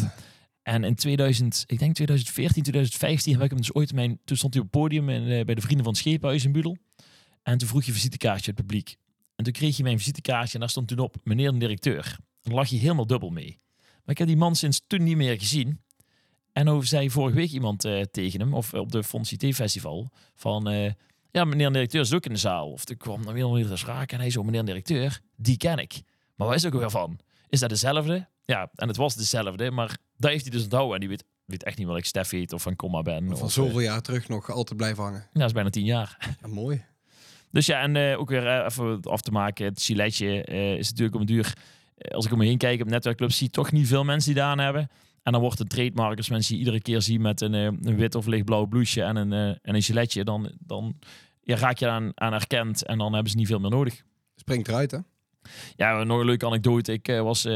en 0.63 0.85
in 0.85 0.95
2000, 0.95 1.65
ik 1.67 1.79
denk 1.79 1.95
2014, 1.95 2.63
2015 2.63 3.33
heb 3.33 3.43
ik 3.43 3.51
hem 3.51 3.59
dus 3.59 3.75
ooit 3.75 3.93
mijn. 3.93 4.21
Toen 4.25 4.37
stond 4.37 4.55
hij 4.55 4.63
op 4.63 4.73
het 4.73 4.81
podium 4.81 5.09
in, 5.09 5.45
bij 5.47 5.55
de 5.55 5.61
Vrienden 5.61 5.85
van 5.85 5.93
het 5.93 6.03
Scheephuis 6.03 6.45
in 6.45 6.53
Budel. 6.53 6.77
En 7.43 7.59
toen 7.59 7.69
vroeg 7.69 7.85
je 7.85 7.93
visitekaartje 7.93 8.51
het 8.51 8.61
publiek. 8.61 8.97
En 9.35 9.45
toen 9.45 9.53
kreeg 9.53 9.77
je 9.77 9.83
mijn 9.83 9.99
visitekaartje 9.99 10.55
en 10.55 10.61
daar 10.61 10.71
stond 10.71 10.89
toen 10.89 10.99
op 10.99 11.17
meneer 11.25 11.53
de 11.53 11.59
directeur. 11.59 12.17
Dan 12.43 12.55
lag 12.55 12.69
je 12.69 12.77
helemaal 12.77 13.07
dubbel 13.07 13.31
mee. 13.31 13.61
Maar 13.77 14.11
ik 14.15 14.19
heb 14.19 14.27
die 14.27 14.37
man 14.37 14.57
sinds 14.57 14.83
toen 14.87 15.03
niet 15.03 15.17
meer 15.17 15.39
gezien. 15.39 15.81
En 16.53 16.69
over 16.69 16.89
zei 16.89 17.11
vorige 17.11 17.37
week 17.37 17.51
iemand 17.51 17.85
uh, 17.85 18.01
tegen 18.01 18.41
hem, 18.41 18.55
of 18.55 18.75
op 18.75 18.93
de 18.93 19.05
Fonds 19.05 19.33
IT 19.33 19.55
Festival, 19.55 20.11
van 20.35 20.71
uh, 20.71 20.91
ja, 21.31 21.45
meneer 21.45 21.67
de 21.67 21.73
directeur 21.73 22.01
is 22.01 22.13
ook 22.13 22.27
in 22.27 22.33
de 22.33 22.39
zaal. 22.39 22.71
Of 22.71 22.91
ik 22.91 22.99
kwam 22.99 23.25
dan 23.25 23.35
weer 23.35 23.71
eens 23.71 23.85
raken 23.85 24.17
en 24.17 24.21
hij 24.21 24.31
zo, 24.31 24.43
meneer 24.43 24.61
de 24.61 24.67
directeur, 24.67 25.21
die 25.37 25.57
ken 25.57 25.79
ik. 25.79 26.03
Maar 26.43 26.51
waar 26.51 26.61
is 26.61 26.67
ook 26.67 26.81
weer 26.81 26.91
van? 26.91 27.19
Is 27.49 27.61
dat 27.61 27.69
dezelfde? 27.69 28.27
Ja, 28.45 28.71
en 28.75 28.89
het 28.89 28.97
was 28.97 29.15
dezelfde, 29.15 29.71
maar 29.71 29.97
daar 30.17 30.31
heeft 30.31 30.43
hij 30.43 30.53
dus 30.53 30.63
onthouden. 30.63 30.95
En 30.95 31.01
die 31.01 31.09
weet, 31.09 31.25
weet 31.45 31.63
echt 31.63 31.79
niet 31.79 31.87
wat 31.87 31.97
ik 31.97 32.05
Stef 32.05 32.31
heet 32.31 32.53
of 32.53 32.63
van 32.63 32.77
Comma 32.77 33.03
ben. 33.03 33.31
Of 33.31 33.39
van 33.39 33.47
of, 33.47 33.53
zoveel 33.53 33.79
uh, 33.79 33.85
jaar 33.85 34.01
terug 34.01 34.29
nog 34.29 34.51
altijd 34.51 34.77
blijven 34.77 35.03
hangen. 35.03 35.21
Ja, 35.21 35.39
dat 35.39 35.47
is 35.47 35.53
bijna 35.53 35.71
tien 35.71 35.85
jaar. 35.85 36.17
Ja, 36.43 36.49
mooi. 36.49 36.85
Dus 37.51 37.67
ja, 37.67 37.81
en 37.81 37.95
uh, 37.95 38.19
ook 38.19 38.29
weer 38.29 38.47
uh, 38.47 38.65
even 38.65 39.01
af 39.03 39.21
te 39.21 39.31
maken. 39.31 39.65
Het 39.65 39.83
giletje 39.83 40.47
uh, 40.49 40.75
is 40.75 40.89
natuurlijk 40.89 41.15
om 41.15 41.21
een 41.21 41.27
duur. 41.27 41.57
als 42.09 42.27
ik 42.27 42.33
om 42.33 42.39
me 42.39 42.45
heen 42.45 42.59
kijk 42.59 42.81
op 42.81 42.89
netwerkclubs, 42.89 43.37
zie 43.37 43.47
ik 43.47 43.53
toch 43.53 43.73
niet 43.73 43.87
veel 43.87 44.05
mensen 44.05 44.33
die 44.33 44.43
daar 44.43 44.51
aan 44.51 44.59
hebben. 44.59 44.89
En 45.23 45.33
dan 45.33 45.41
wordt 45.41 45.59
het 45.59 45.71
trademark, 45.71 46.17
als 46.17 46.29
mensen 46.29 46.51
die 46.51 46.59
iedere 46.59 46.81
keer 46.81 47.03
zien 47.03 47.21
met 47.21 47.41
een, 47.41 47.53
een 47.53 47.97
wit 47.97 48.15
of 48.15 48.27
lichtblauw 48.27 48.67
blouseje 48.67 49.05
en 49.05 49.17
een, 49.17 49.33
en 49.63 49.75
een 49.75 49.83
giletje, 49.83 50.25
dan, 50.25 50.53
dan 50.59 50.99
ja, 51.43 51.57
raak 51.57 51.79
je 51.79 51.89
aan, 51.89 52.13
aan 52.15 52.33
herkend 52.33 52.85
en 52.85 52.99
dan 52.99 53.13
hebben 53.13 53.31
ze 53.31 53.37
niet 53.37 53.47
veel 53.47 53.59
meer 53.59 53.71
nodig. 53.71 54.03
Springt 54.37 54.69
eruit, 54.69 54.91
hè? 54.91 54.99
Ja, 55.77 56.03
nog 56.03 56.19
een 56.19 56.27
leuke 56.27 56.47
anekdote. 56.47 56.93
Ik 56.93 57.07
was 57.07 57.47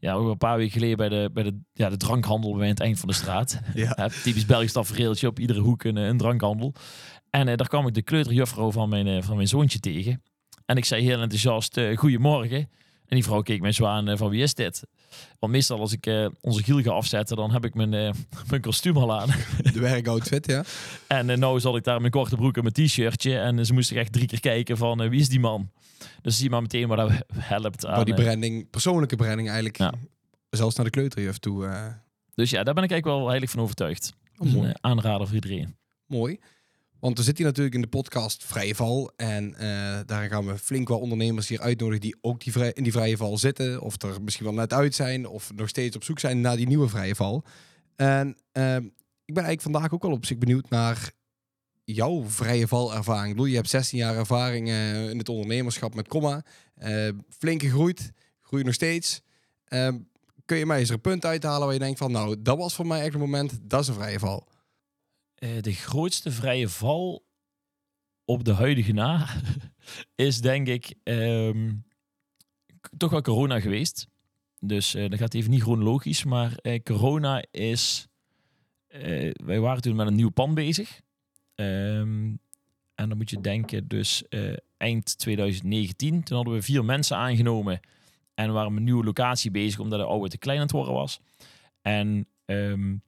ja, 0.00 0.12
ook 0.12 0.30
een 0.30 0.38
paar 0.38 0.56
weken 0.56 0.72
geleden 0.72 0.96
bij 0.96 1.08
de, 1.08 1.30
bij 1.32 1.42
de, 1.42 1.58
ja, 1.72 1.88
de 1.88 1.96
drankhandel 1.96 2.56
bij 2.56 2.68
het 2.68 2.80
eind 2.80 2.98
van 2.98 3.08
de 3.08 3.14
straat. 3.14 3.60
Ja. 3.74 4.08
typisch 4.22 4.46
Belgisch 4.46 4.72
tafereeltje, 4.72 5.26
op 5.26 5.38
iedere 5.38 5.60
hoek 5.60 5.84
een, 5.84 5.96
een 5.96 6.16
drankhandel. 6.16 6.74
En 7.30 7.48
uh, 7.48 7.56
daar 7.56 7.68
kwam 7.68 7.86
ik 7.86 7.94
de 7.94 8.02
kleuterjuffrouw 8.02 8.70
van 8.70 8.88
mijn, 8.88 9.22
van 9.22 9.36
mijn 9.36 9.48
zoontje 9.48 9.78
tegen. 9.78 10.22
En 10.66 10.76
ik 10.76 10.84
zei 10.84 11.02
heel 11.02 11.20
enthousiast, 11.20 11.76
uh, 11.76 11.96
goedemorgen. 11.98 12.58
En 13.06 13.16
die 13.16 13.24
vrouw 13.24 13.42
keek 13.42 13.60
mij 13.60 13.72
zo 13.72 13.84
aan 13.84 14.16
van 14.18 14.30
wie 14.30 14.42
is 14.42 14.54
dit? 14.54 14.82
Want 15.38 15.52
meestal 15.52 15.80
als 15.80 15.92
ik 15.92 16.30
onze 16.40 16.62
giel 16.62 16.80
ga 16.80 16.90
afzetten, 16.90 17.36
dan 17.36 17.52
heb 17.52 17.64
ik 17.64 17.74
mijn, 17.74 17.90
mijn 18.50 18.60
kostuum 18.60 18.96
al 18.96 19.20
aan. 19.20 19.28
De 19.72 19.80
werkoutfit, 19.80 20.46
ja. 20.46 20.64
en 21.18 21.38
nou 21.38 21.60
zat 21.60 21.76
ik 21.76 21.84
daar 21.84 21.94
in 21.94 22.00
mijn 22.00 22.12
korte 22.12 22.36
broek 22.36 22.56
en 22.56 22.62
mijn 22.62 22.86
t-shirtje. 22.86 23.38
En 23.38 23.66
ze 23.66 23.72
moest 23.72 23.92
echt 23.92 24.12
drie 24.12 24.26
keer 24.26 24.40
kijken 24.40 24.76
van 24.76 25.08
wie 25.08 25.20
is 25.20 25.28
die 25.28 25.40
man? 25.40 25.70
Dus 26.22 26.36
zie 26.36 26.50
maar 26.50 26.62
meteen 26.62 26.88
waar 26.88 26.96
dat 26.96 27.10
helpt 27.34 27.86
aan. 27.86 27.96
Maar 27.96 28.04
die 28.04 28.14
branding, 28.14 28.70
persoonlijke 28.70 29.16
branding 29.16 29.46
eigenlijk, 29.48 29.76
ja. 29.76 29.92
zelfs 30.50 30.76
naar 30.76 30.84
de 30.84 30.90
kleuterjuf 30.90 31.38
toe. 31.38 31.68
Dus 32.34 32.50
ja, 32.50 32.62
daar 32.62 32.74
ben 32.74 32.84
ik 32.84 32.90
eigenlijk 32.90 33.20
wel 33.20 33.28
heilig 33.28 33.50
van 33.50 33.60
overtuigd. 33.60 34.14
Oh, 34.38 34.52
dus 34.52 34.74
aanrader 34.80 35.26
voor 35.26 35.34
iedereen. 35.34 35.76
Mooi. 36.06 36.38
Want 37.00 37.18
we 37.18 37.24
zitten 37.24 37.44
hier 37.44 37.52
natuurlijk 37.52 37.74
in 37.74 37.80
de 37.80 37.96
podcast 37.96 38.44
Vrije 38.44 38.74
Val. 38.74 39.12
En 39.16 39.50
uh, 39.50 39.98
daar 40.06 40.28
gaan 40.28 40.46
we 40.46 40.58
flink 40.58 40.88
wel 40.88 40.98
ondernemers 40.98 41.48
hier 41.48 41.60
uitnodigen 41.60 42.00
die 42.00 42.16
ook 42.20 42.40
die 42.40 42.52
vrij, 42.52 42.72
in 42.72 42.82
die 42.82 42.92
Vrije 42.92 43.16
Val 43.16 43.38
zitten. 43.38 43.80
Of 43.80 44.02
er 44.02 44.22
misschien 44.22 44.44
wel 44.44 44.54
net 44.54 44.72
uit 44.72 44.94
zijn. 44.94 45.26
Of 45.26 45.52
nog 45.54 45.68
steeds 45.68 45.96
op 45.96 46.04
zoek 46.04 46.18
zijn 46.18 46.40
naar 46.40 46.56
die 46.56 46.66
nieuwe 46.66 46.88
Vrije 46.88 47.14
Val. 47.14 47.44
En 47.96 48.26
uh, 48.28 48.76
ik 49.24 49.34
ben 49.34 49.44
eigenlijk 49.44 49.60
vandaag 49.60 49.92
ook 49.92 50.02
wel 50.02 50.12
op 50.12 50.26
zich 50.26 50.38
benieuwd 50.38 50.70
naar 50.70 51.12
jouw 51.92 52.24
Vrije 52.24 52.68
Val 52.68 52.94
ervaring. 52.94 53.26
Ik 53.26 53.32
bedoel, 53.32 53.50
je 53.50 53.56
hebt 53.56 53.68
16 53.68 53.98
jaar 53.98 54.16
ervaring 54.16 54.68
uh, 54.68 55.10
in 55.10 55.18
het 55.18 55.28
ondernemerschap 55.28 55.94
met 55.94 56.08
Comma. 56.08 56.44
flink 57.28 57.62
gegroeid. 57.62 58.12
Groei 58.40 58.62
nog 58.62 58.74
steeds. 58.74 59.22
Ehm, 59.64 59.98
kun 60.44 60.56
je 60.56 60.66
mij 60.66 60.78
eens 60.78 60.88
er 60.88 60.94
een 60.94 61.00
punt 61.00 61.24
uithalen 61.24 61.64
waar 61.64 61.72
je 61.72 61.78
denkt 61.80 61.98
van... 61.98 62.12
Nou, 62.12 62.36
dat 62.42 62.58
was 62.58 62.74
voor 62.74 62.86
mij 62.86 63.02
echt 63.02 63.14
een 63.14 63.20
moment. 63.20 63.58
Dat 63.62 63.80
is 63.80 63.88
een 63.88 63.94
Vrije 63.94 64.18
Val. 64.18 64.48
Uh, 65.38 65.60
de 65.60 65.72
grootste 65.72 66.30
vrije 66.30 66.68
val 66.68 67.24
op 68.24 68.44
de 68.44 68.52
huidige 68.52 68.92
na 68.92 69.28
is 70.14 70.40
denk 70.40 70.66
ik 70.66 70.94
um, 71.04 71.84
toch 72.96 73.10
wel 73.10 73.22
corona 73.22 73.60
geweest. 73.60 74.06
Dus 74.58 74.90
dat 74.90 75.14
gaat 75.14 75.34
even 75.34 75.50
niet 75.50 75.62
chronologisch, 75.62 76.24
maar 76.24 76.60
corona 76.82 77.44
is. 77.50 78.08
wij 79.44 79.60
waren 79.60 79.82
toen 79.82 79.96
met 79.96 80.06
een 80.06 80.14
nieuw 80.14 80.30
pan 80.30 80.54
bezig. 80.54 81.00
Um, 81.60 82.38
en 82.94 83.08
dan 83.08 83.16
moet 83.16 83.30
je 83.30 83.40
denken, 83.40 83.88
dus 83.88 84.24
eind 84.76 85.18
2019. 85.18 86.22
Toen 86.22 86.36
hadden 86.36 86.54
we 86.54 86.62
vier 86.62 86.84
mensen 86.84 87.16
aangenomen. 87.16 87.80
En 88.34 88.46
we 88.46 88.52
waren 88.52 88.70
met 88.70 88.78
een 88.78 88.84
nieuwe 88.84 89.04
locatie 89.04 89.50
bezig, 89.50 89.78
omdat 89.78 89.98
de 89.98 90.04
oude 90.04 90.28
te 90.28 90.38
klein 90.38 90.58
aan 90.58 90.64
het 90.64 90.72
worden 90.72 90.94
was. 90.94 91.20
En 91.82 92.28
um, 92.44 93.02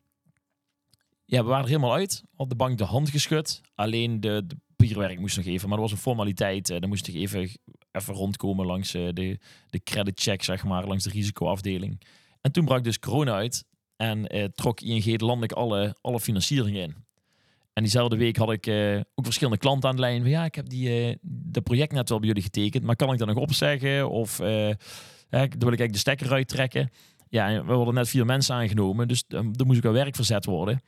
ja, 1.25 1.43
we 1.43 1.49
waren 1.49 1.63
er 1.63 1.71
helemaal 1.71 1.95
uit. 1.95 2.25
Had 2.37 2.49
de 2.49 2.55
bank 2.55 2.79
de 2.79 2.85
hand 2.85 3.11
geschud. 3.11 3.61
Alleen 3.75 4.21
de, 4.21 4.43
de 4.47 4.57
papierwerk 4.77 5.19
moest 5.19 5.37
nog 5.37 5.47
even. 5.47 5.69
Maar 5.69 5.79
dat 5.79 5.89
was 5.89 5.97
een 5.97 6.03
formaliteit. 6.03 6.67
Dan 6.67 6.89
moest 6.89 7.09
ik 7.09 7.15
even, 7.15 7.51
even 7.93 8.15
rondkomen 8.15 8.67
langs 8.67 8.95
uh, 8.95 9.09
de, 9.13 9.39
de 9.71 9.83
credit 9.83 10.21
check, 10.21 10.43
zeg 10.43 10.65
maar. 10.65 10.87
Langs 10.87 11.05
de 11.05 11.11
risicoafdeling. 11.11 12.03
En 12.41 12.53
toen 12.53 12.65
brak 12.65 12.85
dus 12.85 12.99
corona 12.99 13.35
uit. 13.35 13.65
En 13.97 14.51
trok 14.55 14.81
ING 14.81 15.21
landelijk 15.21 15.53
alle, 15.53 15.97
alle 16.01 16.21
financiering 16.21 16.77
in. 16.77 16.95
En 17.73 17.83
diezelfde 17.83 18.17
week 18.17 18.37
had 18.37 18.53
ik 18.53 18.67
ook 19.15 19.25
verschillende 19.25 19.59
klanten 19.59 19.89
aan 19.89 19.95
de 19.95 20.01
lijn. 20.01 20.21
Van, 20.21 20.31
ja, 20.31 20.45
ik 20.45 20.55
heb 20.55 20.69
die, 20.69 21.19
de 21.23 21.61
project 21.61 21.93
net 21.93 22.09
wel 22.09 22.19
bij 22.19 22.29
jullie 22.29 22.43
getekend. 22.43 22.85
Maar 22.85 22.97
kan 22.97 23.13
ik 23.13 23.19
dat 23.19 23.29
nog 23.29 23.37
opzeggen? 23.37 24.11
Of 24.11 24.37
dan 24.37 24.79
wil 25.29 25.73
ik 25.73 25.79
eigenlijk 25.79 25.93
de 25.93 25.99
stekker 25.99 26.33
uittrekken. 26.33 26.91
Ja, 27.29 27.65
we 27.65 27.73
hadden 27.73 27.95
net 27.95 28.09
vier 28.09 28.25
mensen 28.25 28.55
aangenomen. 28.55 29.09
Dus 29.09 29.25
er 29.29 29.67
moest 29.67 29.77
ook 29.77 29.83
wel 29.83 29.93
werk 29.93 30.15
verzet 30.15 30.45
worden. 30.45 30.83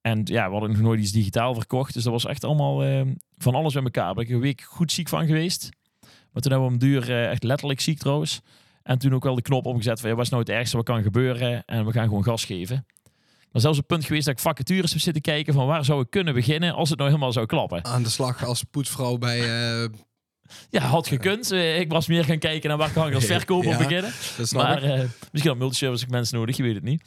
En 0.00 0.20
ja, 0.24 0.46
we 0.46 0.52
hadden 0.52 0.70
nog 0.70 0.80
nooit 0.80 1.00
iets 1.00 1.12
digitaal 1.12 1.54
verkocht. 1.54 1.94
Dus 1.94 2.02
dat 2.02 2.12
was 2.12 2.26
echt 2.26 2.44
allemaal 2.44 2.84
eh, 2.84 3.00
van 3.36 3.54
alles 3.54 3.72
bij 3.72 3.82
elkaar. 3.82 4.04
Daar 4.04 4.14
ben 4.14 4.24
ik 4.24 4.30
een 4.30 4.40
week 4.40 4.60
goed 4.60 4.92
ziek 4.92 5.08
van 5.08 5.26
geweest. 5.26 5.68
Maar 6.00 6.42
toen 6.42 6.52
hebben 6.52 6.68
we 6.68 6.74
om 6.74 6.78
duur 6.78 7.10
eh, 7.10 7.30
echt 7.30 7.42
letterlijk 7.42 7.80
ziek 7.80 7.98
trouwens. 7.98 8.40
En 8.82 8.98
toen 8.98 9.14
ook 9.14 9.24
wel 9.24 9.34
de 9.34 9.42
knop 9.42 9.66
omgezet 9.66 10.00
van 10.00 10.08
ja, 10.08 10.14
wat 10.14 10.24
is 10.24 10.30
nou 10.30 10.42
het 10.42 10.52
ergste 10.52 10.76
wat 10.76 10.84
kan 10.84 11.02
gebeuren? 11.02 11.64
En 11.64 11.86
we 11.86 11.92
gaan 11.92 12.08
gewoon 12.08 12.24
gas 12.24 12.44
geven. 12.44 12.86
Maar 13.52 13.62
zelfs 13.62 13.78
een 13.78 13.86
punt 13.86 14.04
geweest 14.04 14.24
dat 14.26 14.34
ik 14.34 14.40
vacatures 14.40 14.90
heb 14.92 15.00
zitten 15.00 15.22
kijken 15.22 15.54
van 15.54 15.66
waar 15.66 15.84
zou 15.84 16.00
ik 16.00 16.10
kunnen 16.10 16.34
beginnen 16.34 16.74
als 16.74 16.88
het 16.88 16.98
nou 16.98 17.10
helemaal 17.10 17.32
zou 17.32 17.46
klappen. 17.46 17.84
Aan 17.84 18.02
de 18.02 18.08
slag 18.08 18.44
als 18.44 18.62
poetsvrouw 18.62 19.16
bij... 19.18 19.38
eh, 19.82 19.88
Ja, 20.70 20.80
had 20.80 21.06
gekund. 21.08 21.50
Eh, 21.50 21.80
ik 21.80 21.90
was 21.90 22.06
meer 22.06 22.24
gaan 22.24 22.38
kijken 22.38 22.68
naar 22.68 22.78
waar 22.78 22.92
kan 22.92 23.08
ik 23.08 23.14
als 23.14 23.24
verkoper 23.36 23.70
Ja, 23.70 23.78
beginnen. 23.78 24.12
Maar 24.52 24.82
eh, 24.82 24.98
misschien 25.32 25.50
had 25.50 25.60
multiservice 25.60 26.06
mensen 26.08 26.38
nodig, 26.38 26.56
je 26.56 26.62
weet 26.62 26.74
het 26.74 26.84
niet. 26.84 27.02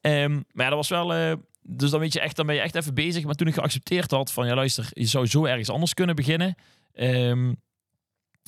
Ehm, 0.00 0.32
maar 0.32 0.64
ja, 0.64 0.68
dat 0.74 0.88
was 0.88 0.88
wel... 0.88 1.36
dus 1.62 1.90
dan 1.90 2.00
weet 2.00 2.12
je 2.12 2.20
echt, 2.20 2.36
dan 2.36 2.46
ben 2.46 2.54
je 2.54 2.60
echt 2.60 2.74
even 2.74 2.94
bezig. 2.94 3.24
Maar 3.24 3.34
toen 3.34 3.46
ik 3.46 3.54
geaccepteerd 3.54 4.10
had 4.10 4.32
van, 4.32 4.46
ja 4.46 4.54
luister, 4.54 4.88
je 4.90 5.06
zou 5.06 5.26
zo 5.26 5.44
ergens 5.44 5.70
anders 5.70 5.94
kunnen 5.94 6.16
beginnen. 6.16 6.54
ehm, 6.92 7.52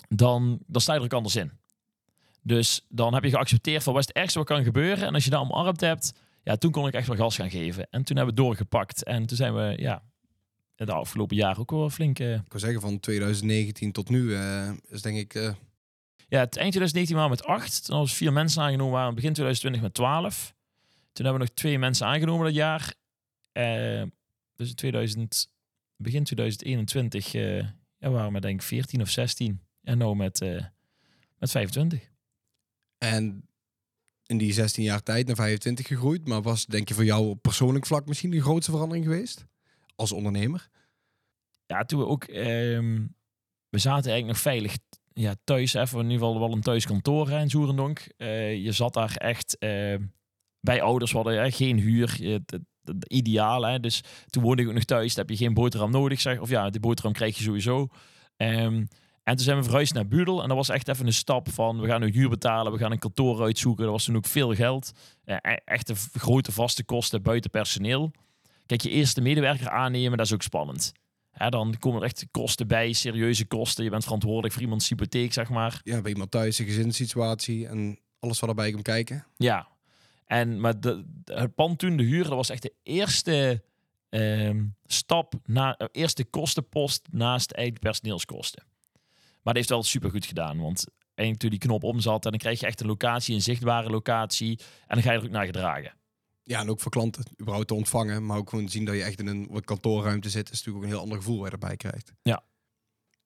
dan, 0.09 0.59
dan 0.67 0.81
sta 0.81 0.93
je 0.93 0.99
er 0.99 1.05
ook 1.05 1.13
anders 1.13 1.37
in. 1.37 1.53
Dus 2.43 2.87
dan 2.89 3.15
heb 3.15 3.25
je 3.25 3.31
geaccepteerd 3.31 3.83
van 3.83 3.93
wat 3.93 4.03
is 4.03 4.09
het 4.09 4.17
ergste 4.17 4.39
wat 4.39 4.47
kan 4.49 4.65
gebeuren. 4.65 5.07
En 5.07 5.15
als 5.15 5.25
je 5.25 5.31
dat 5.31 5.41
omarmd 5.41 5.81
hebt, 5.81 6.13
ja, 6.45 6.57
toen 6.57 6.71
kon 6.71 6.87
ik 6.87 6.95
echt 6.95 7.07
wel 7.07 7.17
gas 7.17 7.37
gaan 7.37 7.51
geven. 7.51 7.87
En 7.91 8.05
toen 8.05 8.17
hebben 8.17 8.35
we 8.35 8.41
doorgepakt. 8.41 9.05
En 9.05 9.27
toen 9.27 9.37
zijn 9.37 9.55
we, 9.55 9.75
ja, 9.79 10.03
de 10.75 10.93
afgelopen 10.93 11.37
jaren 11.37 11.59
ook 11.61 11.71
wel 11.71 11.91
flink... 11.91 12.19
eh, 12.19 12.35
Ik 12.35 12.51
wil 12.53 12.61
zeggen, 12.61 12.81
van 12.81 13.01
2019 13.01 13.93
tot 13.93 14.09
nu 14.09 14.35
eh, 14.35 14.71
is 14.89 15.03
denk 15.03 15.17
ik... 15.17 15.35
eh, 15.35 15.55
Ja, 16.29 16.41
het 16.41 16.57
eind 16.57 16.73
2019 16.73 17.17
waren 17.17 17.31
we 17.31 17.37
met 17.37 17.45
acht. 17.47 17.85
Toen 17.85 17.99
was 17.99 18.15
vier 18.15 18.33
mensen 18.33 18.63
aangenomen, 18.63 18.93
waren 18.93 19.15
begin 19.15 19.33
2020 19.33 19.83
met 19.83 19.95
12. 19.95 20.55
Toen 21.13 21.25
hebben 21.25 21.43
we 21.43 21.49
nog 21.49 21.57
twee 21.57 21.79
mensen 21.79 22.07
aangenomen 22.07 22.45
dat 22.47 22.55
jaar. 22.55 22.95
Dus 24.57 24.69
in 24.69 24.75
2000, 24.75 25.49
begin 25.97 26.25
2021 26.25 27.35
eh, 27.35 27.57
ja, 27.99 28.11
waren 28.11 28.33
we 28.33 28.41
denk 28.41 28.61
ik 28.61 28.67
14 28.67 29.01
of 29.01 29.09
16. 29.11 29.61
En 29.83 29.99
nu 29.99 30.15
met, 30.15 30.41
met 31.39 31.51
25. 31.51 32.11
en 32.99 33.49
in 34.27 34.39
die 34.39 34.53
16 34.53 34.85
jaar 34.85 35.03
tijd 35.03 35.27
naar 35.27 35.37
25 35.37 35.87
gegroeid. 35.87 36.29
Maar 36.29 36.43
was 36.43 36.67
denk 36.67 36.89
je 36.89 36.95
voor 36.95 37.05
jou 37.05 37.29
op 37.29 37.43
persoonlijk 37.43 37.87
vlak 37.87 38.07
misschien 38.07 38.31
de 38.31 38.43
grootste 38.43 38.71
verandering 38.71 39.05
geweest? 39.05 39.47
Als 39.97 40.13
ondernemer? 40.13 40.69
Ja, 41.67 41.85
toen 41.85 41.99
we 41.99 42.07
ook... 42.07 42.25
ehm, 42.25 43.07
we 43.69 43.79
zaten 43.79 44.11
eigenlijk 44.11 44.27
nog 44.27 44.39
veilig 44.39 44.79
ja, 45.13 45.35
thuis. 45.45 45.75
Even 45.75 45.99
in 45.99 46.11
ieder 46.11 46.27
geval 46.27 46.41
wel 46.41 46.53
een 46.53 46.61
thuiskantoor 46.61 47.29
hè, 47.29 47.41
in 47.41 47.51
Zoerendonk. 47.51 48.07
Eh, 48.17 48.65
je 48.65 48.73
zat 48.73 48.95
daar 48.95 49.17
echt 49.17 49.57
bij 50.61 50.83
ouders. 50.83 51.11
We 51.11 51.17
hadden 51.17 51.43
hè, 51.43 51.51
geen 51.51 51.79
huur. 51.79 52.19
Het 52.21 52.61
ideaal. 53.09 53.67
Hè? 53.67 53.81
Dus 53.81 54.03
toen 54.27 54.43
woonde 54.43 54.63
ik 54.63 54.69
ook 54.69 54.75
nog 54.75 54.85
thuis. 54.85 55.15
Dan 55.15 55.27
heb 55.27 55.37
je 55.37 55.45
geen 55.45 55.55
boterham 55.55 55.91
nodig. 55.91 56.21
Zeg. 56.21 56.39
Of 56.39 56.49
ja, 56.49 56.71
die 56.71 56.81
boterham 56.81 57.13
krijg 57.13 57.37
je 57.37 57.43
sowieso. 57.43 57.89
Ehm, 58.37 58.85
en 59.25 59.35
toen 59.37 59.45
zijn 59.45 59.57
we 59.57 59.63
verhuisd 59.63 59.95
naar 59.95 60.07
Budel. 60.09 60.43
En 60.43 60.49
dat 60.49 60.57
was 60.57 60.69
echt 60.69 60.89
even 60.89 61.07
een 61.07 61.13
stap 61.13 61.49
van... 61.51 61.81
We 61.81 61.87
gaan 61.87 62.01
nu 62.01 62.11
huur 62.13 62.29
betalen. 62.29 62.73
We 62.73 62.79
gaan 62.79 62.93
een 62.93 62.99
kantoor 62.99 63.43
uitzoeken. 63.43 63.83
Dat 63.85 63.93
was 63.93 64.05
toen 64.05 64.17
ook 64.17 64.27
veel 64.27 64.55
geld. 64.55 64.93
E- 65.25 65.35
echt 65.65 65.89
een 65.89 65.97
v- 65.97 66.17
grote 66.17 66.53
vaste 66.53 66.85
kosten 66.85 67.23
buiten 67.23 67.51
personeel. 67.51 68.11
Kijk, 68.67 68.81
je 68.81 68.91
eerste 68.91 69.21
medewerker 69.21 69.69
aannemen, 69.69 70.17
dat 70.17 70.27
is 70.27 70.33
ook 70.33 70.43
spannend. 70.43 70.93
Dan 71.49 71.75
komen 71.79 72.01
er 72.01 72.07
echt 72.07 72.27
kosten 72.31 72.67
bij, 72.67 72.93
serieuze 72.93 73.47
kosten. 73.47 73.85
Je 73.85 73.91
bent 73.91 74.03
verantwoordelijk 74.05 74.53
voor 74.55 74.63
iemands 74.63 74.89
hypotheek, 74.89 75.33
zeg 75.33 75.49
maar. 75.51 75.81
Ja, 75.85 76.01
bij 76.01 76.11
iemand 76.13 76.31
thuis, 76.31 76.59
een 76.59 76.67
gezinssituatie 76.67 77.67
en 77.67 77.99
alles 78.19 78.41
wat 78.41 78.49
erbij 78.49 78.71
komt 78.71 78.83
kijken. 78.83 79.27
Ja. 79.37 79.69
En, 80.27 80.61
maar 80.61 80.81
de, 80.81 81.05
het 81.25 81.55
pand 81.55 81.79
toen, 81.79 81.97
de 81.97 82.03
huur, 82.03 82.23
dat 82.25 82.33
was 82.33 82.51
echt 82.51 82.63
de 82.63 82.73
eerste 82.83 83.63
ehm, 84.09 84.65
stap, 84.87 85.35
na, 85.45 85.79
eerste 85.93 86.25
kostenpost 86.25 87.09
naast 87.11 87.51
eigenlijk 87.51 87.85
personeelskosten. 87.85 88.63
Maar 89.45 89.55
dat 89.55 89.57
heeft 89.57 89.69
wel 89.69 89.83
super 89.83 90.11
goed 90.11 90.27
gedaan, 90.27 90.61
want 90.61 90.85
eigenlijk 91.15 91.39
toen 91.39 91.51
die 91.51 91.69
knop 91.69 91.83
om 91.83 92.01
zat, 92.01 92.25
en 92.25 92.31
dan 92.31 92.41
krijg 92.41 92.61
je 92.61 92.67
echt 92.67 92.81
een 92.81 92.87
locatie, 92.87 93.35
een 93.35 93.43
zichtbare 93.43 93.91
locatie, 93.91 94.59
en 94.87 94.95
dan 94.95 95.03
ga 95.03 95.13
je 95.13 95.19
er 95.19 95.25
ook 95.25 95.31
naar 95.31 95.47
gedragen. 95.47 95.93
Ja, 96.43 96.61
en 96.61 96.71
ook 96.71 96.81
voor 96.81 96.91
klanten 96.91 97.25
überhaupt 97.41 97.69
te 97.69 97.75
ontvangen. 97.75 98.27
Maar 98.27 98.37
ook 98.39 98.49
gewoon 98.49 98.69
zien 98.69 98.85
dat 98.85 98.95
je 98.95 99.03
echt 99.03 99.21
in 99.21 99.27
een 99.27 99.47
wat 99.51 99.65
kantoorruimte 99.65 100.31
zit. 100.31 100.51
is 100.51 100.59
natuurlijk 100.59 100.77
ook 100.77 100.83
een 100.83 100.97
heel 100.97 101.03
ander 101.03 101.19
gevoel 101.19 101.37
waar 101.37 101.47
je 101.47 101.53
erbij 101.53 101.77
krijgt. 101.77 102.13
Ja. 102.23 102.43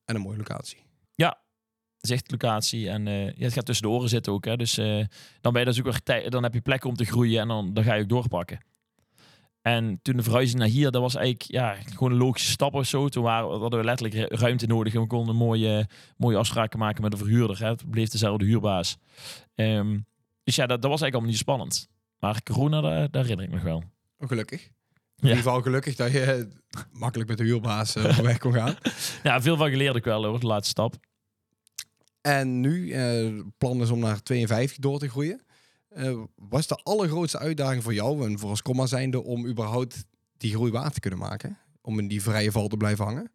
En 0.04 0.14
een 0.14 0.20
mooie 0.20 0.36
locatie. 0.36 0.78
zichtlocatie. 2.00 2.88
En 2.88 3.06
eh, 3.06 3.26
ja, 3.26 3.44
het 3.44 3.52
gaat 3.52 3.66
tussen 3.66 3.86
de 3.86 3.92
oren 3.92 4.08
zitten 4.08 4.32
ook. 4.32 4.44
Hè. 4.44 4.56
Dus 4.56 4.78
eh, 4.78 5.04
dan 5.40 5.52
ben 5.52 5.60
je 5.60 5.68
dus 5.68 5.78
ook 5.78 5.84
weer 5.84 6.30
dan 6.30 6.42
heb 6.42 6.54
je 6.54 6.60
plek 6.60 6.84
om 6.84 6.94
te 6.94 7.04
groeien 7.04 7.40
en 7.40 7.48
dan, 7.48 7.74
dan 7.74 7.84
ga 7.84 7.94
je 7.94 8.02
ook 8.02 8.08
doorpakken. 8.08 8.60
En 9.68 9.98
toen 10.02 10.16
de 10.16 10.22
verhuizing 10.22 10.58
naar 10.58 10.68
hier, 10.68 10.90
dat 10.90 11.02
was 11.02 11.14
eigenlijk 11.14 11.50
ja, 11.50 11.76
gewoon 11.94 12.12
een 12.12 12.18
logische 12.18 12.50
stap 12.50 12.74
of 12.74 12.86
zo. 12.86 13.08
Toen 13.08 13.22
waren, 13.22 13.60
hadden 13.60 13.78
we 13.78 13.84
letterlijk 13.84 14.30
ru- 14.30 14.36
ruimte 14.36 14.66
nodig 14.66 14.94
en 14.94 15.00
we 15.00 15.06
konden 15.06 15.36
mooie, 15.36 15.88
mooie 16.16 16.36
afspraken 16.36 16.78
maken 16.78 17.02
met 17.02 17.10
de 17.10 17.16
verhuurder. 17.16 17.58
Hè. 17.58 17.68
Het 17.68 17.90
bleef 17.90 18.08
dezelfde 18.08 18.44
huurbaas. 18.44 18.98
Ehm, 19.54 19.98
dus 20.44 20.54
ja, 20.54 20.66
dat, 20.66 20.82
dat 20.82 20.90
was 20.90 21.00
eigenlijk 21.00 21.12
allemaal 21.12 21.30
niet 21.30 21.38
spannend. 21.38 21.88
Maar 22.18 22.42
corona, 22.42 22.80
daar, 22.80 23.10
daar 23.10 23.22
herinner 23.22 23.44
ik 23.44 23.50
me 23.50 23.56
nog 23.56 23.64
wel. 23.64 23.82
Oh, 24.18 24.28
gelukkig. 24.28 24.62
In 24.62 24.70
ieder 25.22 25.36
geval 25.36 25.62
gelukkig 25.62 25.96
dat 25.96 26.12
je 26.12 26.48
makkelijk 26.92 27.28
met 27.28 27.38
de 27.38 27.44
huurbaas 27.44 27.94
eh, 27.96 28.04
overweg 28.04 28.38
kon 28.38 28.52
gaan. 28.52 28.76
Ja, 29.22 29.42
veel 29.42 29.56
van 29.56 29.70
geleerd 29.70 29.96
ik 29.96 30.04
wel 30.04 30.24
hoor, 30.24 30.40
de 30.40 30.46
laatste 30.46 30.70
stap. 30.70 30.94
En 32.20 32.60
nu, 32.60 32.90
eh 32.90 33.40
plan 33.58 33.80
is 33.80 33.90
om 33.90 33.98
naar 33.98 34.22
52 34.22 34.78
door 34.78 34.98
te 34.98 35.08
groeien. 35.08 35.40
Eh, 35.88 36.22
was 36.34 36.66
de 36.66 36.74
allergrootste 36.82 37.38
uitdaging 37.38 37.82
voor 37.82 37.94
jou 37.94 38.24
en 38.24 38.38
voor 38.38 38.50
als 38.50 38.62
comma 38.62 38.86
zijnde 38.86 39.22
om 39.22 39.46
überhaupt 39.46 40.04
die 40.36 40.54
groei 40.54 40.70
waar 40.70 40.90
te 40.90 41.00
kunnen 41.00 41.18
maken? 41.18 41.58
Om 41.80 41.98
in 41.98 42.08
die 42.08 42.22
vrije 42.22 42.52
val 42.52 42.68
te 42.68 42.76
blijven 42.76 43.04
hangen? 43.04 43.30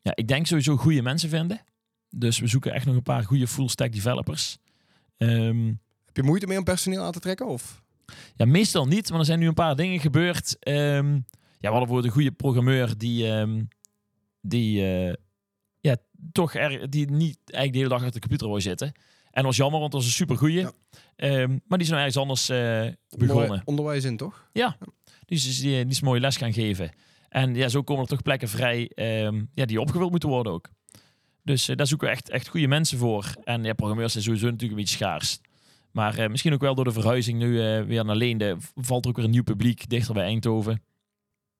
Ja, 0.00 0.12
ik 0.14 0.28
denk 0.28 0.46
sowieso 0.46 0.76
goede 0.76 1.02
mensen 1.02 1.28
vinden. 1.28 1.60
Dus 2.08 2.38
we 2.38 2.46
zoeken 2.46 2.72
echt 2.72 2.86
nog 2.86 2.94
een 2.94 3.02
paar 3.02 3.24
goede 3.24 3.46
full 3.46 3.68
stack 3.68 3.92
developers. 3.92 4.58
Ehm, 5.16 5.66
Heb 6.06 6.16
je 6.16 6.22
moeite 6.22 6.46
mee 6.46 6.58
om 6.58 6.64
personeel 6.64 7.02
aan 7.02 7.12
te 7.12 7.20
trekken? 7.20 7.46
Of? 7.46 7.82
Ja, 8.36 8.44
meestal 8.44 8.86
niet, 8.86 9.10
maar 9.10 9.18
er 9.18 9.24
zijn 9.24 9.38
nu 9.38 9.46
een 9.46 9.54
paar 9.54 9.76
dingen 9.76 10.00
gebeurd. 10.00 10.56
Ehm, 10.58 11.12
ja, 11.14 11.20
we 11.60 11.68
hadden 11.68 11.88
bijvoorbeeld 11.88 12.04
een 12.04 12.10
goede 12.10 12.32
programmeur 12.32 12.98
die, 12.98 13.28
ehm, 13.28 13.64
die 14.40 14.86
eh, 14.86 15.14
ja, 15.80 15.96
toch 16.32 16.54
er, 16.54 16.90
die 16.90 17.10
niet 17.10 17.38
eigenlijk 17.44 17.72
de 17.72 17.78
hele 17.78 17.88
dag 17.88 17.98
achter 17.98 18.12
de 18.12 18.20
computer 18.20 18.48
wou 18.48 18.60
zitten. 18.60 18.92
En 19.30 19.42
dat 19.42 19.44
was 19.44 19.56
jammer, 19.56 19.80
want 19.80 19.92
dat 19.92 20.00
was 20.00 20.10
een 20.10 20.16
super 20.16 20.36
goeie. 20.36 20.60
Ja. 20.60 20.72
Ehm, 21.16 21.58
maar 21.66 21.78
die 21.78 21.86
nou 21.88 21.98
ergens 21.98 22.16
anders 22.16 22.48
eh, 22.48 22.56
begonnen. 23.08 23.28
Onderwij- 23.36 23.62
Onderwijs 23.64 24.04
in, 24.04 24.16
toch? 24.16 24.48
Dus 25.26 25.44
die, 25.44 25.62
die, 25.70 25.82
die 25.82 25.90
is 25.92 26.00
mooi 26.00 26.20
les 26.20 26.36
gaan 26.36 26.52
geven. 26.52 26.90
En 27.28 27.54
ja, 27.54 27.68
zo 27.68 27.82
komen 27.82 28.02
er 28.02 28.08
toch 28.08 28.22
plekken 28.22 28.48
vrij 28.48 28.88
ehm, 28.94 29.44
ja, 29.54 29.64
die 29.64 29.80
opgevuld 29.80 30.10
moeten 30.10 30.28
worden 30.28 30.52
ook. 30.52 30.68
Dus 31.42 31.68
eh, 31.68 31.76
daar 31.76 31.86
zoeken 31.86 32.06
we 32.08 32.12
echt, 32.14 32.30
echt 32.30 32.48
goede 32.48 32.66
mensen 32.66 32.98
voor. 32.98 33.34
En 33.44 33.64
ja, 33.64 33.72
programmeurs 33.72 34.12
zijn 34.12 34.24
sowieso 34.24 34.44
natuurlijk 34.46 34.72
een 34.72 34.78
beetje 34.84 34.96
schaars. 34.96 35.40
Maar 35.92 36.18
eh, 36.18 36.28
misschien 36.28 36.52
ook 36.52 36.60
wel 36.60 36.74
door 36.74 36.84
de 36.84 36.92
verhuizing 36.92 37.38
nu 37.38 37.52
weer 37.86 38.04
naar 38.04 38.16
Leende 38.16 38.56
valt 38.74 39.04
er 39.04 39.10
ook 39.10 39.16
weer 39.16 39.24
een 39.24 39.30
nieuw 39.30 39.42
publiek 39.42 39.88
dichter 39.88 40.14
bij 40.14 40.24
Eindhoven. 40.24 40.82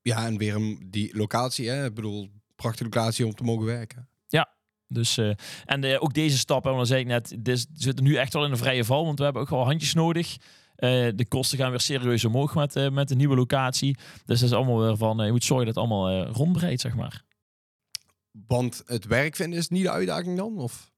Ja, 0.02 0.26
en 0.26 0.38
weer 0.38 0.54
een, 0.54 0.86
die 0.90 1.16
locatie, 1.16 1.68
hè? 1.68 1.84
Ik 1.86 1.94
bedoel, 1.94 2.30
prachtige 2.56 2.84
locatie 2.84 3.26
om 3.26 3.34
te 3.34 3.42
mogen 3.44 3.64
werken. 3.66 4.08
Dus, 4.92 5.18
eh, 5.18 5.30
en 5.64 5.84
eh, 5.84 6.02
ook 6.02 6.14
deze 6.14 6.38
stap, 6.38 6.66
en 6.66 6.72
dan 6.72 6.86
zei 6.86 7.00
ik 7.00 7.06
net, 7.06 7.36
dit 7.38 7.66
we 7.72 7.82
zitten 7.82 8.04
nu 8.04 8.14
echt 8.14 8.32
wel 8.32 8.44
in 8.44 8.50
een 8.50 8.56
vrije 8.56 8.84
val, 8.84 9.04
want 9.04 9.18
we 9.18 9.24
hebben 9.24 9.42
ook 9.42 9.48
wel 9.48 9.64
handjes 9.64 9.94
nodig. 9.94 10.36
Eh, 10.76 11.08
de 11.14 11.26
kosten 11.28 11.58
gaan 11.58 11.70
weer 11.70 11.80
serieus 11.80 12.24
omhoog 12.24 12.54
met, 12.54 12.90
met 12.92 13.08
de 13.08 13.14
nieuwe 13.14 13.36
locatie. 13.36 13.96
Dus 14.24 14.40
dat 14.40 14.48
is 14.48 14.56
allemaal 14.56 14.80
weer 14.80 14.96
van, 14.96 15.24
je 15.24 15.30
moet 15.30 15.44
zorgen 15.44 15.66
dat 15.66 15.74
het 15.74 15.84
allemaal 15.84 16.24
rondbreidt, 16.24 16.80
zeg 16.80 16.94
maar. 16.94 17.22
Want 18.46 18.82
het 18.86 19.06
werk 19.06 19.36
vinden 19.36 19.58
is 19.58 19.68
niet 19.68 19.82
de 19.82 19.90
uitdaging 19.90 20.36
dan? 20.36 20.58
Of? 20.58 20.90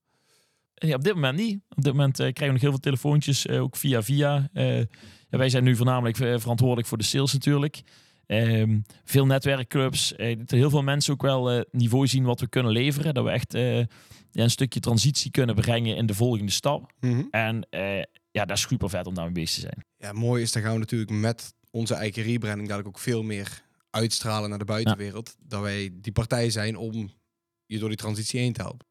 Ja, 0.73 0.95
op 0.95 1.03
dit 1.03 1.13
moment 1.13 1.37
niet. 1.37 1.59
Op 1.69 1.83
dit 1.83 1.93
moment 1.93 2.15
krijgen 2.15 2.45
we 2.45 2.51
nog 2.51 2.61
heel 2.61 2.69
veel 2.69 2.79
telefoontjes, 2.79 3.49
ook 3.49 3.75
via 3.75 4.03
via. 4.03 4.49
Ja, 4.53 4.85
wij 5.29 5.49
zijn 5.49 5.63
nu 5.63 5.75
voornamelijk 5.75 6.15
verantwoordelijk 6.15 6.87
voor 6.87 6.97
de 6.97 7.03
sales 7.03 7.33
natuurlijk. 7.33 7.81
Ehm, 8.25 8.79
veel 9.03 9.25
netwerkclubs. 9.25 10.15
eh, 10.15 10.37
dat 10.37 10.49
heel 10.49 10.69
veel 10.69 10.81
mensen 10.83 11.13
ook 11.13 11.21
wel 11.21 11.51
eh, 11.51 11.61
niveau 11.71 12.07
zien 12.07 12.23
wat 12.23 12.39
we 12.39 12.47
kunnen 12.47 12.71
leveren. 12.71 13.13
Dat 13.13 13.23
we 13.23 13.29
echt 13.31 13.53
eh, 13.53 13.77
ja, 13.77 14.43
een 14.43 14.49
stukje 14.49 14.79
transitie 14.79 15.31
kunnen 15.31 15.55
brengen 15.55 15.95
in 15.95 16.05
de 16.05 16.13
volgende 16.13 16.51
stap. 16.51 16.91
En 17.31 17.67
eh, 17.69 17.97
ja, 18.31 18.45
dat 18.45 18.57
is 18.57 18.61
super 18.67 18.89
vet 18.89 19.07
om 19.07 19.13
daarmee 19.13 19.33
bezig 19.33 19.53
te 19.53 19.59
zijn. 19.61 19.85
Ja, 19.97 20.11
mooi 20.19 20.41
is, 20.41 20.51
dan 20.51 20.61
gaan 20.61 20.73
we 20.73 20.79
natuurlijk 20.79 21.11
met 21.11 21.53
onze 21.71 21.93
eigen 21.93 22.23
rebranding 22.23 22.67
dadelijk 22.67 22.95
ook 22.95 23.03
veel 23.03 23.23
meer 23.23 23.61
uitstralen 23.89 24.49
naar 24.49 24.59
de 24.59 24.65
buitenwereld. 24.65 25.35
Dat 25.39 25.61
wij 25.61 25.89
die 25.93 26.11
partij 26.11 26.49
zijn 26.49 26.77
om 26.77 27.11
je 27.65 27.79
door 27.79 27.89
die 27.89 27.97
transitie 27.97 28.39
heen 28.39 28.53
te 28.53 28.61
helpen. 28.61 28.87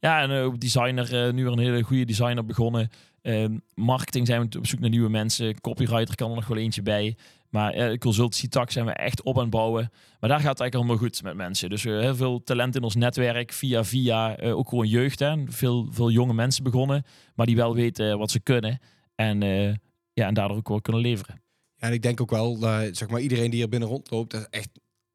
Ja, 0.00 0.22
en 0.22 0.30
eh, 0.30 0.44
ook 0.44 0.60
designer, 0.60 1.32
nu 1.34 1.42
weer 1.42 1.52
een 1.52 1.58
hele 1.58 1.82
goede 1.82 2.04
designer 2.04 2.44
begonnen. 2.44 2.90
Ehm, 3.22 3.58
marketing 3.74 4.26
zijn 4.26 4.48
we 4.48 4.58
op 4.58 4.66
zoek 4.66 4.80
naar 4.80 4.90
nieuwe 4.90 5.08
mensen. 5.10 5.60
Copywriter 5.60 6.14
kan 6.14 6.28
er 6.30 6.34
nog 6.36 6.46
wel 6.46 6.56
eentje 6.56 6.82
bij. 6.82 7.16
Maar 7.54 7.72
eh 7.72 7.98
consultancy 7.98 8.48
tak 8.48 8.70
zijn 8.70 8.86
we 8.86 8.92
echt 8.92 9.22
op 9.22 9.36
aan 9.36 9.42
het 9.42 9.50
bouwen. 9.50 9.90
Maar 10.20 10.30
daar 10.30 10.40
gaat 10.40 10.58
het 10.58 10.60
eigenlijk 10.60 10.74
allemaal 10.74 10.96
goed 10.96 11.22
met 11.22 11.34
mensen. 11.34 11.70
Dus 11.70 11.82
we 11.82 11.88
hebben 11.88 12.08
heel 12.08 12.16
veel 12.16 12.42
talent 12.42 12.76
in 12.76 12.82
ons 12.82 12.94
netwerk. 12.94 13.52
Via 13.52 13.84
via 13.84 14.36
eh, 14.36 14.56
ook 14.56 14.68
gewoon 14.68 14.88
jeugd. 14.88 15.18
Hè. 15.18 15.44
Veel, 15.46 15.86
veel 15.90 16.10
jonge 16.10 16.32
mensen 16.34 16.64
begonnen. 16.64 17.04
Maar 17.34 17.46
die 17.46 17.56
wel 17.56 17.74
weten 17.74 18.18
wat 18.18 18.30
ze 18.30 18.40
kunnen. 18.40 18.80
En, 19.14 19.42
eh, 19.42 19.74
ja, 20.12 20.26
en 20.26 20.34
daardoor 20.34 20.56
ook 20.56 20.68
wel 20.68 20.80
kunnen 20.80 21.02
leveren. 21.02 21.42
En 21.76 21.92
ik 21.92 22.02
denk 22.02 22.20
ook 22.20 22.30
wel, 22.30 22.58
dat 22.58 22.96
zeg 22.96 23.08
maar, 23.08 23.20
iedereen 23.20 23.50
die 23.50 23.58
hier 23.58 23.68
binnen 23.68 23.88
rondloopt, 23.88 24.30
dat 24.30 24.40
is 24.40 24.46
echt 24.50 24.70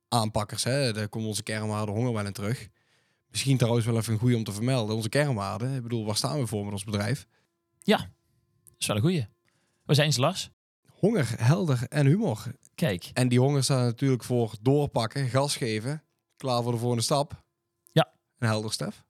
aanpakkers. 0.08 0.64
Hè? 0.64 0.94
Daar 0.94 1.10
komen 1.10 1.28
onze 1.28 1.44
kernwaarden 1.44 1.96
honger 1.96 2.14
wel 2.14 2.26
in 2.26 2.34
terug. 2.34 2.68
Misschien 3.30 3.58
trouwens 3.58 3.86
wel 3.86 3.98
even 3.98 4.14
een 4.14 4.20
goede 4.20 4.36
om 4.36 4.44
te 4.44 4.52
vermelden. 4.52 4.96
Onze 4.96 5.10
kernwaarden, 5.10 5.76
ik 5.76 5.82
bedoel, 5.82 6.06
waar 6.06 6.16
staan 6.16 6.40
we 6.40 6.48
voor 6.48 6.64
met 6.64 6.74
ons 6.74 6.84
bedrijf? 6.84 7.26
Dat 8.64 8.76
is 8.80 8.88
wel 8.88 8.96
een 8.96 9.02
goeie. 9.02 9.28
Waar 9.86 9.96
zijn 9.96 10.14
Lars? 10.18 10.50
Honger, 11.00 11.34
helder 11.38 11.86
en 11.90 12.06
humor. 12.06 12.44
Kijk. 12.76 13.10
En 13.14 13.28
die 13.28 13.40
honger 13.40 13.64
staat 13.64 13.84
natuurlijk 13.84 14.24
voor 14.24 14.54
doorpakken, 14.62 15.28
gas 15.28 15.58
geven, 15.58 16.04
klaar 16.38 16.64
voor 16.64 16.72
de 16.72 16.78
volgende 16.78 17.04
stap. 17.04 17.44
Ja. 17.92 18.12
Een 18.38 18.48
helder, 18.48 18.72
Stef. 18.72 19.04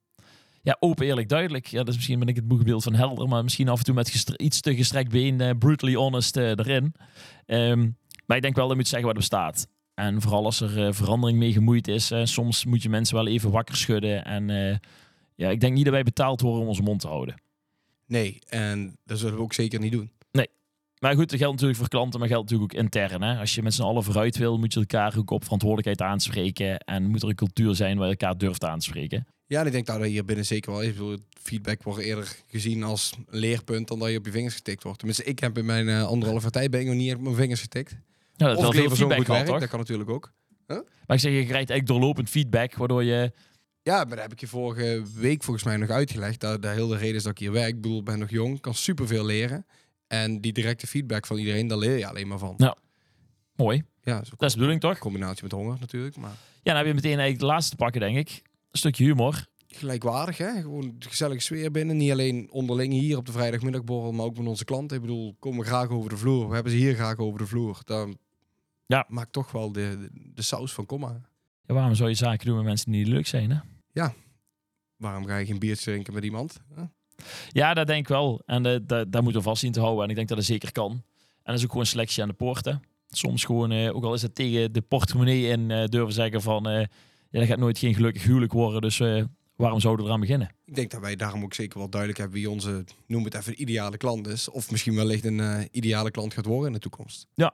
Ja, 0.62 0.78
open, 0.80 1.06
eerlijk, 1.06 1.30
duidelijk. 1.30 1.68
Ja, 1.68 1.78
dat 1.78 1.88
is 1.88 1.96
misschien 1.96 2.20
ben 2.20 2.28
ik 2.28 2.36
het 2.36 2.48
boegbeeld 2.48 2.84
van 2.84 2.94
helder, 2.94 3.28
maar 3.28 3.44
misschien 3.44 3.70
af 3.70 3.78
en 3.78 3.86
toe 3.86 3.94
met 3.94 4.36
iets 4.38 4.62
te 4.62 4.76
gestrekt 4.76 5.12
been, 5.12 5.42
eh, 5.42 5.50
brutally 5.60 5.94
honest 5.94 6.38
eh, 6.38 6.50
erin. 6.50 6.94
Ehm, 7.46 7.90
maar 8.26 8.38
ik 8.38 8.44
denk 8.44 8.56
wel 8.56 8.64
dat 8.64 8.72
je 8.72 8.80
moet 8.82 8.88
zeggen 8.88 9.08
wat 9.08 9.16
er 9.16 9.22
bestaat. 9.22 9.68
En 9.94 10.22
vooral 10.22 10.46
als 10.46 10.62
er 10.62 10.86
eh, 10.86 10.94
verandering 10.94 11.40
mee 11.40 11.52
gemoeid 11.52 11.88
is, 11.88 12.12
soms 12.24 12.66
moet 12.66 12.84
je 12.84 12.90
mensen 12.90 13.16
wel 13.16 13.28
even 13.28 13.52
wakker 13.52 13.76
schudden. 13.76 14.26
En 14.26 14.48
ja, 15.36 15.50
ik 15.50 15.60
denk 15.60 15.74
niet 15.74 15.84
dat 15.84 15.94
wij 15.94 16.04
betaald 16.04 16.42
worden 16.42 16.62
om 16.62 16.68
onze 16.68 16.82
mond 16.82 17.00
te 17.00 17.08
houden. 17.08 17.42
Nee, 18.06 18.40
en 18.48 18.98
dat 19.06 19.20
zullen 19.20 19.36
we 19.36 19.42
ook 19.42 19.54
zeker 19.54 19.80
niet 19.80 19.92
doen. 19.92 20.12
Maar 21.00 21.16
goed, 21.16 21.30
dat 21.30 21.40
geldt 21.40 21.54
natuurlijk 21.54 21.80
voor 21.80 21.88
klanten, 21.88 22.20
maar 22.20 22.30
geldt 22.30 22.50
natuurlijk 22.50 22.74
ook 22.74 22.80
intern. 22.80 23.22
Hè? 23.22 23.40
Als 23.40 23.56
je 23.56 23.64
met 23.64 23.74
z'n 23.74 23.82
allen 23.82 24.04
vooruit 24.04 24.38
wil, 24.38 24.58
moet 24.58 24.74
je 24.74 24.80
elkaar 24.80 25.18
ook 25.18 25.32
op 25.32 25.44
verantwoordelijkheid 25.44 26.12
aanspreken. 26.12 26.80
En 26.80 27.04
moet 27.04 27.24
er 27.24 27.30
een 27.30 27.36
cultuur 27.36 27.76
zijn 27.76 27.98
waar 27.98 28.06
je 28.06 28.16
elkaar 28.18 28.38
durft 28.38 28.64
aanspreken. 28.64 29.28
Ja, 29.46 29.60
en 29.60 29.66
ik 29.66 29.72
denk 29.72 29.86
dat 29.86 30.00
dat 30.00 30.08
hier 30.08 30.26
binnen 30.26 30.46
zeker 30.46 30.72
wel 30.72 30.82
is. 30.82 30.88
Ik 30.88 30.94
bedoel, 30.94 31.18
feedback 31.42 31.84
wordt 31.84 32.00
eerder 32.00 32.36
gezien 32.48 32.84
als 32.84 33.14
een 33.18 33.40
leerpunt 33.40 33.88
dan 33.88 34.00
dat 34.00 34.10
je 34.10 34.18
op 34.18 34.26
je 34.26 34.32
vingers 34.32 34.56
getikt 34.56 34.84
wordt. 34.84 34.98
Tenminste, 34.98 35.24
ik 35.24 35.40
heb 35.40 35.58
in 35.58 35.66
mijn 35.66 35.90
eh, 35.90 36.04
anderhalve 36.04 36.50
tijd 36.50 36.72
ben 36.72 36.80
ik 36.80 36.88
nog 36.88 36.96
niet 36.96 37.16
op 37.16 37.22
mijn 37.22 37.36
vingers 37.36 37.62
getikt. 37.62 37.96
Ja, 38.36 38.48
dat 38.48 38.58
of 38.58 38.76
ik 38.76 38.90
feedback 38.90 39.28
werk, 39.28 39.48
dat 39.48 39.68
kan 39.68 39.80
natuurlijk 39.80 40.10
ook. 40.10 40.32
Maar 40.68 41.18
ik 41.18 41.20
zeg, 41.20 41.32
je 41.32 41.46
krijgt 41.46 41.54
eigenlijk 41.54 41.88
doorlopend 41.88 42.30
feedback, 42.30 42.76
waardoor 42.76 43.04
je... 43.04 43.32
Ja, 43.82 43.98
maar 43.98 44.10
dat 44.10 44.22
heb 44.22 44.32
ik 44.32 44.40
je 44.40 44.48
vorige 44.48 45.04
week 45.16 45.44
volgens 45.44 45.66
mij 45.66 45.78
nog 45.78 45.90
uitgelegd. 45.90 46.40
Dat 46.40 46.62
de 46.62 46.68
hele 46.68 46.98
reden 46.98 47.16
is 47.16 47.24
dat 47.24 47.32
ik 47.32 47.38
hier 47.38 47.52
werk. 47.52 47.68
Ik 47.68 47.82
bedoel, 47.82 48.00
ik 48.00 48.06
ben 48.06 48.20
nog 48.20 48.30
jong, 48.30 48.60
kan 48.62 48.74
superveel 48.74 49.26
leren. 49.26 49.66
En 50.10 50.42
die 50.42 50.54
directe 50.54 50.88
feedback 50.88 51.26
van 51.26 51.38
iedereen, 51.38 51.68
daar 51.68 51.78
leer 51.78 51.98
je 51.98 52.08
alleen 52.08 52.28
maar 52.28 52.38
van. 52.38 52.54
Ja. 52.58 52.76
Mooi. 53.56 53.84
Ja, 54.04 54.14
dat 54.16 54.24
is 54.26 54.32
ook 54.34 54.40
Dat 54.40 54.48
is 54.48 54.54
de 54.54 54.58
bedoeling, 54.60 54.82
toch? 54.82 54.92
een 54.94 55.00
combinatie 55.00 55.44
met 55.44 55.52
honger 55.52 55.78
natuurlijk. 55.80 56.16
Maar 56.18 56.30
Ja, 56.30 56.38
dan 56.64 56.76
heb 56.76 56.86
je 56.86 56.94
meteen 56.94 57.10
eigenlijk 57.12 57.40
de 57.40 57.46
laatste 57.46 57.70
te 57.72 57.76
pakken, 57.84 58.02
denk 58.02 58.18
ik. 58.18 58.42
Een 58.72 58.78
stukje 58.78 59.04
humor. 59.04 59.48
gelijkwaardig, 59.68 60.38
hè? 60.38 60.62
Gewoon 60.62 60.96
de 61.00 61.10
gezellige 61.10 61.40
sfeer 61.42 61.72
binnen. 61.72 61.98
Niet 61.98 62.12
alleen 62.12 62.52
onderling 62.52 62.94
hier 62.94 63.18
op 63.18 63.26
de 63.26 63.32
vrijdagmiddagborrel, 63.32 64.12
maar 64.12 64.26
ook 64.26 64.38
met 64.38 64.48
onze 64.48 64.66
klanten. 64.66 64.96
Ik 64.98 65.02
bedoel, 65.02 65.36
komen 65.40 65.66
graag 65.66 65.90
over 65.90 66.10
de 66.10 66.18
vloer. 66.18 66.48
We 66.48 66.54
hebben 66.54 66.72
ze 66.72 66.78
hier 66.78 66.94
graag 66.96 67.18
over 67.18 67.40
de 67.40 67.48
vloer. 67.48 67.82
Dat 67.86 68.10
Ja. 68.86 69.06
maakt 69.08 69.34
toch 69.34 69.52
wel 69.52 69.72
de, 69.72 69.98
de, 70.00 70.10
de 70.34 70.42
saus 70.42 70.74
van 70.74 70.86
komma. 70.86 71.22
Ja, 71.66 71.74
waarom 71.74 71.96
zou 71.96 72.10
je 72.10 72.16
zaken 72.16 72.46
doen 72.46 72.56
met 72.56 72.66
mensen 72.66 72.92
die 72.92 73.04
niet 73.04 73.14
leuk 73.14 73.28
zijn, 73.28 73.52
hè? 73.52 73.58
Waarom 74.98 75.26
ga 75.26 75.38
je 75.38 75.46
geen 75.46 75.60
biertje 75.60 75.92
drinken 75.92 76.14
met 76.14 76.24
iemand? 76.24 76.62
hè? 76.76 76.84
Ja, 77.52 77.74
dat 77.74 77.88
denk 77.88 78.00
ik 78.02 78.08
wel. 78.08 78.42
En 78.46 78.66
eh, 78.66 78.76
da- 78.84 79.06
daar 79.06 79.24
moeten 79.24 79.42
we 79.42 79.48
vast 79.48 79.62
zien 79.62 79.72
te 79.72 79.80
houden. 79.80 80.04
En 80.04 80.10
ik 80.10 80.16
denk 80.16 80.28
dat 80.28 80.38
dat 80.38 80.46
zeker 80.46 80.72
kan. 80.72 80.92
En 80.92 81.02
dat 81.44 81.56
is 81.56 81.64
ook 81.64 81.72
gewoon 81.72 81.86
selectie 81.86 82.22
aan 82.24 82.30
de 82.30 82.36
poorten. 82.36 82.82
Soms 83.08 83.44
gewoon, 83.44 83.72
eh, 83.72 83.96
ook 83.96 84.04
al 84.04 84.14
is 84.14 84.22
het 84.22 84.36
tegen 84.36 84.74
de 84.74 84.82
portemonnee 84.82 85.48
in, 85.48 85.72
eh, 85.72 85.86
durven 85.86 86.14
zeggen 86.14 86.42
van... 86.42 86.68
eh 86.70 86.86
ja, 87.32 87.40
dat 87.40 87.48
gaat 87.48 87.58
nooit 87.58 87.78
geen 87.78 87.94
gelukkig 87.94 88.24
huwelijk 88.24 88.52
worden. 88.54 88.82
Dus 88.82 89.00
eh, 89.00 89.24
waarom 89.56 89.80
zouden 89.80 90.04
we 90.06 90.10
eraan 90.12 90.22
beginnen? 90.22 90.50
Ik 90.66 90.76
denk 90.76 90.92
dat 90.92 91.02
wij 91.02 91.16
daarom 91.16 91.44
ook 91.44 91.54
zeker 91.54 91.78
wel 91.78 91.90
duidelijk 91.90 92.20
hebben 92.20 92.38
wie 92.38 92.50
onze, 92.50 92.84
noem 93.08 93.24
het 93.24 93.34
even, 93.34 93.62
ideale 93.62 93.98
klant 93.98 94.28
is. 94.28 94.50
Of 94.50 94.72
misschien 94.72 94.96
wellicht 94.96 95.26
een 95.26 95.40
eh, 95.40 95.60
ideale 95.72 96.12
klant 96.12 96.34
gaat 96.34 96.46
worden 96.46 96.68
in 96.68 96.74
de 96.74 96.80
toekomst. 96.80 97.28
Ja. 97.34 97.54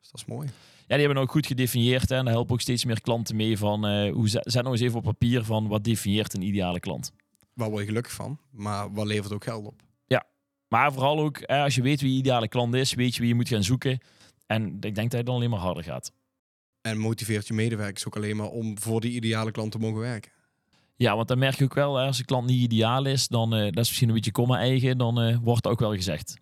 Dus 0.00 0.10
dat 0.10 0.20
is 0.20 0.26
mooi. 0.26 0.48
Ja, 0.86 0.96
die 0.96 1.04
hebben 1.06 1.22
ook 1.22 1.30
goed 1.30 1.46
gedefinieerd. 1.46 2.08
Hè, 2.08 2.16
en 2.16 2.24
daar 2.24 2.34
helpen 2.34 2.52
ook 2.52 2.60
steeds 2.60 2.84
meer 2.84 3.00
klanten 3.00 3.36
mee 3.36 3.58
van... 3.58 3.86
eh, 3.86 4.12
hoe 4.12 4.28
zet, 4.28 4.52
zet 4.52 4.62
nou 4.62 4.74
eens 4.74 4.84
even 4.84 4.98
op 4.98 5.04
papier 5.04 5.44
van 5.44 5.68
wat 5.68 5.84
definieert 5.84 6.34
een 6.34 6.42
ideale 6.42 6.80
klant. 6.80 7.12
Waar 7.60 7.70
word 7.70 7.80
je 7.80 7.88
gelukkig 7.88 8.12
van, 8.12 8.38
maar 8.50 8.92
wat 8.92 9.06
levert 9.06 9.32
ook 9.32 9.44
geld 9.44 9.66
op. 9.66 9.82
Maar 10.70 10.92
vooral 10.92 11.18
ook, 11.18 11.36
eh, 11.36 11.62
als 11.62 11.74
je 11.74 11.82
weet 11.82 12.00
wie 12.00 12.12
je 12.12 12.18
ideale 12.18 12.48
klant 12.48 12.74
is, 12.74 12.94
weet 12.94 13.14
je 13.14 13.20
wie 13.20 13.28
je 13.28 13.34
moet 13.34 13.48
gaan 13.48 13.62
zoeken. 13.62 13.98
En 14.46 14.66
ik 14.80 14.94
denk 14.94 15.10
dat 15.10 15.12
het 15.12 15.26
dan 15.26 15.34
alleen 15.34 15.50
maar 15.50 15.58
harder 15.58 15.84
gaat. 15.84 16.12
En 16.80 16.98
motiveert 16.98 17.46
je 17.46 17.54
medewerkers 17.54 18.06
ook 18.06 18.16
alleen 18.16 18.36
maar 18.36 18.48
om 18.48 18.78
voor 18.78 19.00
die 19.00 19.12
ideale 19.12 19.50
klant 19.50 19.72
te 19.72 19.78
mogen 19.78 20.00
werken. 20.00 20.30
Ja, 20.96 21.16
want 21.16 21.28
dan 21.28 21.38
merk 21.38 21.54
je 21.54 21.64
ook 21.64 21.74
wel, 21.74 21.96
hè, 21.96 22.06
als 22.06 22.18
een 22.18 22.24
klant 22.24 22.46
niet 22.46 22.60
ideaal 22.60 23.04
is, 23.06 23.28
dan 23.28 23.54
eh, 23.54 23.62
dat 23.62 23.78
is 23.78 23.88
misschien 23.88 24.08
een 24.08 24.14
beetje 24.14 24.32
komma 24.32 24.58
eigen, 24.58 24.98
dan 24.98 25.20
eh, 25.20 25.36
wordt 25.42 25.62
dat 25.62 25.72
ook 25.72 25.80
wel 25.80 25.94
gezegd. 25.94 26.36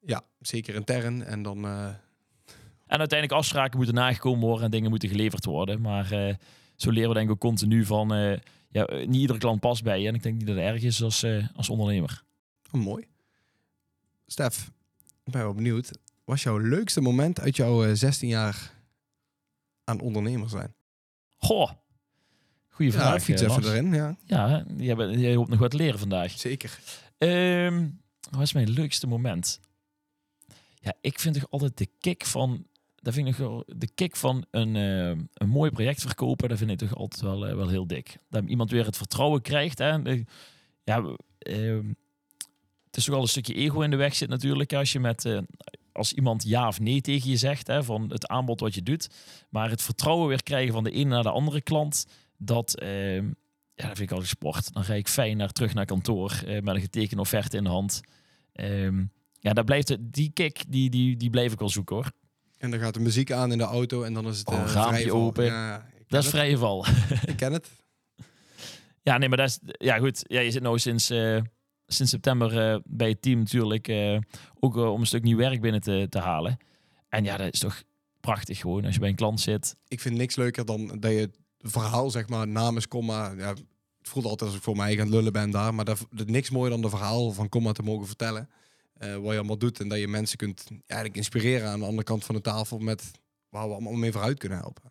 Ja, 0.00 0.22
zeker 0.38 0.74
intern. 0.74 1.24
En 1.24 1.42
dan 1.42 1.64
eh, 1.64 1.84
En 2.86 2.98
uiteindelijk 2.98 3.38
afspraken 3.38 3.76
moeten 3.76 3.94
nagekomen 3.94 4.40
worden 4.40 4.64
en 4.64 4.70
dingen 4.70 4.90
moeten 4.90 5.08
geleverd 5.08 5.44
worden. 5.44 5.80
Maar 5.80 6.36
zo 6.76 6.90
leren 6.90 7.08
we 7.08 7.14
denk 7.14 7.26
ik 7.26 7.32
ook 7.32 7.40
continu 7.40 7.84
van, 7.84 8.38
ja, 8.70 8.86
eh, 8.86 9.06
niet 9.06 9.20
iedere 9.20 9.38
klant 9.38 9.60
past 9.60 9.82
bij 9.82 10.00
je. 10.00 10.08
En 10.08 10.14
ik 10.14 10.22
denk 10.22 10.36
niet 10.36 10.46
dat 10.46 10.56
het 10.56 10.64
erg 10.64 10.82
is 10.82 11.02
als, 11.02 11.22
eh, 11.22 11.46
als 11.54 11.68
ondernemer. 11.68 12.22
oh, 12.72 12.80
mooi. 12.80 13.06
Stef, 14.26 14.70
ik 15.24 15.32
ben 15.32 15.42
wel 15.42 15.54
benieuwd. 15.54 15.86
Wat 15.88 15.98
was 16.24 16.42
jouw 16.42 16.58
leukste 16.58 17.00
moment 17.00 17.40
uit 17.40 17.56
jouw 17.56 17.84
eh, 17.84 17.90
16 17.94 18.28
jaar 18.28 18.78
aan 19.84 20.00
ondernemer 20.00 20.48
zijn? 20.48 20.74
Goh, 21.36 21.70
goeie 22.68 22.92
vraag. 22.92 23.12
ja, 23.14 23.20
fiets 23.20 23.42
eh, 23.42 23.48
even 23.50 23.64
erin. 23.64 23.92
Ja, 23.94 24.16
Ja, 24.24 24.64
jij, 24.76 24.94
bent- 24.96 25.20
jij 25.20 25.34
hoopt 25.34 25.48
nog 25.50 25.58
wat 25.58 25.72
leren 25.72 25.98
vandaag. 25.98 26.30
zeker. 26.38 26.78
Ehm, 27.18 27.88
wat 28.30 28.40
is 28.42 28.52
mijn 28.52 28.70
leukste 28.70 29.06
moment? 29.06 29.60
Ja, 30.80 30.94
ik 31.00 31.18
vind 31.20 31.34
toch 31.34 31.50
altijd 31.50 31.78
de 31.78 31.88
kick 32.00 32.24
van. 32.24 32.66
Dat 33.00 33.14
vind 33.14 33.28
ik 33.28 33.36
de 33.66 33.88
kick 33.94 34.16
van 34.16 34.44
een, 34.50 34.76
eh, 34.76 35.22
een 35.34 35.48
mooi 35.48 35.70
project 35.70 36.00
verkopen. 36.00 36.48
Dat 36.48 36.58
vind 36.58 36.70
ik 36.70 36.78
toch 36.78 36.94
altijd 36.94 37.22
wel, 37.22 37.46
eh, 37.46 37.54
wel 37.54 37.68
heel 37.68 37.86
dik. 37.86 38.18
Dat 38.28 38.44
iemand 38.46 38.70
weer 38.70 38.84
het 38.84 38.96
vertrouwen 38.96 39.42
krijgt. 39.42 39.78
Hè? 39.78 39.88
Ja, 40.84 41.16
ehm, 41.38 41.88
het 42.86 42.96
is 42.96 43.04
toch 43.04 43.14
wel 43.14 43.22
een 43.22 43.28
stukje 43.28 43.54
ego 43.54 43.80
in 43.80 43.90
de 43.90 43.96
weg 43.96 44.14
zit 44.14 44.28
natuurlijk. 44.28 44.72
Als 44.72 44.92
je 44.92 45.00
met. 45.00 45.24
eh, 45.24 45.38
als 45.92 46.12
iemand 46.12 46.44
ja 46.44 46.66
of 46.66 46.80
nee 46.80 47.00
tegen 47.00 47.30
je 47.30 47.36
zegt, 47.36 47.66
hè, 47.66 47.84
van 47.84 48.10
het 48.10 48.26
aanbod 48.26 48.60
wat 48.60 48.74
je 48.74 48.82
doet. 48.82 49.10
Maar 49.48 49.70
het 49.70 49.82
vertrouwen 49.82 50.28
weer 50.28 50.42
krijgen 50.42 50.72
van 50.72 50.84
de 50.84 50.90
ene 50.90 51.08
naar 51.08 51.22
de 51.22 51.30
andere 51.30 51.60
klant. 51.60 52.06
Dat, 52.38 52.78
ehm, 52.78 53.26
ja, 53.74 53.86
dat 53.86 53.96
vind 53.96 54.00
ik 54.00 54.10
altijd 54.10 54.28
sport. 54.28 54.72
Dan 54.72 54.84
ga 54.84 54.94
ik 54.94 55.08
fijn 55.08 55.36
naar, 55.36 55.52
terug 55.52 55.74
naar 55.74 55.84
kantoor 55.84 56.42
met 56.46 56.66
een 56.66 56.80
getekende 56.80 57.22
offerte 57.22 57.56
in 57.56 57.64
de 57.64 57.70
hand. 57.70 58.00
Ehm, 58.52 59.04
ja, 59.40 59.52
daar 59.52 59.64
blijft 59.64 59.96
die 60.00 60.30
kick, 60.30 60.64
die, 60.68 60.90
die, 60.90 61.16
die 61.16 61.30
blijf 61.30 61.52
ik 61.52 61.58
wel 61.58 61.68
zoeken 61.68 61.96
hoor. 61.96 62.12
En 62.60 62.70
dan 62.70 62.80
gaat 62.80 62.94
de 62.94 63.00
muziek 63.00 63.32
aan 63.32 63.52
in 63.52 63.58
de 63.58 63.64
auto 63.64 64.02
en 64.02 64.12
dan 64.14 64.26
is 64.26 64.38
het 64.38 64.48
Oh, 64.48 64.54
eh, 64.54 64.72
raampje 64.72 64.92
vrije 64.94 65.14
open. 65.14 65.44
Ja, 65.44 65.86
Dat 66.08 66.18
is 66.20 66.26
het. 66.26 66.34
vrije 66.34 66.58
val. 66.58 66.86
Ik 67.26 67.36
ken 67.36 67.52
het. 67.52 67.68
ja, 69.02 69.18
nee, 69.18 69.28
maar 69.28 69.38
dat 69.38 69.48
is, 69.48 69.58
ja 69.78 69.98
goed. 69.98 70.20
Ja, 70.26 70.40
je 70.40 70.50
zit 70.50 70.62
nou 70.62 70.78
sinds, 70.78 71.10
eh, 71.10 71.40
sinds 71.86 72.10
september 72.12 72.70
eh, 72.72 72.78
bij 72.84 73.08
het 73.08 73.22
team 73.22 73.38
natuurlijk. 73.38 73.88
eh, 73.88 74.18
ook 74.60 74.76
eh, 74.76 74.92
om 74.92 75.00
een 75.00 75.06
stuk 75.06 75.22
nieuw 75.22 75.36
werk 75.36 75.60
binnen 75.60 75.80
te, 75.80 76.06
te 76.10 76.18
halen. 76.18 76.58
En 77.08 77.24
ja, 77.24 77.36
dat 77.36 77.52
is 77.52 77.58
toch 77.60 77.82
prachtig 78.20 78.58
gewoon 78.58 78.84
als 78.84 78.94
je 78.94 79.00
bij 79.00 79.08
een 79.08 79.14
klant 79.14 79.40
zit. 79.40 79.76
Ik 79.88 80.00
vind 80.00 80.16
niks 80.16 80.36
leuker 80.36 80.64
dan 80.64 80.86
dat 80.98 81.10
je 81.10 81.18
het 81.18 81.38
verhaal, 81.58 82.10
zeg 82.10 82.28
maar, 82.28 82.48
namens 82.48 82.88
komma. 82.88 83.32
Ja, 83.36 83.48
het 83.48 84.08
voelt 84.08 84.24
altijd 84.26 84.48
als 84.50 84.58
ik 84.58 84.64
voor 84.64 84.76
mij 84.76 84.84
eigen 84.86 85.02
aan 85.02 85.08
het 85.08 85.16
lullen 85.16 85.32
ben 85.32 85.50
daar. 85.50 85.74
Maar 85.74 85.84
dat, 85.84 86.06
dat 86.10 86.26
niks 86.28 86.50
mooier 86.50 86.70
dan 86.70 86.80
de 86.82 86.88
verhaal 86.88 87.32
van 87.32 87.48
komma 87.48 87.72
te 87.72 87.82
mogen 87.82 88.06
vertellen. 88.06 88.48
Eh, 89.00 89.14
wat 89.14 89.30
je 89.30 89.38
allemaal 89.38 89.58
doet. 89.58 89.80
En 89.80 89.88
dat 89.88 89.98
je 89.98 90.08
mensen 90.08 90.38
kunt 90.38 90.66
eigenlijk 90.86 91.16
inspireren 91.16 91.68
aan 91.68 91.78
de 91.78 91.84
andere 91.84 92.04
kant 92.04 92.24
van 92.24 92.34
de 92.34 92.40
tafel 92.40 92.78
met 92.78 93.10
waar 93.48 93.66
we 93.66 93.72
allemaal 93.72 93.92
mee 93.92 94.12
vooruit 94.12 94.38
kunnen 94.38 94.58
helpen. 94.58 94.82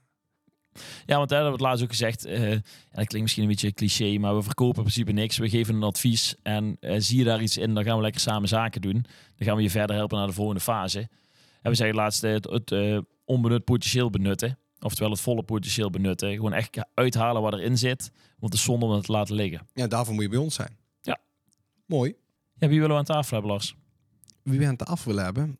Ja, 1.05 1.17
want 1.17 1.29
dat 1.29 1.39
hebben 1.39 1.57
we 1.57 1.63
laatst 1.63 1.83
ook 1.83 1.89
gezegd. 1.89 2.23
ja, 2.23 2.49
dat 2.91 3.07
klinkt 3.07 3.21
misschien 3.21 3.43
een 3.43 3.49
beetje 3.49 3.73
cliché, 3.73 4.17
maar 4.17 4.35
we 4.35 4.43
verkopen 4.43 4.77
in 4.77 4.81
principe 4.81 5.11
niks. 5.11 5.37
We 5.37 5.49
geven 5.49 5.75
een 5.75 5.83
advies 5.83 6.35
en 6.43 6.77
eh, 6.79 6.95
zie 6.97 7.17
je 7.17 7.23
daar 7.23 7.41
iets 7.41 7.57
in, 7.57 7.73
dan 7.73 7.83
gaan 7.83 7.95
we 7.95 8.01
lekker 8.01 8.21
samen 8.21 8.47
zaken 8.47 8.81
doen. 8.81 9.05
Dan 9.35 9.47
gaan 9.47 9.55
we 9.55 9.61
je 9.61 9.69
verder 9.69 9.95
helpen 9.95 10.17
naar 10.17 10.27
de 10.27 10.33
volgende 10.33 10.61
fase. 10.61 10.99
En 11.61 11.71
we 11.71 11.75
zeggen 11.75 11.95
laatst 11.95 12.21
het, 12.21 12.43
het 12.43 13.03
onbenut 13.25 13.63
potentieel 13.63 14.09
benutten. 14.09 14.57
Oftewel 14.79 15.11
het 15.11 15.21
volle 15.21 15.43
potentieel 15.43 15.89
benutten. 15.89 16.33
Gewoon 16.33 16.53
echt 16.53 16.77
uithalen 16.93 17.41
wat 17.41 17.53
erin 17.53 17.77
zit. 17.77 18.11
Want 18.39 18.53
het 18.53 18.53
is 18.53 18.63
zonde 18.63 18.85
om 18.85 18.91
het 18.91 19.05
te 19.05 19.11
laten 19.11 19.35
liggen. 19.35 19.67
Ja, 19.73 19.87
daarvoor 19.87 20.13
moet 20.13 20.23
je 20.23 20.29
bij 20.29 20.39
ons 20.39 20.55
zijn. 20.55 20.77
Ja. 21.01 21.19
Mooi. 21.85 22.15
Ja, 22.53 22.67
wie 22.67 22.79
willen 22.79 22.95
we 22.95 22.99
aan 22.99 23.05
tafel 23.05 23.33
hebben, 23.33 23.51
Lars? 23.51 23.75
Wie 24.49 24.59
we 24.59 24.67
aan 24.67 24.75
tafel 24.75 25.07
willen 25.07 25.23
hebben. 25.23 25.43
Wie, 25.45 25.57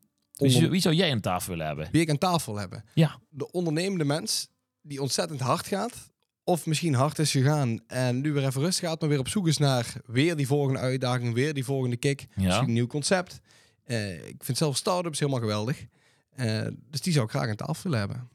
Onder- 0.48 0.60
zou- 0.60 0.70
wie 0.72 0.82
zou 0.82 0.96
jij 0.96 1.12
aan 1.12 1.20
tafel 1.20 1.50
willen 1.52 1.66
hebben? 1.68 1.88
Wie 1.92 2.02
ik 2.02 2.10
aan 2.10 2.18
tafel 2.18 2.58
hebben. 2.58 2.84
Ja. 2.94 3.20
De 3.30 3.52
ondernemende 3.52 4.04
mens 4.06 4.50
die 4.82 5.02
ontzettend 5.02 5.40
hard 5.40 5.68
gaat. 5.68 6.12
Of 6.44 6.66
misschien 6.66 6.94
hard 6.94 7.20
is 7.20 7.32
gegaan 7.32 7.80
en 7.88 8.22
nu 8.22 8.34
weer 8.34 8.46
even 8.46 8.62
rustig 8.62 8.90
gaat, 8.90 9.00
maar 9.00 9.10
weer 9.10 9.20
op 9.20 9.28
zoek 9.28 9.48
is 9.48 9.58
naar 9.58 9.94
weer 10.06 10.36
die 10.36 10.48
volgende 10.48 10.80
uitdaging, 10.80 11.34
weer 11.34 11.54
die 11.54 11.64
volgende 11.66 11.98
kick. 11.98 12.28
Misschien 12.36 12.68
een 12.68 12.74
nieuw 12.74 12.88
concept. 12.88 13.40
Eh, 13.84 14.28
ik 14.28 14.44
vind 14.44 14.58
zelf 14.58 14.78
start-ups 14.78 15.20
helemaal 15.20 15.40
geweldig. 15.42 15.86
Eh, 16.30 16.68
dus 16.90 17.02
die 17.02 17.14
zou 17.14 17.26
ik 17.26 17.32
graag 17.32 17.48
aan 17.50 17.56
tafel 17.56 17.84
willen 17.84 18.00
hebben. 18.00 18.30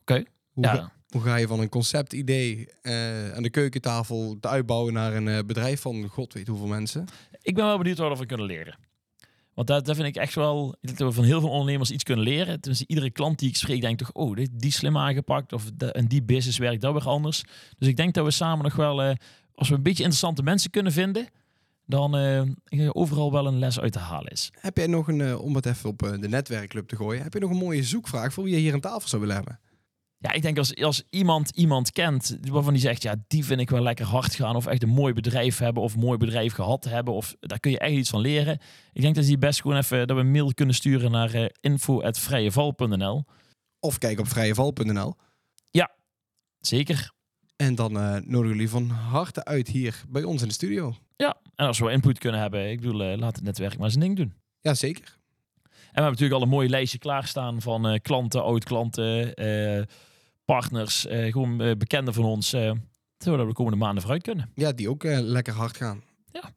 Oké. 0.00 0.22
Hoe, 0.52 0.66
ga, 0.66 0.74
Ja. 0.74 0.92
hoe 1.08 1.20
ga 1.22 1.36
je 1.36 1.46
van 1.46 1.60
een 1.60 1.68
conceptidee 1.68 2.68
eh 2.82 3.32
aan 3.32 3.42
de 3.42 3.50
keukentafel 3.50 4.36
te 4.40 4.48
uitbouwen 4.48 4.92
naar 4.92 5.14
een 5.14 5.46
bedrijf 5.46 5.80
van 5.80 6.08
god 6.08 6.32
weet 6.32 6.46
hoeveel 6.46 6.66
mensen? 6.66 7.04
Ik 7.42 7.54
ben 7.54 7.64
wel 7.64 7.78
benieuwd 7.78 7.98
wat 7.98 8.18
we 8.18 8.26
kunnen 8.26 8.46
leren. 8.46 8.78
Want 9.56 9.68
daar, 9.68 9.94
vind 9.94 10.06
ik 10.06 10.16
echt 10.16 10.34
wel... 10.34 10.76
Dat 10.80 10.98
we 10.98 11.12
van 11.12 11.24
heel 11.24 11.40
veel 11.40 11.50
ondernemers 11.50 11.90
iets 11.90 12.04
kunnen 12.04 12.24
leren. 12.24 12.60
Tenminste, 12.60 12.86
iedere 12.86 13.10
klant 13.10 13.38
die 13.38 13.48
ik 13.48 13.56
spreek 13.56 13.80
denkt 13.80 13.98
toch... 13.98 14.12
Oh, 14.12 14.36
dit, 14.36 14.50
die 14.52 14.70
slim 14.70 14.96
aangepakt. 14.96 15.52
Of 15.52 15.70
de, 15.74 16.04
die 16.08 16.22
business 16.22 16.58
werkt 16.58 16.80
dat 16.80 16.92
weer 16.92 17.08
anders. 17.08 17.44
Dus 17.78 17.88
ik 17.88 17.96
denk 17.96 18.14
dat 18.14 18.24
we 18.24 18.30
samen 18.30 18.64
nog 18.64 18.76
wel... 18.76 19.02
eh, 19.02 19.14
als 19.54 19.68
we 19.68 19.74
een 19.74 19.82
beetje 19.82 20.02
interessante 20.02 20.42
mensen 20.42 20.70
kunnen 20.70 20.92
vinden... 20.92 21.28
Dan 21.88 22.10
dat 22.10 22.94
overal 22.94 23.32
wel 23.32 23.46
een 23.46 23.58
les 23.58 23.80
uit 23.80 23.92
te 23.92 23.98
halen 23.98 24.32
is. 24.32 24.50
Heb 24.60 24.76
jij 24.76 24.86
nog 24.86 25.08
een, 25.08 25.20
eh, 25.20 25.40
om 25.40 25.54
het 25.54 25.66
even 25.66 25.90
op 25.90 25.98
de 25.98 26.28
netwerkclub 26.28 26.88
te 26.88 26.96
gooien, 26.96 27.22
heb 27.22 27.32
je 27.32 27.40
nog 27.40 27.50
een 27.50 27.56
mooie 27.56 27.82
zoekvraag 27.82 28.32
voor 28.32 28.44
wie 28.44 28.54
je 28.54 28.60
hier 28.60 28.72
aan 28.72 28.80
tafel 28.80 29.08
zou 29.08 29.20
willen 29.20 29.36
hebben? 29.36 29.60
Ja, 30.26 30.32
ik 30.32 30.42
denk 30.42 30.58
als, 30.58 30.76
als 30.76 31.02
iemand 31.10 31.50
iemand 31.50 31.92
kent 31.92 32.38
waarvan 32.50 32.72
die 32.72 32.82
zegt, 32.82 33.02
ja, 33.02 33.14
die 33.28 33.44
vind 33.44 33.60
ik 33.60 33.70
wel 33.70 33.82
lekker 33.82 34.06
hard 34.06 34.34
gaan. 34.34 34.56
Of 34.56 34.66
echt 34.66 34.82
een 34.82 34.88
mooi 34.88 35.12
bedrijf 35.12 35.58
hebben 35.58 35.82
of 35.82 35.94
een 35.94 36.00
mooi 36.00 36.18
bedrijf 36.18 36.52
gehad 36.52 36.84
hebben. 36.84 37.14
Of 37.14 37.36
daar 37.40 37.60
kun 37.60 37.70
je 37.70 37.78
echt 37.78 37.94
iets 37.94 38.10
van 38.10 38.20
leren. 38.20 38.58
Ik 38.92 39.02
denk 39.02 39.14
dat 39.14 39.24
die 39.24 39.38
best 39.38 39.60
gewoon 39.60 39.76
even 39.76 40.06
dat 40.06 40.16
we 40.16 40.22
een 40.22 40.30
mail 40.30 40.54
kunnen 40.54 40.74
sturen 40.74 41.10
naar 41.10 41.34
eh 41.34 41.48
info.vrijeval.nl. 41.60 43.24
Of 43.80 43.98
kijk 43.98 44.18
op 44.18 44.28
vrijeval.nl. 44.28 45.16
Zeker. 46.58 47.10
En 47.56 47.74
dan 47.74 47.98
eh 47.98 48.12
nodigen 48.12 48.48
jullie 48.48 48.70
van 48.70 48.88
harte 48.88 49.44
uit 49.44 49.68
hier 49.68 50.04
bij 50.08 50.22
ons 50.22 50.42
in 50.42 50.48
de 50.48 50.54
studio. 50.54 50.94
Ja, 51.16 51.36
en 51.54 51.66
als 51.66 51.78
we 51.78 51.90
input 51.90 52.18
kunnen 52.18 52.40
hebben, 52.40 52.70
ik 52.70 52.80
bedoel, 52.80 53.02
eh, 53.02 53.18
laat 53.18 53.34
het 53.34 53.44
netwerk 53.44 53.78
maar 53.78 53.90
zijn 53.90 54.02
ding 54.02 54.16
doen. 54.16 54.34
Ja, 54.60 54.74
zeker. 54.74 55.18
En 55.64 56.02
we 56.02 56.02
hebben 56.02 56.10
natuurlijk 56.10 56.40
al 56.40 56.42
een 56.42 56.54
mooi 56.54 56.68
lijstje 56.68 56.98
klaarstaan 56.98 57.62
van 57.62 58.00
klanten, 58.02 58.42
oud-klanten, 58.42 59.34
partners, 60.46 61.06
eh, 61.06 61.32
gewoon 61.32 61.60
eh, 61.60 61.76
bekenden 61.76 62.14
van 62.14 62.24
ons. 62.24 62.52
eh 62.52 62.72
zodat 63.18 63.40
we 63.40 63.46
de 63.46 63.52
komende 63.52 63.78
maanden 63.78 64.00
vooruit 64.02 64.22
kunnen. 64.22 64.50
Ja, 64.54 64.72
die 64.72 64.90
ook 64.90 65.04
eh, 65.04 65.18
lekker 65.20 65.54
hard 65.54 65.76
gaan. 65.76 66.02
Ja. 66.32 66.50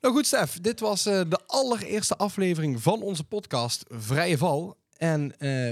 Nou 0.00 0.14
goed, 0.14 0.26
Stef. 0.26 0.60
Dit 0.60 0.80
was 0.80 1.06
eh, 1.06 1.20
de 1.28 1.40
allereerste 1.46 2.16
aflevering 2.16 2.82
van 2.82 3.02
onze 3.02 3.24
podcast 3.24 3.84
Vrije 3.88 4.38
Val. 4.38 4.76
En 4.96 5.38
eh, 5.38 5.70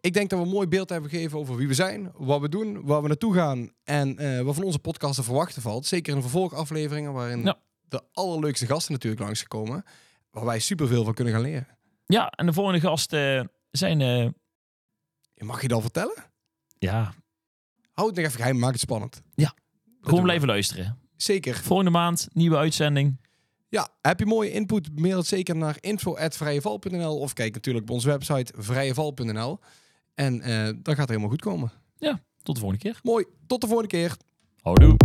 ik 0.00 0.12
denk 0.12 0.30
dat 0.30 0.38
we 0.38 0.44
een 0.44 0.50
mooi 0.50 0.66
beeld 0.66 0.88
hebben 0.88 1.10
gegeven 1.10 1.38
over 1.38 1.56
wie 1.56 1.68
we 1.68 1.74
zijn, 1.74 2.12
wat 2.16 2.40
we 2.40 2.48
doen, 2.48 2.82
waar 2.86 3.02
we 3.02 3.08
naartoe 3.08 3.34
gaan 3.34 3.70
en 3.84 4.18
eh, 4.18 4.40
wat 4.40 4.54
van 4.54 4.64
onze 4.64 4.78
podcast 4.78 5.14
te 5.14 5.22
verwachten 5.22 5.62
valt. 5.62 5.86
Zeker 5.86 6.10
in 6.10 6.16
de 6.16 6.22
vervolgafleveringen 6.28 7.12
waarin 7.12 7.42
Ja. 7.44 7.58
de 7.88 8.02
allerleukste 8.12 8.66
gasten 8.66 8.92
natuurlijk 8.92 9.22
langsgekomen. 9.22 9.84
Waar 10.30 10.44
wij 10.44 10.58
superveel 10.58 11.04
van 11.04 11.14
kunnen 11.14 11.32
gaan 11.34 11.42
leren. 11.42 11.66
Ja, 12.06 12.30
en 12.30 12.46
de 12.46 12.52
volgende 12.52 12.80
gasten 12.80 13.50
zijn, 13.70 14.00
eh, 14.00 14.28
Mag 15.46 15.62
je 15.62 15.68
dat 15.68 15.80
vertellen? 15.80 16.24
Ja, 16.80 17.14
Houd 18.00 18.08
het 18.08 18.18
nog 18.18 18.26
even 18.26 18.38
geheim, 18.38 18.58
maak 18.58 18.72
het 18.72 18.80
spannend. 18.80 19.22
Ja. 19.34 19.54
Gewoon 20.00 20.22
blijven 20.22 20.48
luisteren. 20.48 20.98
Zeker. 21.16 21.54
Volgende 21.54 21.90
maand, 21.90 22.28
nieuwe 22.32 22.56
uitzending. 22.56 23.20
Ja, 23.68 23.88
heb 24.00 24.18
je 24.18 24.26
mooie 24.26 24.50
input, 24.50 25.00
mail 25.00 25.16
het 25.16 25.26
zeker 25.26 25.56
naar 25.56 25.76
info.vrijeval.nl 25.80 27.18
of 27.18 27.32
kijk 27.32 27.54
natuurlijk 27.54 27.84
op 27.84 27.90
onze 27.90 28.08
website 28.08 28.52
vrijeval.nl. 28.56 29.58
En 30.14 30.40
eh, 30.40 30.64
dan 30.64 30.74
gaat 30.82 30.96
het 30.96 31.08
helemaal 31.08 31.28
goed 31.28 31.40
komen. 31.40 31.72
Tot 32.42 32.54
de 32.54 32.60
volgende 32.60 32.84
keer. 32.84 33.00
Mooi, 33.02 33.24
tot 33.46 33.60
de 33.60 33.66
volgende 33.66 33.90
keer. 33.90 34.16
Houdoe. 34.60 34.96